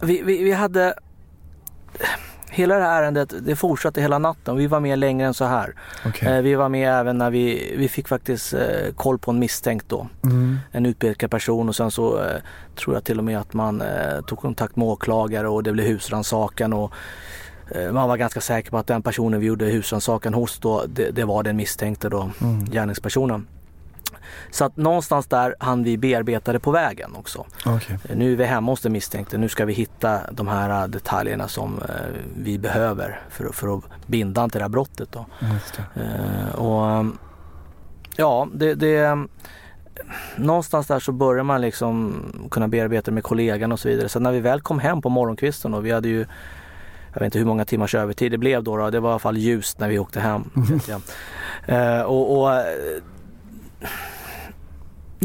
Vi, 0.00 0.22
vi, 0.22 0.44
vi 0.44 0.52
hade 0.52 0.94
Hela 2.50 2.74
det 2.74 2.84
här 2.84 3.02
ärendet 3.02 3.34
det 3.46 3.56
fortsatte 3.56 4.00
hela 4.00 4.18
natten. 4.18 4.56
Vi 4.56 4.66
var 4.66 4.80
med 4.80 4.98
längre 4.98 5.26
än 5.26 5.34
så 5.34 5.44
här. 5.44 5.74
Okej. 6.06 6.28
Eh, 6.36 6.42
Vi 6.42 6.54
var 6.54 6.68
med 6.68 7.00
även 7.00 7.18
när 7.18 7.30
vi, 7.30 7.74
vi 7.78 7.88
fick 7.88 8.08
faktiskt 8.08 8.54
eh, 8.54 8.60
koll 8.96 9.18
på 9.18 9.30
en 9.30 9.38
misstänkt 9.38 9.88
då. 9.88 10.08
Mm. 10.24 10.58
En 10.72 10.86
utpekad 10.86 11.30
person 11.30 11.68
och 11.68 11.76
sen 11.76 11.90
så 11.90 12.18
eh, 12.22 12.36
tror 12.74 12.96
jag 12.96 13.04
till 13.04 13.18
och 13.18 13.24
med 13.24 13.38
att 13.38 13.52
man 13.52 13.82
tog 14.26 14.38
kontakt 14.38 14.76
med 14.76 14.88
åklagare 14.88 15.48
och 15.48 15.62
det 15.62 15.72
blev 15.72 15.86
husrannsakan 15.86 16.72
och 16.72 16.92
man 17.92 18.08
var 18.08 18.16
ganska 18.16 18.40
säker 18.40 18.70
på 18.70 18.78
att 18.78 18.86
den 18.86 19.02
personen 19.02 19.40
vi 19.40 19.46
gjorde 19.46 19.64
husrannsakan 19.64 20.34
hos 20.34 20.58
då, 20.58 20.84
det, 20.88 21.10
det 21.10 21.24
var 21.24 21.42
den 21.42 21.56
misstänkte 21.56 22.08
då, 22.08 22.30
Mm. 22.40 22.64
gärningspersonen. 22.64 23.46
Så 24.50 24.64
att 24.64 24.76
någonstans 24.76 25.26
där 25.26 25.54
hann 25.60 25.84
vi 25.84 25.98
bearbeta 25.98 26.52
det 26.52 26.60
på 26.60 26.70
vägen 26.70 27.16
också. 27.16 27.46
Okej. 27.66 27.98
Nu 28.14 28.32
är 28.32 28.36
vi 28.36 28.44
hemma 28.44 28.72
hos 28.72 28.80
den 28.80 28.92
misstänkte, 28.92 29.38
nu 29.38 29.48
ska 29.48 29.64
vi 29.64 29.72
hitta 29.72 30.20
de 30.30 30.48
här 30.48 30.82
äh, 30.82 30.88
detaljerna 30.88 31.48
som 31.48 31.78
eh, 31.78 31.94
vi 32.36 32.58
behöver 32.58 33.20
för, 33.30 33.52
för 33.52 33.78
att 33.78 33.84
binda 34.06 34.40
han 34.40 34.50
till 34.50 34.58
det 34.58 34.64
här 34.64 34.68
brottet. 34.68 35.12
Då. 35.12 35.26
Det. 35.94 36.02
Eh, 36.02 36.54
och 36.54 37.06
ja, 38.16 38.48
det, 38.54 38.74
det 38.74 39.26
någonstans 40.36 40.86
där 40.86 40.98
så 40.98 41.12
börjar 41.12 41.44
man 41.44 41.60
liksom 41.60 42.22
kunna 42.50 42.68
bearbeta 42.68 43.10
med 43.10 43.24
kollegan 43.24 43.72
och 43.72 43.80
så 43.80 43.88
vidare. 43.88 44.08
Så 44.08 44.20
när 44.20 44.32
vi 44.32 44.40
väl 44.40 44.60
kom 44.60 44.78
hem 44.78 45.02
på 45.02 45.08
morgonkvisten 45.08 45.74
och 45.74 45.86
vi 45.86 45.90
hade 45.90 46.08
ju 46.08 46.26
jag 47.16 47.20
vet 47.20 47.26
inte 47.26 47.38
hur 47.38 47.46
många 47.46 47.64
timmars 47.64 47.94
övertid 47.94 48.32
det 48.32 48.38
blev 48.38 48.62
då, 48.62 48.76
då. 48.76 48.90
det 48.90 49.00
var 49.00 49.10
i 49.10 49.12
alla 49.12 49.18
fall 49.18 49.36
ljust 49.36 49.78
när 49.78 49.88
vi 49.88 49.98
åkte 49.98 50.20
hem. 50.20 50.50
jag. 50.88 51.00
Eh, 51.66 52.02
och, 52.02 52.38
och 52.38 52.54
eh, 52.54 52.64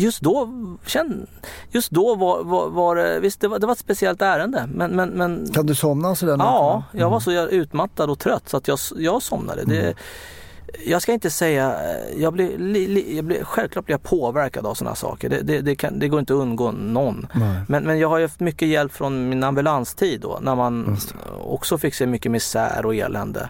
just 0.02 0.22
då, 0.22 0.50
känn, 0.86 1.28
just 1.70 1.92
då 1.92 2.16
var, 2.16 2.44
var, 2.44 2.70
var 2.70 2.96
det, 2.96 3.20
visst 3.20 3.42
det 3.42 3.48
var, 3.48 3.60
det 3.60 3.66
var 3.66 3.74
ett 3.74 3.80
speciellt 3.80 4.22
ärende 4.22 4.70
men, 4.74 4.92
men, 4.92 5.10
men 5.10 5.50
Kan 5.54 5.66
du 5.66 5.76
somna 5.76 6.16
sådär? 6.16 6.36
Ja, 6.40 6.84
jag 6.92 7.10
var 7.10 7.20
så 7.20 7.32
utmattad 7.32 8.10
och 8.10 8.20
trött 8.20 8.50
så 8.50 8.58
att 8.58 8.68
jag, 8.68 8.80
jag 8.96 9.22
somnade. 9.22 9.64
Det, 9.66 9.94
jag 10.86 11.02
ska 11.02 11.14
inte 11.14 11.30
säga, 11.30 11.76
jag 12.18 12.34
blir, 12.34 12.58
li, 12.58 12.88
li, 12.88 13.16
jag 13.16 13.26
blir, 13.26 13.44
självklart 13.44 13.86
blir 13.86 13.94
jag 13.94 14.04
påverkad 14.04 14.66
av 14.66 14.74
sådana 14.74 14.96
saker. 14.96 15.30
Det, 15.30 15.42
det, 15.42 15.62
det, 15.62 15.76
kan, 15.76 16.00
det 16.00 16.08
går 16.08 16.20
inte 16.20 16.34
att 16.34 16.40
undgå 16.40 16.72
någon. 16.72 17.28
Men, 17.68 17.84
men 17.84 18.00
jag 18.00 18.10
har 18.10 18.18
ju 18.18 18.24
haft 18.26 18.40
mycket 18.40 18.68
hjälp 18.68 18.92
från 18.92 19.30
min 19.30 19.44
ambulanstid 19.44 20.22
då 20.22 20.40
när 20.42 20.56
man 20.56 20.98
också 21.42 21.78
fick 21.78 21.94
se 21.94 22.06
mycket 22.06 22.32
misär 22.32 22.86
och 22.86 22.96
elände. 22.96 23.50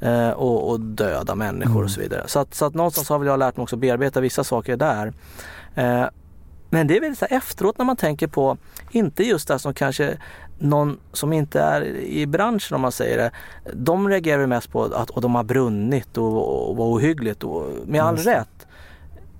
Eh, 0.00 0.30
och, 0.30 0.70
och 0.70 0.80
döda 0.80 1.34
människor 1.34 1.70
Mm. 1.72 1.84
och 1.84 1.90
så 1.90 2.00
vidare. 2.00 2.22
Så 2.26 2.38
att, 2.38 2.54
så 2.54 2.64
att 2.64 2.74
någonstans 2.74 3.08
har 3.08 3.18
väl 3.18 3.28
jag 3.28 3.38
lärt 3.38 3.56
mig 3.56 3.62
också 3.62 3.76
bearbeta 3.76 4.20
vissa 4.20 4.44
saker 4.44 4.76
där. 4.76 5.12
Eh, 5.74 6.04
men 6.70 6.86
det 6.86 6.96
är 6.96 7.00
väl 7.00 7.16
så 7.16 7.26
efteråt 7.30 7.78
när 7.78 7.84
man 7.84 7.96
tänker 7.96 8.26
på, 8.26 8.56
inte 8.90 9.22
just 9.22 9.48
det 9.48 9.58
som 9.58 9.74
kanske 9.74 10.18
någon 10.58 11.00
som 11.12 11.32
inte 11.32 11.60
är 11.60 11.82
i 11.96 12.26
branschen 12.26 12.74
om 12.74 12.80
man 12.80 12.92
säger 12.92 13.18
det, 13.18 13.30
de 13.74 14.08
reagerar 14.08 14.46
mest 14.46 14.72
på 14.72 14.84
att 14.84 15.10
och 15.10 15.20
de 15.20 15.34
har 15.34 15.44
brunnit 15.44 16.18
och, 16.18 16.68
och 16.70 16.76
var 16.76 16.86
ohyggligt 16.86 17.44
och 17.44 17.70
med 17.86 18.02
all 18.02 18.16
det. 18.16 18.34
rätt. 18.34 18.66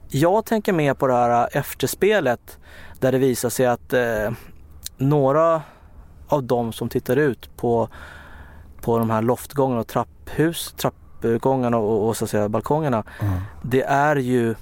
Jag 0.08 0.44
tänker 0.44 0.72
mer 0.72 0.94
på 0.94 1.06
det 1.06 1.12
här 1.12 1.48
efterspelet 1.52 2.58
där 3.00 3.12
det 3.12 3.18
visar 3.18 3.48
sig 3.48 3.66
att 3.66 3.92
eh, 3.92 4.30
några 4.96 5.62
av 6.28 6.42
de 6.42 6.72
som 6.72 6.88
tittar 6.88 7.16
ut 7.16 7.56
på, 7.56 7.88
på 8.80 8.98
de 8.98 9.10
här 9.10 9.22
loftgångarna 9.22 9.80
och 9.80 9.86
trapphus, 9.86 10.74
trappgångarna 10.76 11.76
och, 11.76 12.08
och 12.08 12.16
så 12.16 12.24
att 12.24 12.30
säga 12.30 12.48
balkongerna. 12.48 13.04
Ja. 13.20 13.26
Det 13.62 13.82
är 13.82 14.16
ju 14.16 14.54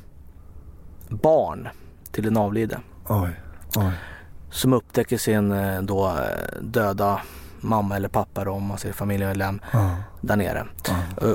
barn 1.17 1.69
till 2.13 2.25
den 2.25 2.37
avlidne 2.37 2.79
Oj. 3.09 3.31
Oj. 3.77 3.91
som 4.51 4.73
upptäcker 4.73 5.19
sin 5.19 5.53
eh, 5.53 5.83
då 5.83 6.07
eh, 6.09 6.63
döda 6.63 7.21
mamma 7.61 7.97
eller 7.97 8.09
pappa 8.09 8.45
då, 8.45 8.51
om 8.53 8.67
man 8.67 8.79
säger 8.79 8.95
familjemedlem 8.95 9.61
Ja. 9.73 9.97
där 10.21 10.37
nere. 10.37 10.67
Ja. 10.89 11.27
Eh, 11.29 11.35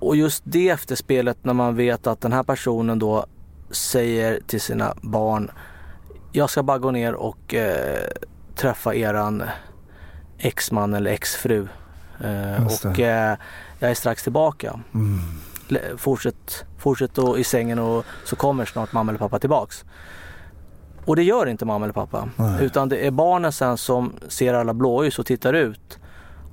och- 0.00 0.16
just 0.16 0.42
det 0.46 0.68
efterspelet 0.68 1.38
när 1.42 1.52
man 1.54 1.76
vet 1.76 2.06
att 2.06 2.20
den 2.20 2.32
här 2.32 2.42
personen 2.42 2.98
då 2.98 3.26
säger 3.70 4.40
till 4.46 4.60
sina 4.60 4.94
barn 5.02 5.50
Jag 6.32 6.50
ska 6.50 6.62
bara 6.62 6.78
gå 6.78 6.90
ner 6.90 7.14
och 7.14 7.54
eh, 7.54 8.00
träffa 8.56 8.94
eran 8.94 9.42
exman 10.38 10.94
eller 10.94 11.10
exfru. 11.10 11.68
Eh, 12.24 12.66
och 12.66 13.00
eh, 13.00 13.36
jag 13.78 13.90
är 13.90 13.94
strax 13.94 14.22
tillbaka. 14.22 14.80
Mm. 14.94 15.20
Fortsätt, 15.96 16.64
fortsätt 16.78 17.18
i 17.38 17.44
sängen 17.44 17.78
och 17.78 18.04
så 18.24 18.36
kommer 18.36 18.64
snart 18.64 18.92
mamma 18.92 19.10
eller 19.12 19.18
pappa 19.18 19.38
tillbaks. 19.38 19.84
Och 21.04 21.16
det 21.16 21.22
gör 21.22 21.46
inte 21.46 21.64
mamma 21.64 21.84
eller 21.84 21.92
pappa. 21.94 22.28
Nej. 22.36 22.64
Utan 22.64 22.88
det 22.88 23.06
är 23.06 23.10
barnen 23.10 23.52
sen 23.52 23.76
som 23.76 24.12
ser 24.28 24.54
alla 24.54 24.74
blåljus 24.74 25.18
och 25.18 25.26
tittar 25.26 25.52
ut. 25.52 25.98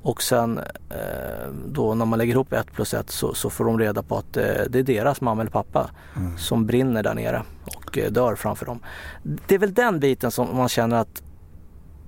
Och 0.01 0.21
sen 0.23 0.57
eh, 0.89 1.47
då 1.67 1.95
när 1.95 2.05
man 2.05 2.19
lägger 2.19 2.33
ihop 2.33 2.53
ett 2.53 2.73
plus 2.73 2.93
ett 2.93 3.09
så, 3.09 3.33
så 3.33 3.49
får 3.49 3.65
de 3.65 3.79
reda 3.79 4.03
på 4.03 4.17
att 4.17 4.37
eh, 4.37 4.43
det 4.69 4.79
är 4.79 4.83
deras 4.83 5.21
mamma 5.21 5.41
eller 5.41 5.51
pappa 5.51 5.89
Mm. 6.15 6.37
som 6.37 6.65
brinner 6.65 7.03
där 7.03 7.13
nere 7.13 7.43
och 7.65 7.97
eh, 7.97 8.11
dör 8.11 8.35
framför 8.35 8.65
dem. 8.65 8.79
Det 9.23 9.55
är 9.55 9.59
väl 9.59 9.73
den 9.73 9.99
biten 9.99 10.31
som 10.31 10.57
man 10.57 10.69
känner 10.69 10.97
att 10.97 11.21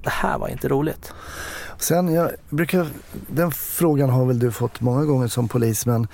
det 0.03 0.09
här 0.09 0.37
var 0.37 0.47
inte 0.47 0.67
roligt. 0.67 1.13
Sen, 1.79 2.13
jag 2.13 2.31
brukar, 2.49 2.87
den 3.27 3.51
frågan 3.51 4.09
har 4.09 4.25
väl 4.25 4.39
du 4.39 4.51
fått 4.51 4.81
många 4.81 5.05
gånger 5.05 5.27
som 5.27 5.47
polisman. 5.47 6.07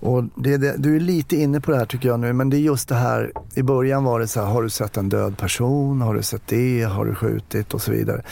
Och 0.00 0.24
det, 0.34 0.56
det, 0.56 0.74
du 0.78 0.96
är 0.96 1.00
lite 1.00 1.36
inne 1.36 1.60
på 1.60 1.70
det 1.70 1.76
här 1.76 1.86
tycker 1.86 2.08
jag 2.08 2.20
nu, 2.20 2.32
men 2.32 2.50
det 2.50 2.56
är 2.56 2.60
just 2.60 2.88
det 2.88 2.94
här, 2.94 3.32
i 3.54 3.62
början 3.62 4.04
var 4.04 4.20
det 4.20 4.28
så 4.28 4.40
här, 4.40 4.46
har 4.46 4.62
du 4.62 4.70
sett 4.70 4.96
en 4.96 5.08
död 5.08 5.38
person, 5.38 6.00
har 6.00 6.14
du 6.14 6.22
sett 6.22 6.42
det, 6.46 6.82
har 6.82 7.04
du 7.04 7.14
skjutit 7.14 7.74
och 7.74 7.82
så 7.82 7.90
vidare. 7.90 8.22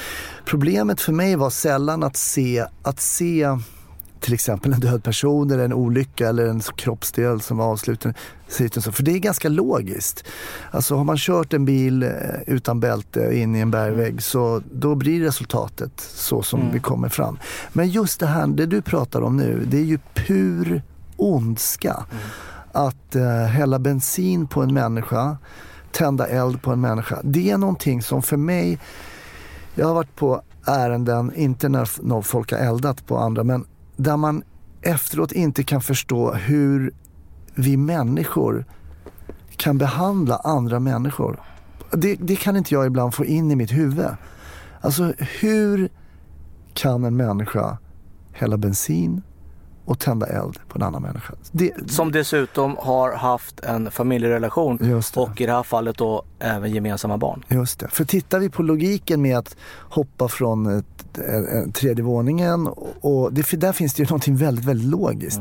Problemet 0.45 1.01
för 1.01 1.13
mig 1.13 1.37
var 1.37 1.51
sällan 1.51 2.03
att 2.03 2.17
se, 2.17 2.65
att 2.83 3.01
se 3.01 3.59
till 4.21 4.35
exempel 4.35 4.73
en 4.73 4.81
död 4.81 5.05
person 5.05 5.51
eller 5.51 5.65
en 5.65 5.73
olycka 5.73 6.29
eller 6.29 6.47
en 6.47 6.61
kroppsdel 6.61 7.41
som 7.41 7.61
och 8.77 8.83
så. 8.85 8.93
För 8.93 9.03
det 9.03 9.13
är 9.13 9.19
ganska 9.19 9.49
logiskt. 9.49 10.25
Alltså 10.71 10.95
har 10.97 11.05
man 11.05 11.17
kört 11.17 11.53
en 11.53 11.65
bil 11.65 12.03
eh, 12.03 12.11
utan 12.47 12.81
bälte 12.81 13.31
in 13.35 13.57
i 13.57 13.61
en 13.61 13.71
bergvägg 13.71 14.23
så 14.23 14.63
då 14.73 14.95
blir 14.95 15.25
resultatet 15.25 15.93
så 15.97 16.43
som 16.43 16.61
Mm. 16.61 16.73
vi 16.73 16.81
kommer 16.81 17.09
fram. 17.09 17.39
Men 17.73 17.89
just 17.89 18.21
det 18.21 18.27
här, 18.27 18.47
det 18.47 18.67
du 18.67 18.83
pratar 18.83 19.23
om 19.23 19.37
nu, 19.37 19.67
det 19.71 19.79
är 19.79 19.85
ju 19.85 19.99
pur 20.15 20.83
ondska. 21.17 22.07
Att 22.73 23.15
eh, 23.15 23.47
hälla 23.47 23.79
bensin 23.79 24.47
på 24.47 24.63
en 24.63 24.75
människa, 24.75 25.37
tända 25.93 26.27
eld 26.27 26.63
på 26.63 26.73
en 26.73 26.81
människa. 26.81 27.21
Det 27.25 27.51
är 27.51 27.59
någonting 27.59 28.03
som 28.03 28.23
för 28.23 28.37
mig, 28.37 28.79
jag 29.75 29.87
har 29.87 29.95
varit 29.95 30.17
på 30.17 30.43
ärenden, 30.67 31.33
inte 31.35 31.69
när, 31.69 31.91
när 32.03 32.23
folk 32.23 32.53
har 32.53 32.59
eldat 32.59 33.07
på 33.07 33.19
andra, 33.19 33.45
men 33.45 33.65
där 33.97 34.17
man 34.17 34.43
efteråt 34.83 35.33
inte 35.33 35.63
kan 35.63 35.81
förstå 35.81 36.33
hur 36.33 36.93
vi 37.55 37.77
människor 37.77 38.65
kan 39.57 39.79
behandla 39.79 40.37
andra 40.37 40.81
människor. 40.81 41.41
Det, 41.93 42.15
det 42.15 42.37
kan 42.37 42.57
inte 42.57 42.75
jag 42.75 42.87
ibland 42.87 43.15
få 43.15 43.25
in 43.25 43.51
i 43.51 43.57
mitt 43.57 43.73
huvud. 43.73 44.07
Alltså 44.81 45.13
hur 45.19 45.89
kan 46.75 47.05
en 47.05 47.17
människa 47.17 47.79
hälla 48.33 48.57
bensin 48.57 49.23
och 49.87 49.99
tända 49.99 50.27
eld 50.27 50.59
på 50.69 50.79
en 50.79 50.83
annan 50.83 51.03
människa? 51.03 51.35
Det, 51.53 51.73
Som 51.91 52.13
dessutom 52.13 52.77
har 52.79 53.13
haft 53.13 53.61
en 53.61 53.91
familjerelation 53.91 55.01
och 55.15 55.41
i 55.41 55.47
det 55.47 55.53
här 55.53 55.63
fallet 55.63 55.99
då 55.99 56.25
även 56.39 56.71
gemensamma 56.71 57.19
barn. 57.19 57.45
Just 57.49 57.79
det. 57.81 57.89
För 57.89 58.05
tittar 58.05 58.39
vi 58.39 58.51
på 58.51 58.63
logiken 58.63 59.23
med 59.23 59.39
att 59.39 59.57
hoppa 59.79 60.29
från 60.29 60.79
ett, 60.79 61.19
en 61.55 61.73
tredje 61.73 62.05
våningen 62.05 62.67
och, 63.01 63.33
det, 63.33 63.51
där 63.61 63.73
finns 63.73 63.95
det 63.95 64.03
ju 64.03 64.07
någonting 64.07 64.37
väldigt, 64.37 64.65
väldigt 64.65 64.89
logiskt. 64.91 65.41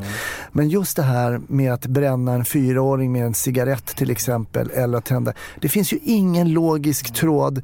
Men 0.51 0.69
just 0.69 0.95
det 0.95 1.03
här 1.03 1.41
med 1.47 1.73
att 1.73 1.85
bränna 1.85 2.33
en 2.33 2.45
fyraåring 2.45 3.11
med 3.11 3.25
en 3.25 3.33
cigarett 3.33 3.85
till 3.85 4.11
exempel 4.11 4.69
eller 4.73 4.97
att 4.97 5.05
tända. 5.05 5.33
Det 5.61 5.69
finns 5.69 5.93
ju 5.93 5.99
ingen 6.03 6.49
logisk 6.53 7.13
tråd. 7.13 7.61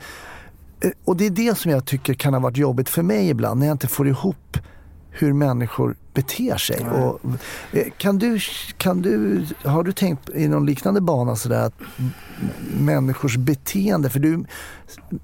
Eh, 0.81 0.91
Och 1.05 1.17
det 1.17 1.25
är 1.25 1.29
det 1.29 1.57
som 1.57 1.71
jag 1.71 1.85
tycker 1.85 2.13
kan 2.13 2.33
ha 2.33 2.41
varit 2.41 2.57
jobbigt 2.57 2.89
för 2.89 3.03
mig 3.03 3.29
ibland 3.29 3.59
när 3.59 3.67
jag 3.67 3.73
inte 3.73 3.87
får 3.87 4.07
ihop 4.07 4.57
hur 5.11 5.33
människor 5.33 5.95
beter 6.13 6.57
sig. 6.57 6.89
Och, 6.89 7.19
eh, 7.71 7.87
kan 7.97 8.17
du, 8.17 8.39
kan 8.77 9.01
du, 9.01 9.45
har 9.63 9.83
du 9.83 9.91
tänkt 9.91 10.29
i 10.29 10.47
någon 10.47 10.65
liknande 10.65 11.01
bana 11.01 11.35
sådär 11.35 11.65
att 11.65 11.73
människors 12.79 13.37
beteende, 13.37 14.09
för 14.09 14.19
du 14.19 14.45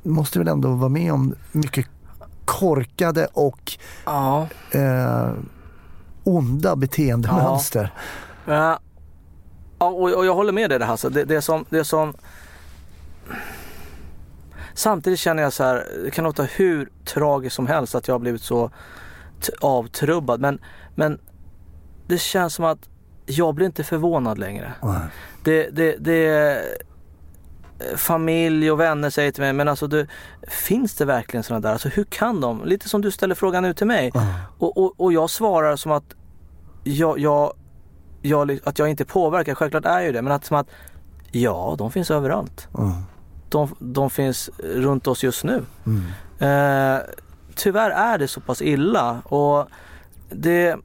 måste 0.04 0.40
väl 0.40 0.48
ändå 0.48 0.76
vara 0.76 0.90
med 0.90 1.14
om 1.14 1.36
mycket 1.52 1.88
korkade 2.46 3.28
och 3.34 3.78
Ja. 4.06 4.48
eh, 4.72 5.32
onda 6.24 6.76
beteendemönster. 6.76 7.94
Ja, 8.46 8.54
ja 8.54 8.80
och, 9.86 10.14
och 10.18 10.26
jag 10.26 10.36
håller 10.36 10.52
med 10.54 10.70
dig 10.70 10.80
där 10.80 10.86
Hasse. 10.86 11.10
Det, 11.10 11.24
det, 11.26 11.42
som, 11.42 11.66
det 11.70 11.84
som... 11.84 12.14
Samtidigt 14.74 15.20
känner 15.20 15.44
jag 15.44 15.54
så 15.54 15.64
här, 15.64 15.88
det 16.04 16.12
kan 16.12 16.24
låta 16.24 16.44
hur 16.44 16.90
tragiskt 17.06 17.56
som 17.56 17.68
helst 17.68 17.96
att 17.96 18.08
jag 18.08 18.16
har 18.16 18.20
blivit 18.20 18.42
så 18.42 18.72
avtrubbad. 19.62 20.42
Men, 20.42 20.60
men 20.96 21.20
det 22.08 22.18
känns 22.18 22.54
som 22.54 22.66
att 22.66 22.90
jag 23.26 23.56
blir 23.56 23.66
inte 23.66 23.84
förvånad 23.84 24.38
längre. 24.38 24.74
Det, 25.44 25.70
det, 25.70 25.96
det 26.00 26.62
familj 27.96 28.72
och 28.72 28.80
vänner 28.80 29.10
säger 29.10 29.32
till 29.32 29.44
mig, 29.44 29.54
men 29.54 29.68
alltså 29.68 29.88
du, 29.88 30.08
finns 30.48 30.96
det 30.96 31.06
verkligen 31.06 31.44
sådana 31.44 31.62
där? 31.62 31.72
Alltså 31.72 31.90
hur 31.90 32.04
kan 32.04 32.42
de? 32.42 32.66
Lite 32.66 32.90
som 32.90 33.02
du 33.02 33.12
ställer 33.12 33.36
frågan 33.36 33.64
nu 33.64 33.74
till 33.74 33.88
mig. 33.88 34.12
Ja. 34.14 34.22
Och, 34.58 34.78
och, 34.78 34.94
och 34.98 35.14
jag 35.14 35.30
svarar 35.30 35.76
som 35.76 35.92
att 35.92 36.16
jag, 36.84 37.20
jag, 37.20 37.54
jag, 38.22 38.60
att 38.64 38.80
jag 38.80 38.90
inte 38.90 39.06
påverkar, 39.06 39.56
självklart 39.56 39.86
är 39.86 40.02
ju 40.02 40.12
det, 40.12 40.22
men 40.22 40.34
att 40.34 40.46
som 40.46 40.58
att 40.58 40.68
ja, 41.32 41.76
de 41.78 41.92
finns 41.92 42.12
överallt. 42.12 42.68
Ja. 42.74 43.02
De, 43.50 43.76
de 43.80 44.10
finns 44.10 44.50
runt 44.64 45.08
oss 45.08 45.24
just 45.24 45.44
nu. 45.44 45.64
Mm. 45.86 46.04
Eh, 46.40 47.02
tyvärr 47.58 47.89
är 47.91 48.18
det 48.18 48.28
så 48.28 48.41
pass 48.41 48.62
illa 48.62 49.22
och 49.26 49.68
det 50.30 50.76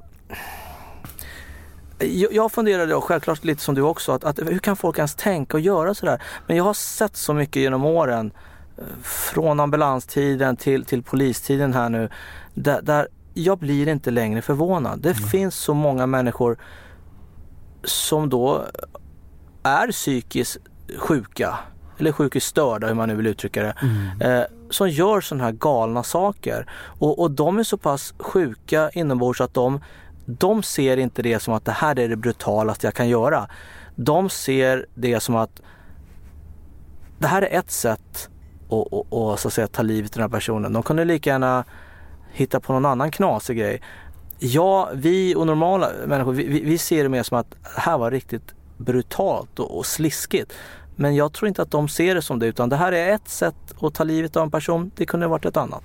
Jag, 2.31 2.53
funderade 2.53 2.95
och 2.95 3.05
självklart 3.05 3.45
lite 3.45 3.63
som 3.63 3.75
du 3.75 3.83
också, 3.83 4.13
att, 4.13 4.25
att 4.25 4.39
hur 4.39 4.59
kan 4.59 4.77
folk 4.77 4.99
ens 4.99 5.15
tänka 5.15 5.57
och 5.57 5.61
göra 5.61 5.95
sådär? 5.95 6.23
Men 6.47 6.57
jag 6.57 6.65
har 6.65 6.75
sett 6.75 7.17
så 7.17 7.35
mycket 7.35 7.63
genom 7.63 7.85
åren, 7.85 8.33
från 9.03 9.61
ambulanstiden 9.61 10.57
till, 10.57 10.85
till 10.85 11.03
polistiden 11.03 11.75
här 11.75 11.89
nu, 11.89 12.09
där, 12.55 12.83
där 12.83 13.09
jag 13.35 13.59
blir 13.59 13.89
inte 13.89 14.11
längre 14.11 14.43
förvånad. 14.43 15.01
Det 15.03 15.11
Mm. 15.17 15.29
finns 15.29 15.55
så 15.57 15.75
många 15.75 16.07
människor 16.07 16.57
som 17.85 18.29
då 18.29 18.65
är 19.63 19.93
psykiskt 19.93 20.57
sjuka 20.99 21.59
eller 21.99 22.13
psykiskt 22.13 22.47
störda 22.47 22.87
hur 22.87 22.95
man 22.95 23.09
nu 23.09 23.15
vill 23.15 23.27
uttrycka 23.27 23.63
det. 23.63 23.75
Eh, 24.21 24.45
som 24.73 24.89
gör 24.91 25.21
sådana 25.21 25.45
här 25.45 25.53
galna 25.53 26.03
saker. 26.03 26.71
Och, 26.99 27.19
och 27.19 27.31
de 27.31 27.59
är 27.59 27.63
så 27.63 27.77
pass 27.77 28.15
sjuka 28.19 28.91
inombords 28.91 29.41
att 29.41 29.55
de, 29.55 29.81
de 30.27 30.63
ser 30.63 30.97
inte 30.97 31.23
det 31.23 31.39
som 31.41 31.55
att 31.55 31.65
det 31.65 31.73
här 31.73 31.99
är 31.99 32.09
det 32.09 32.17
brutalaste 32.17 32.87
jag 32.87 32.95
kan 32.95 33.09
göra. 33.09 33.49
De 33.97 34.31
ser 34.31 34.87
det 34.95 35.21
som 35.21 35.37
att 35.37 35.63
det 37.19 37.27
här 37.27 37.43
är 37.43 37.59
ett 37.59 37.71
sätt 37.71 38.29
att, 38.71 38.93
att, 38.93 39.13
att, 39.13 39.41
så 39.41 39.49
att 39.49 39.55
säga, 39.55 39.67
ta 39.67 39.83
livet 39.83 40.11
av 40.11 40.15
den 40.15 40.23
här 40.23 40.29
personen. 40.39 40.73
De 40.73 40.83
kunde 40.83 41.05
lika 41.05 41.31
gärna 41.31 41.65
hitta 42.33 42.61
på 42.61 42.73
någon 42.73 42.87
annan 42.87 43.11
knasig 43.11 43.59
grej. 43.59 43.83
Ja, 44.39 44.91
vi 44.95 45.35
och 45.35 45.47
normala 45.47 45.89
människor, 46.07 46.33
vi, 46.33 46.45
vi- 46.49 46.65
vi 46.65 46.79
ser 46.79 47.03
det 47.03 47.09
mer 47.09 47.23
som 47.23 47.39
att 47.39 47.51
det 47.51 47.81
här 47.81 47.99
var 47.99 48.11
riktigt 48.11 48.55
brutalt 48.79 49.59
och, 49.59 49.79
och 49.79 49.87
sliskigt. 49.87 50.53
Men 50.97 51.15
jag 51.17 51.33
tror 51.33 51.49
inte 51.49 51.63
att 51.63 51.71
de 51.71 51.89
ser 51.89 52.15
det 52.15 52.23
som 52.23 52.39
det 52.39 52.47
utan 52.47 52.69
det 52.69 52.77
här 52.77 52.93
är 52.93 53.15
ett 53.15 53.29
sätt 53.29 53.55
att 53.81 53.95
ta 53.95 54.05
livet 54.05 54.37
av 54.37 54.43
en 54.43 54.51
person. 54.51 54.91
Det 54.97 55.07
kunde 55.07 55.27
ha 55.27 55.31
varit 55.31 55.45
ett 55.45 55.57
annat. 55.57 55.83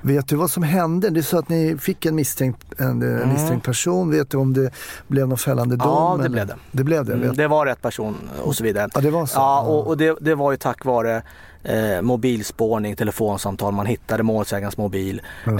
Vet 0.00 0.28
du 0.28 0.36
vad 0.36 0.50
som 0.50 0.62
hände? 0.62 1.10
Det 1.10 1.20
är 1.20 1.22
så 1.22 1.38
att 1.38 1.48
ni 1.48 1.76
fick 1.80 2.06
en 2.06 2.14
misstänkt, 2.14 2.80
en, 2.80 3.20
eh, 3.20 3.26
misstänkt 3.26 3.66
person. 3.66 4.10
Vet 4.10 4.30
du 4.30 4.36
om 4.36 4.54
det 4.54 4.70
blev 5.06 5.28
någon 5.28 5.38
fällande 5.38 5.76
dom? 5.76 5.86
Mm. 5.88 5.94
Ja, 5.98 6.16
det 6.18 6.24
eller? 6.24 6.28
blev 6.30 6.46
det. 6.46 6.56
Det 6.72 6.84
blev 6.84 7.04
det? 7.04 7.12
Mm, 7.12 7.34
Det 7.36 7.46
var 7.48 7.66
rätt 7.66 7.82
person 7.82 8.16
och 8.42 8.56
så 8.56 8.64
vidare. 8.64 8.88
Ja, 8.94 9.00
det 9.00 9.10
var 9.10 9.26
så. 9.26 9.38
Ja, 9.38 9.60
och, 9.60 9.86
och 9.86 9.96
det, 9.96 10.16
det 10.20 10.34
var 10.34 10.50
ju 10.50 10.56
tack 10.56 10.84
vare 10.84 11.22
eh, 11.62 12.02
mobilspårning, 12.02 12.96
telefonsamtal, 12.96 13.72
man 13.74 13.86
hittade 13.86 14.22
målsägarens 14.22 14.76
mobil. 14.76 15.22
Eh, 15.46 15.52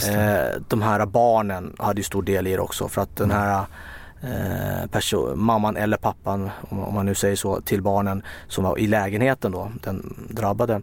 de 0.69 0.83
här 0.83 1.07
barnen 1.07 1.77
hade 1.79 2.01
ju 2.01 2.05
stor 2.05 2.23
del 2.23 2.47
i 2.47 2.51
det 2.53 2.59
också 2.59 2.89
för 2.89 3.03
att 3.03 3.17
den 3.17 3.31
här 3.31 3.65
eh, 4.23 4.89
perso- 4.91 5.35
mamman 5.35 5.77
eller 5.77 5.97
pappan, 5.97 6.51
om, 6.71 6.95
man 6.95 7.07
nu 7.07 7.15
säger 7.15 7.37
så, 7.37 7.61
till 7.61 7.83
barnen 7.83 8.23
som 8.49 8.65
var 8.65 8.79
i 8.79 8.87
lägenheten 8.87 9.53
då, 9.53 9.71
den 9.83 10.27
drabbade, 10.31 10.83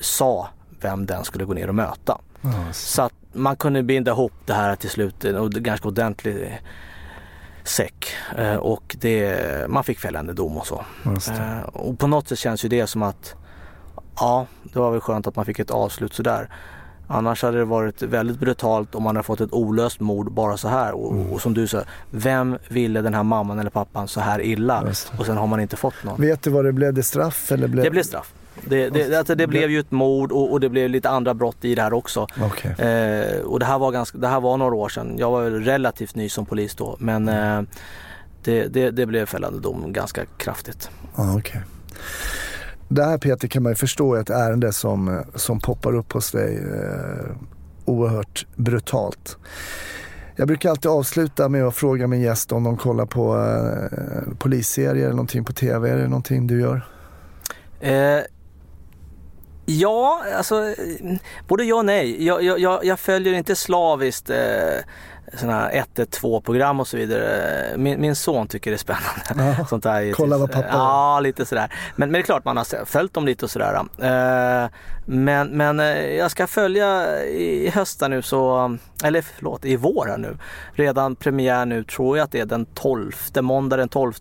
sa 0.00 0.48
vem 0.80 1.06
den 1.06 1.24
skulle 1.24 1.44
gå 1.44 1.52
ner 1.54 1.68
och 1.68 1.74
möta. 1.74 2.18
Ja, 2.40 2.72
så- 2.72 3.02
att 3.02 3.12
man 3.32 3.56
kunde 3.56 3.82
binda 3.82 4.10
ihop 4.10 4.32
det 4.46 4.54
här 4.54 4.76
till 4.76 4.90
slut, 4.90 5.24
och 5.24 5.50
det- 5.50 5.60
ganska 5.60 5.88
ordentlig 5.88 6.60
säck. 7.64 8.06
Eh, 8.38 8.54
och 8.56 8.96
det, 9.00 9.70
man 9.70 9.84
fick 9.84 9.98
fällande 9.98 10.32
dom 10.32 10.56
och 10.56 10.66
så. 10.66 10.84
Eh, 11.38 11.60
och 11.60 11.98
på 11.98 12.06
något 12.06 12.28
sätt 12.28 12.38
känns 12.38 12.64
ju 12.64 12.68
det 12.68 12.86
som 12.86 13.02
att 13.02 13.34
ja, 14.16 14.46
det 14.62 14.78
var 14.78 14.90
väl 14.90 15.00
skönt 15.00 15.26
att 15.26 15.36
man 15.36 15.44
fick 15.44 15.58
ett 15.58 15.70
avslut 15.70 16.14
sådär. 16.14 16.48
Annars 17.12 17.42
hade 17.42 17.58
det 17.58 17.64
varit 17.64 18.02
väldigt 18.02 18.38
brutalt 18.38 18.94
om 18.94 19.02
man 19.02 19.16
hade 19.16 19.26
fått 19.26 19.40
ett 19.40 19.52
olöst 19.52 20.00
mord 20.00 20.32
bara 20.32 20.56
så 20.56 20.68
här. 20.68 20.92
Och, 20.92 21.12
Mm. 21.12 21.32
och 21.32 21.40
som 21.40 21.54
du 21.54 21.66
sa, 21.66 21.82
vem 22.10 22.58
ville 22.68 23.00
den 23.02 23.14
här 23.14 23.22
mamman 23.22 23.58
eller 23.58 23.70
pappan 23.70 24.08
så 24.08 24.20
här 24.20 24.40
illa? 24.40 24.84
Och 25.18 25.26
sen 25.26 25.36
har 25.36 25.46
man 25.46 25.60
inte 25.60 25.76
fått 25.76 26.04
någon. 26.04 26.20
Vet 26.20 26.42
du 26.42 26.50
vad 26.50 26.64
det 26.64 26.72
blev? 26.72 26.94
Det 26.94 27.02
straff 27.02 27.52
eller 27.52 27.68
blev... 27.68 27.84
Det 27.84 27.90
blev 27.90 28.02
straff. 28.02 28.32
Det, 28.64 28.88
det, 28.88 29.18
alltså 29.18 29.34
det 29.34 29.46
blev 29.46 29.70
ju 29.70 29.80
ett 29.80 29.90
mord 29.90 30.32
och, 30.32 30.52
och 30.52 30.60
det 30.60 30.68
blev 30.68 30.90
lite 30.90 31.10
andra 31.10 31.34
brott 31.34 31.64
i 31.64 31.74
det 31.74 31.82
här 31.82 31.92
också. 31.92 32.26
Okej. 32.42 32.70
Eh, 32.70 33.40
och 33.40 33.58
det 33.58 33.66
här, 33.66 33.78
var 33.78 33.92
ganska, 33.92 34.18
det 34.18 34.28
här 34.28 34.40
var 34.40 34.56
några 34.56 34.74
år 34.74 34.88
sedan. 34.88 35.18
Jag 35.18 35.30
var 35.30 35.50
relativt 35.50 36.14
ny 36.14 36.28
som 36.28 36.46
polis 36.46 36.74
då. 36.74 36.96
Men 36.98 37.28
eh, 37.28 37.62
det, 38.44 38.90
det, 38.90 39.06
blev 39.06 39.26
fällande 39.26 39.60
dom 39.60 39.92
ganska 39.92 40.24
kraftigt. 40.36 40.90
Ja, 41.16 41.36
okej. 41.38 41.60
Det 42.92 43.04
här 43.04 43.18
Peter 43.18 43.48
kan 43.48 43.62
man 43.62 43.72
ju 43.72 43.76
förstå 43.76 44.14
är 44.14 44.20
ett 44.20 44.30
ärende 44.30 44.72
som, 44.72 45.24
som 45.34 45.60
poppar 45.60 45.94
upp 45.94 46.12
hos 46.12 46.30
dig 46.30 46.56
eh, 46.56 47.36
oerhört 47.84 48.46
brutalt. 48.56 49.36
Jag 50.36 50.48
brukar 50.48 50.70
alltid 50.70 50.90
avsluta 50.90 51.48
med 51.48 51.64
att 51.64 51.74
fråga 51.74 52.06
min 52.06 52.20
gäst 52.20 52.52
om 52.52 52.64
de 52.64 52.76
kollar 52.76 53.06
på 53.06 53.36
eh, 53.36 54.34
polisserier 54.38 55.04
eller 55.04 55.10
någonting 55.10 55.44
på 55.44 55.52
tv. 55.52 55.90
Är 55.90 55.96
det 55.96 56.08
någonting 56.08 56.46
du 56.46 56.60
gör? 56.60 56.86
Eh, 57.80 58.20
ja, 59.66 60.22
alltså 60.36 60.64
eh, 60.64 61.16
både 61.48 61.64
ja 61.64 61.76
och 61.76 61.84
nej. 61.84 62.24
Jag, 62.26 62.42
jag, 62.42 62.58
jag, 62.58 62.84
jag 62.84 63.00
följer 63.00 63.34
inte 63.34 63.56
slaviskt 63.56 64.30
eh, 64.30 64.36
sådana 65.34 65.60
här 65.60 65.84
112 65.96 66.40
program 66.40 66.80
och 66.80 66.88
så 66.88 66.96
vidare. 66.96 67.76
Min, 67.76 68.00
min 68.00 68.16
son 68.16 68.48
tycker 68.48 68.70
det 68.70 68.74
är 68.74 68.78
spännande. 68.78 69.54
Ja. 69.58 69.64
Sånt 69.68 69.82
där 69.82 69.94
är 69.94 70.00
ju 70.00 70.12
Kolla 70.12 70.38
vad 70.38 70.52
pappa. 70.52 70.68
Ja, 70.72 71.20
lite 71.20 71.46
sådär. 71.46 71.72
Men, 71.96 72.10
men 72.10 72.12
det 72.12 72.18
är 72.18 72.22
klart 72.22 72.44
man 72.44 72.56
har 72.56 72.84
följt 72.84 73.14
dem 73.14 73.26
lite 73.26 73.44
och 73.44 73.50
sådär. 73.50 73.74
Eh, 73.98 74.70
men 75.04 75.48
men 75.48 75.80
eh, 75.80 76.16
jag 76.16 76.30
ska 76.30 76.46
följa 76.46 77.22
i 77.24 77.70
höst 77.70 78.02
nu 78.08 78.22
så, 78.22 78.76
eller 79.04 79.22
förlåt, 79.22 79.64
i 79.64 79.76
vår 79.76 80.06
här 80.06 80.18
nu. 80.18 80.36
Redan 80.72 81.16
premiär 81.16 81.66
nu 81.66 81.84
tror 81.84 82.16
jag 82.16 82.24
att 82.24 82.32
det 82.32 82.40
är 82.40 82.46
den 82.46 82.66
12, 82.66 83.12
måndag 83.40 83.76
den 83.76 83.88
12 83.88 84.12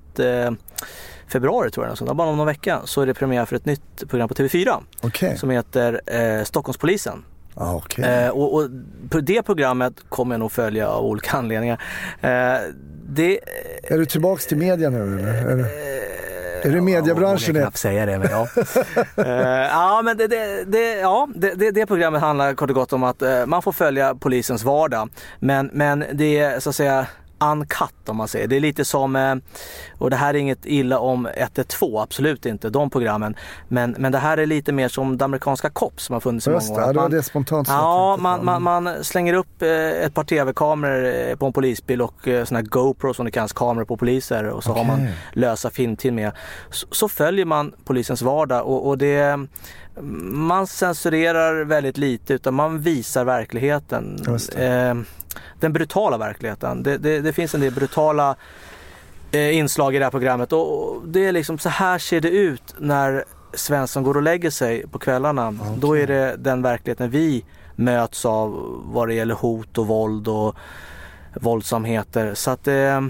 februari 1.27 1.71
tror 1.71 1.87
jag, 1.87 1.97
så 1.97 2.05
bara 2.13 2.29
om 2.29 2.37
någon 2.37 2.47
vecka 2.47 2.81
så 2.85 3.01
är 3.01 3.05
det 3.05 3.13
premiär 3.13 3.45
för 3.45 3.55
ett 3.55 3.65
nytt 3.65 4.09
program 4.09 4.29
på 4.29 4.35
TV4 4.35 4.83
Okej. 5.01 5.37
som 5.37 5.49
heter 5.49 6.01
eh, 6.05 6.43
Stockholmspolisen. 6.43 7.23
Ja, 7.59 7.75
okej. 7.75 8.05
Eh, 8.05 8.29
och, 8.29 8.53
och 8.53 8.69
det 9.23 9.43
programmet 9.43 9.93
kommer 10.09 10.35
jag 10.35 10.39
nog 10.39 10.51
följa 10.51 10.89
av 10.89 11.05
olika 11.05 11.31
anledningar. 11.37 11.81
Eh, 12.21 12.57
det, 13.09 13.39
Är 13.83 13.97
du 13.97 14.05
tillbaks 14.05 14.47
till 14.47 14.57
media 14.57 14.89
nu 14.89 14.97
eller? 14.97 15.27
Är 15.27 15.55
du, 15.55 16.69
är 16.69 16.75
i 16.75 16.81
mediebranschen? 16.81 17.47
Jag 17.47 17.53
nu? 17.53 17.61
knappt 17.61 17.77
säga 17.77 18.05
det 18.05 18.19
men 18.19 18.27
ja. 18.31 18.47
Eh, 19.17 19.67
ja 19.67 20.01
men 20.05 20.17
det, 20.17 20.27
det, 20.27 20.63
det, 20.63 20.93
ja, 20.99 21.29
det, 21.35 21.53
det, 21.53 21.71
det 21.71 21.85
programmet 21.85 22.21
handlar 22.21 22.53
kort 22.53 22.69
och 22.69 22.75
gott 22.75 22.93
om 22.93 23.03
att 23.03 23.21
eh, 23.21 23.45
man 23.45 23.61
får 23.61 23.71
följa 23.71 24.15
polisens 24.15 24.63
vardag. 24.63 25.09
Men, 25.39 25.69
men 25.73 26.05
det 26.13 26.39
är 26.39 26.59
så 26.59 26.69
att 26.69 26.75
säga 26.75 27.07
uncut 27.39 28.09
om 28.09 28.17
man 28.17 28.27
säger. 28.27 28.47
Det 28.47 28.55
är 28.55 28.59
lite 28.59 28.85
som, 28.85 29.15
eh, 29.15 29.35
och 29.97 30.09
det 30.09 30.15
här 30.15 30.33
är 30.33 30.37
inget 30.37 30.65
illa 30.65 30.99
om 30.99 31.27
112, 31.37 31.97
absolut 31.97 32.45
inte, 32.45 32.69
de 32.69 32.89
programmen. 32.89 33.35
Men, 33.67 33.95
men 33.99 34.11
det 34.11 34.17
här 34.17 34.37
är 34.37 34.45
lite 34.45 34.71
mer 34.71 34.87
som 34.87 35.17
det 35.17 35.25
amerikanska 35.25 35.69
Cops 35.69 36.03
som 36.03 36.13
har 36.13 36.19
funnits 36.19 36.47
i 36.47 36.51
Just 36.51 36.69
många 36.69 36.79
det, 36.81 36.85
år. 36.85 36.85
ja, 36.85 36.89
Att 36.89 36.93
det 36.93 36.97
var 36.99 37.03
man- 37.09 37.11
det 37.11 37.23
spontant 37.23 37.67
Ja, 37.67 38.17
man, 38.19 38.45
man, 38.45 38.63
man 38.63 39.03
slänger 39.03 39.33
upp 39.33 39.61
eh, 39.61 39.69
ett 39.69 40.13
par 40.13 40.23
tv-kameror 40.23 41.29
eh, 41.29 41.35
på 41.35 41.45
en 41.45 41.53
polisbil 41.53 42.01
och 42.01 42.13
såna 42.23 42.59
här 42.59 42.61
GoPro 42.65 43.13
som 43.13 43.25
det 43.25 43.31
kallas, 43.31 43.53
kameror 43.53 43.85
på 43.85 43.97
poliser 43.97 44.43
och 44.49 44.63
så 44.63 44.73
har 44.73 44.83
man 44.83 45.07
lösa 45.33 45.69
filmteam 45.69 46.15
med. 46.15 46.31
Så, 46.69 46.87
så 46.91 47.09
följer 47.09 47.45
man 47.45 47.73
polisens 47.85 48.21
vardag 48.21 48.65
och, 48.67 48.87
och 48.87 48.97
det 48.97 49.39
man 50.01 50.67
censurerar 50.67 51.63
väldigt 51.63 51.97
lite 51.97 52.33
utan 52.33 52.53
man 52.53 52.79
visar 52.79 53.25
verkligheten. 53.25 54.19
Eh, 54.55 54.95
den 55.59 55.73
brutala 55.73 56.17
verkligheten. 56.17 56.83
Det, 56.83 56.97
det, 56.97 57.19
det 57.21 57.33
finns 57.33 57.55
en 57.55 57.61
del 57.61 57.73
brutala 57.73 58.35
eh, 59.31 59.57
inslag 59.57 59.95
i 59.95 59.99
det 59.99 60.05
här 60.05 60.11
programmet 60.11 60.53
och 60.53 61.01
det 61.05 61.25
är 61.25 61.31
liksom 61.31 61.57
så 61.57 61.69
här 61.69 61.97
ser 61.97 62.21
det 62.21 62.29
ut 62.29 62.75
när 62.77 63.23
Svensson 63.53 64.03
går 64.03 64.17
och 64.17 64.23
lägger 64.23 64.49
sig 64.49 64.87
på 64.87 64.99
kvällarna. 64.99 65.55
Då 65.77 65.97
är 65.97 66.07
det 66.07 66.35
den 66.37 66.61
verkligheten 66.61 67.09
vi 67.09 67.45
möts 67.75 68.25
av 68.25 68.79
vad 68.85 69.07
det 69.07 69.13
gäller 69.13 69.35
hot 69.35 69.77
och 69.77 69.87
våld 69.87 70.27
och 70.27 70.55
våldsamheter. 71.33 72.33
Så 72.33 72.51
att 72.51 72.67
eh, 72.67 73.01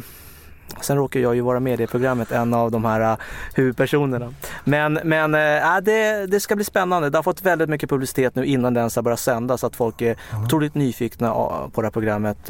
Sen 0.82 0.98
råkar 0.98 1.20
jag 1.20 1.36
ju 1.36 1.42
vara 1.42 1.60
med 1.60 1.74
i 1.74 1.76
det 1.76 1.88
programmet, 1.88 2.32
en 2.32 2.54
av 2.54 2.72
de 2.72 2.86
här 2.86 3.12
uh, 3.12 3.18
huvudpersonerna. 3.56 4.34
Men, 4.64 5.00
men 5.04 5.36
äh, 5.36 5.78
det, 5.84 6.26
det 6.26 6.40
ska 6.40 6.56
bli 6.56 6.66
spännande. 6.66 7.10
Det 7.10 7.18
har 7.18 7.24
fått 7.24 7.42
väldigt 7.42 7.70
mycket 7.70 7.90
publicitet 7.90 8.36
nu 8.36 8.46
innan 8.46 8.74
den 8.74 8.90
ska 8.90 9.02
börja 9.02 9.18
sända 9.18 9.58
så 9.58 9.68
att 9.68 9.76
folk 9.76 10.02
är 10.02 10.18
otroligt 10.46 10.76
nyfikna 10.76 11.28
uh, 11.28 11.70
på 11.70 11.82
det 11.82 11.86
här 11.86 11.92
programmet 11.92 12.50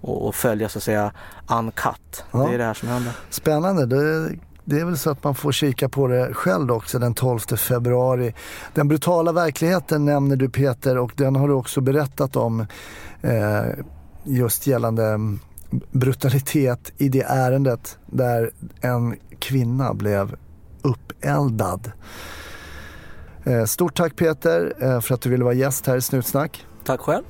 och, 0.00 0.26
och 0.26 0.34
följa 0.34 0.68
så 0.68 0.78
att 0.78 0.82
säga 0.82 1.12
uncut. 1.50 2.24
Ja. 2.32 2.38
Det 2.38 2.54
är 2.54 2.58
det 2.58 2.64
här 2.64 2.74
som 2.74 2.88
händer. 2.88 3.12
Spännande. 3.30 3.86
Det, 3.86 4.30
det 4.68 4.80
är 4.80 4.84
väl 4.84 4.98
så 4.98 5.10
att 5.10 5.24
man 5.24 5.34
får 5.34 5.52
kika 5.52 5.88
på 5.88 6.06
det 6.06 6.34
själv 6.34 6.72
också 6.72 6.98
den 6.98 7.14
12 7.14 7.38
februari. 7.38 8.34
Den 8.74 8.88
brutala 8.88 9.32
verkligheten 9.32 10.04
nämner 10.04 10.36
du 10.36 10.48
Peter 10.48 10.98
och 10.98 11.12
den 11.16 11.36
har 11.36 11.48
du 11.48 11.54
också 11.54 11.80
berättat 11.80 12.36
om 12.36 12.66
eh, 13.22 13.64
just 14.24 14.66
gällande 14.66 15.04
mm, 15.04 15.40
brutalitet 15.90 16.92
i 16.96 17.08
det 17.08 17.22
ärendet 17.22 17.98
där 18.06 18.50
en 18.80 19.16
kvinna 19.38 19.94
blev 19.94 20.36
uppeldad. 20.82 21.92
Eh, 23.44 23.64
stort 23.64 23.94
tack 23.94 24.16
Peter 24.16 24.74
eh, 24.80 25.00
för 25.00 25.14
att 25.14 25.20
du 25.20 25.30
ville 25.30 25.44
vara 25.44 25.54
gäst 25.54 25.86
här 25.86 25.96
i 25.96 26.00
Snutsnack. 26.00 26.66
Tack 26.84 27.00
själv. 27.00 27.24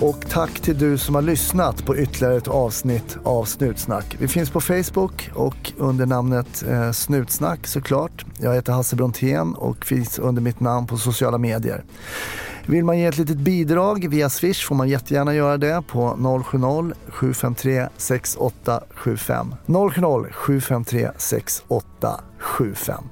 Och 0.00 0.28
tack 0.30 0.60
till 0.60 0.78
du 0.78 0.98
som 0.98 1.14
har 1.14 1.22
lyssnat 1.22 1.84
på 1.86 1.96
ytterligare 1.96 2.36
ett 2.36 2.48
avsnitt 2.48 3.18
av 3.22 3.44
Snutsnack. 3.44 4.16
Vi 4.18 4.28
finns 4.28 4.50
på 4.50 4.60
Facebook 4.60 5.30
och 5.34 5.72
under 5.76 6.06
namnet 6.06 6.64
eh, 6.68 6.92
Snutsnack 6.92 7.66
såklart. 7.66 8.24
Jag 8.40 8.54
heter 8.54 8.72
Hasse 8.72 8.96
Brontén 8.96 9.54
och 9.54 9.84
finns 9.84 10.18
under 10.18 10.42
mitt 10.42 10.60
namn 10.60 10.86
på 10.86 10.96
sociala 10.96 11.38
medier. 11.38 11.84
Vill 12.66 12.84
man 12.84 12.98
ge 12.98 13.06
ett 13.06 13.18
litet 13.18 13.36
bidrag 13.36 14.08
via 14.08 14.30
Swish 14.30 14.66
får 14.66 14.74
man 14.74 14.88
jättegärna 14.88 15.34
göra 15.34 15.56
det 15.56 15.82
på 15.88 16.16
070-753 16.18 17.88
6875. 17.96 19.54
070-753 19.66 21.10
6875. 21.16 23.04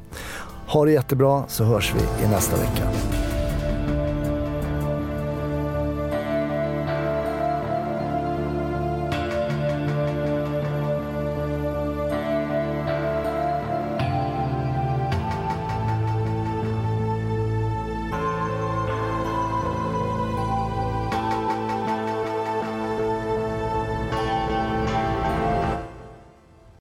Ha 0.66 0.84
det 0.84 0.92
jättebra 0.92 1.44
så 1.48 1.64
hörs 1.64 1.94
vi 1.94 2.24
i 2.24 2.28
nästa 2.28 2.56
vecka. 2.56 3.23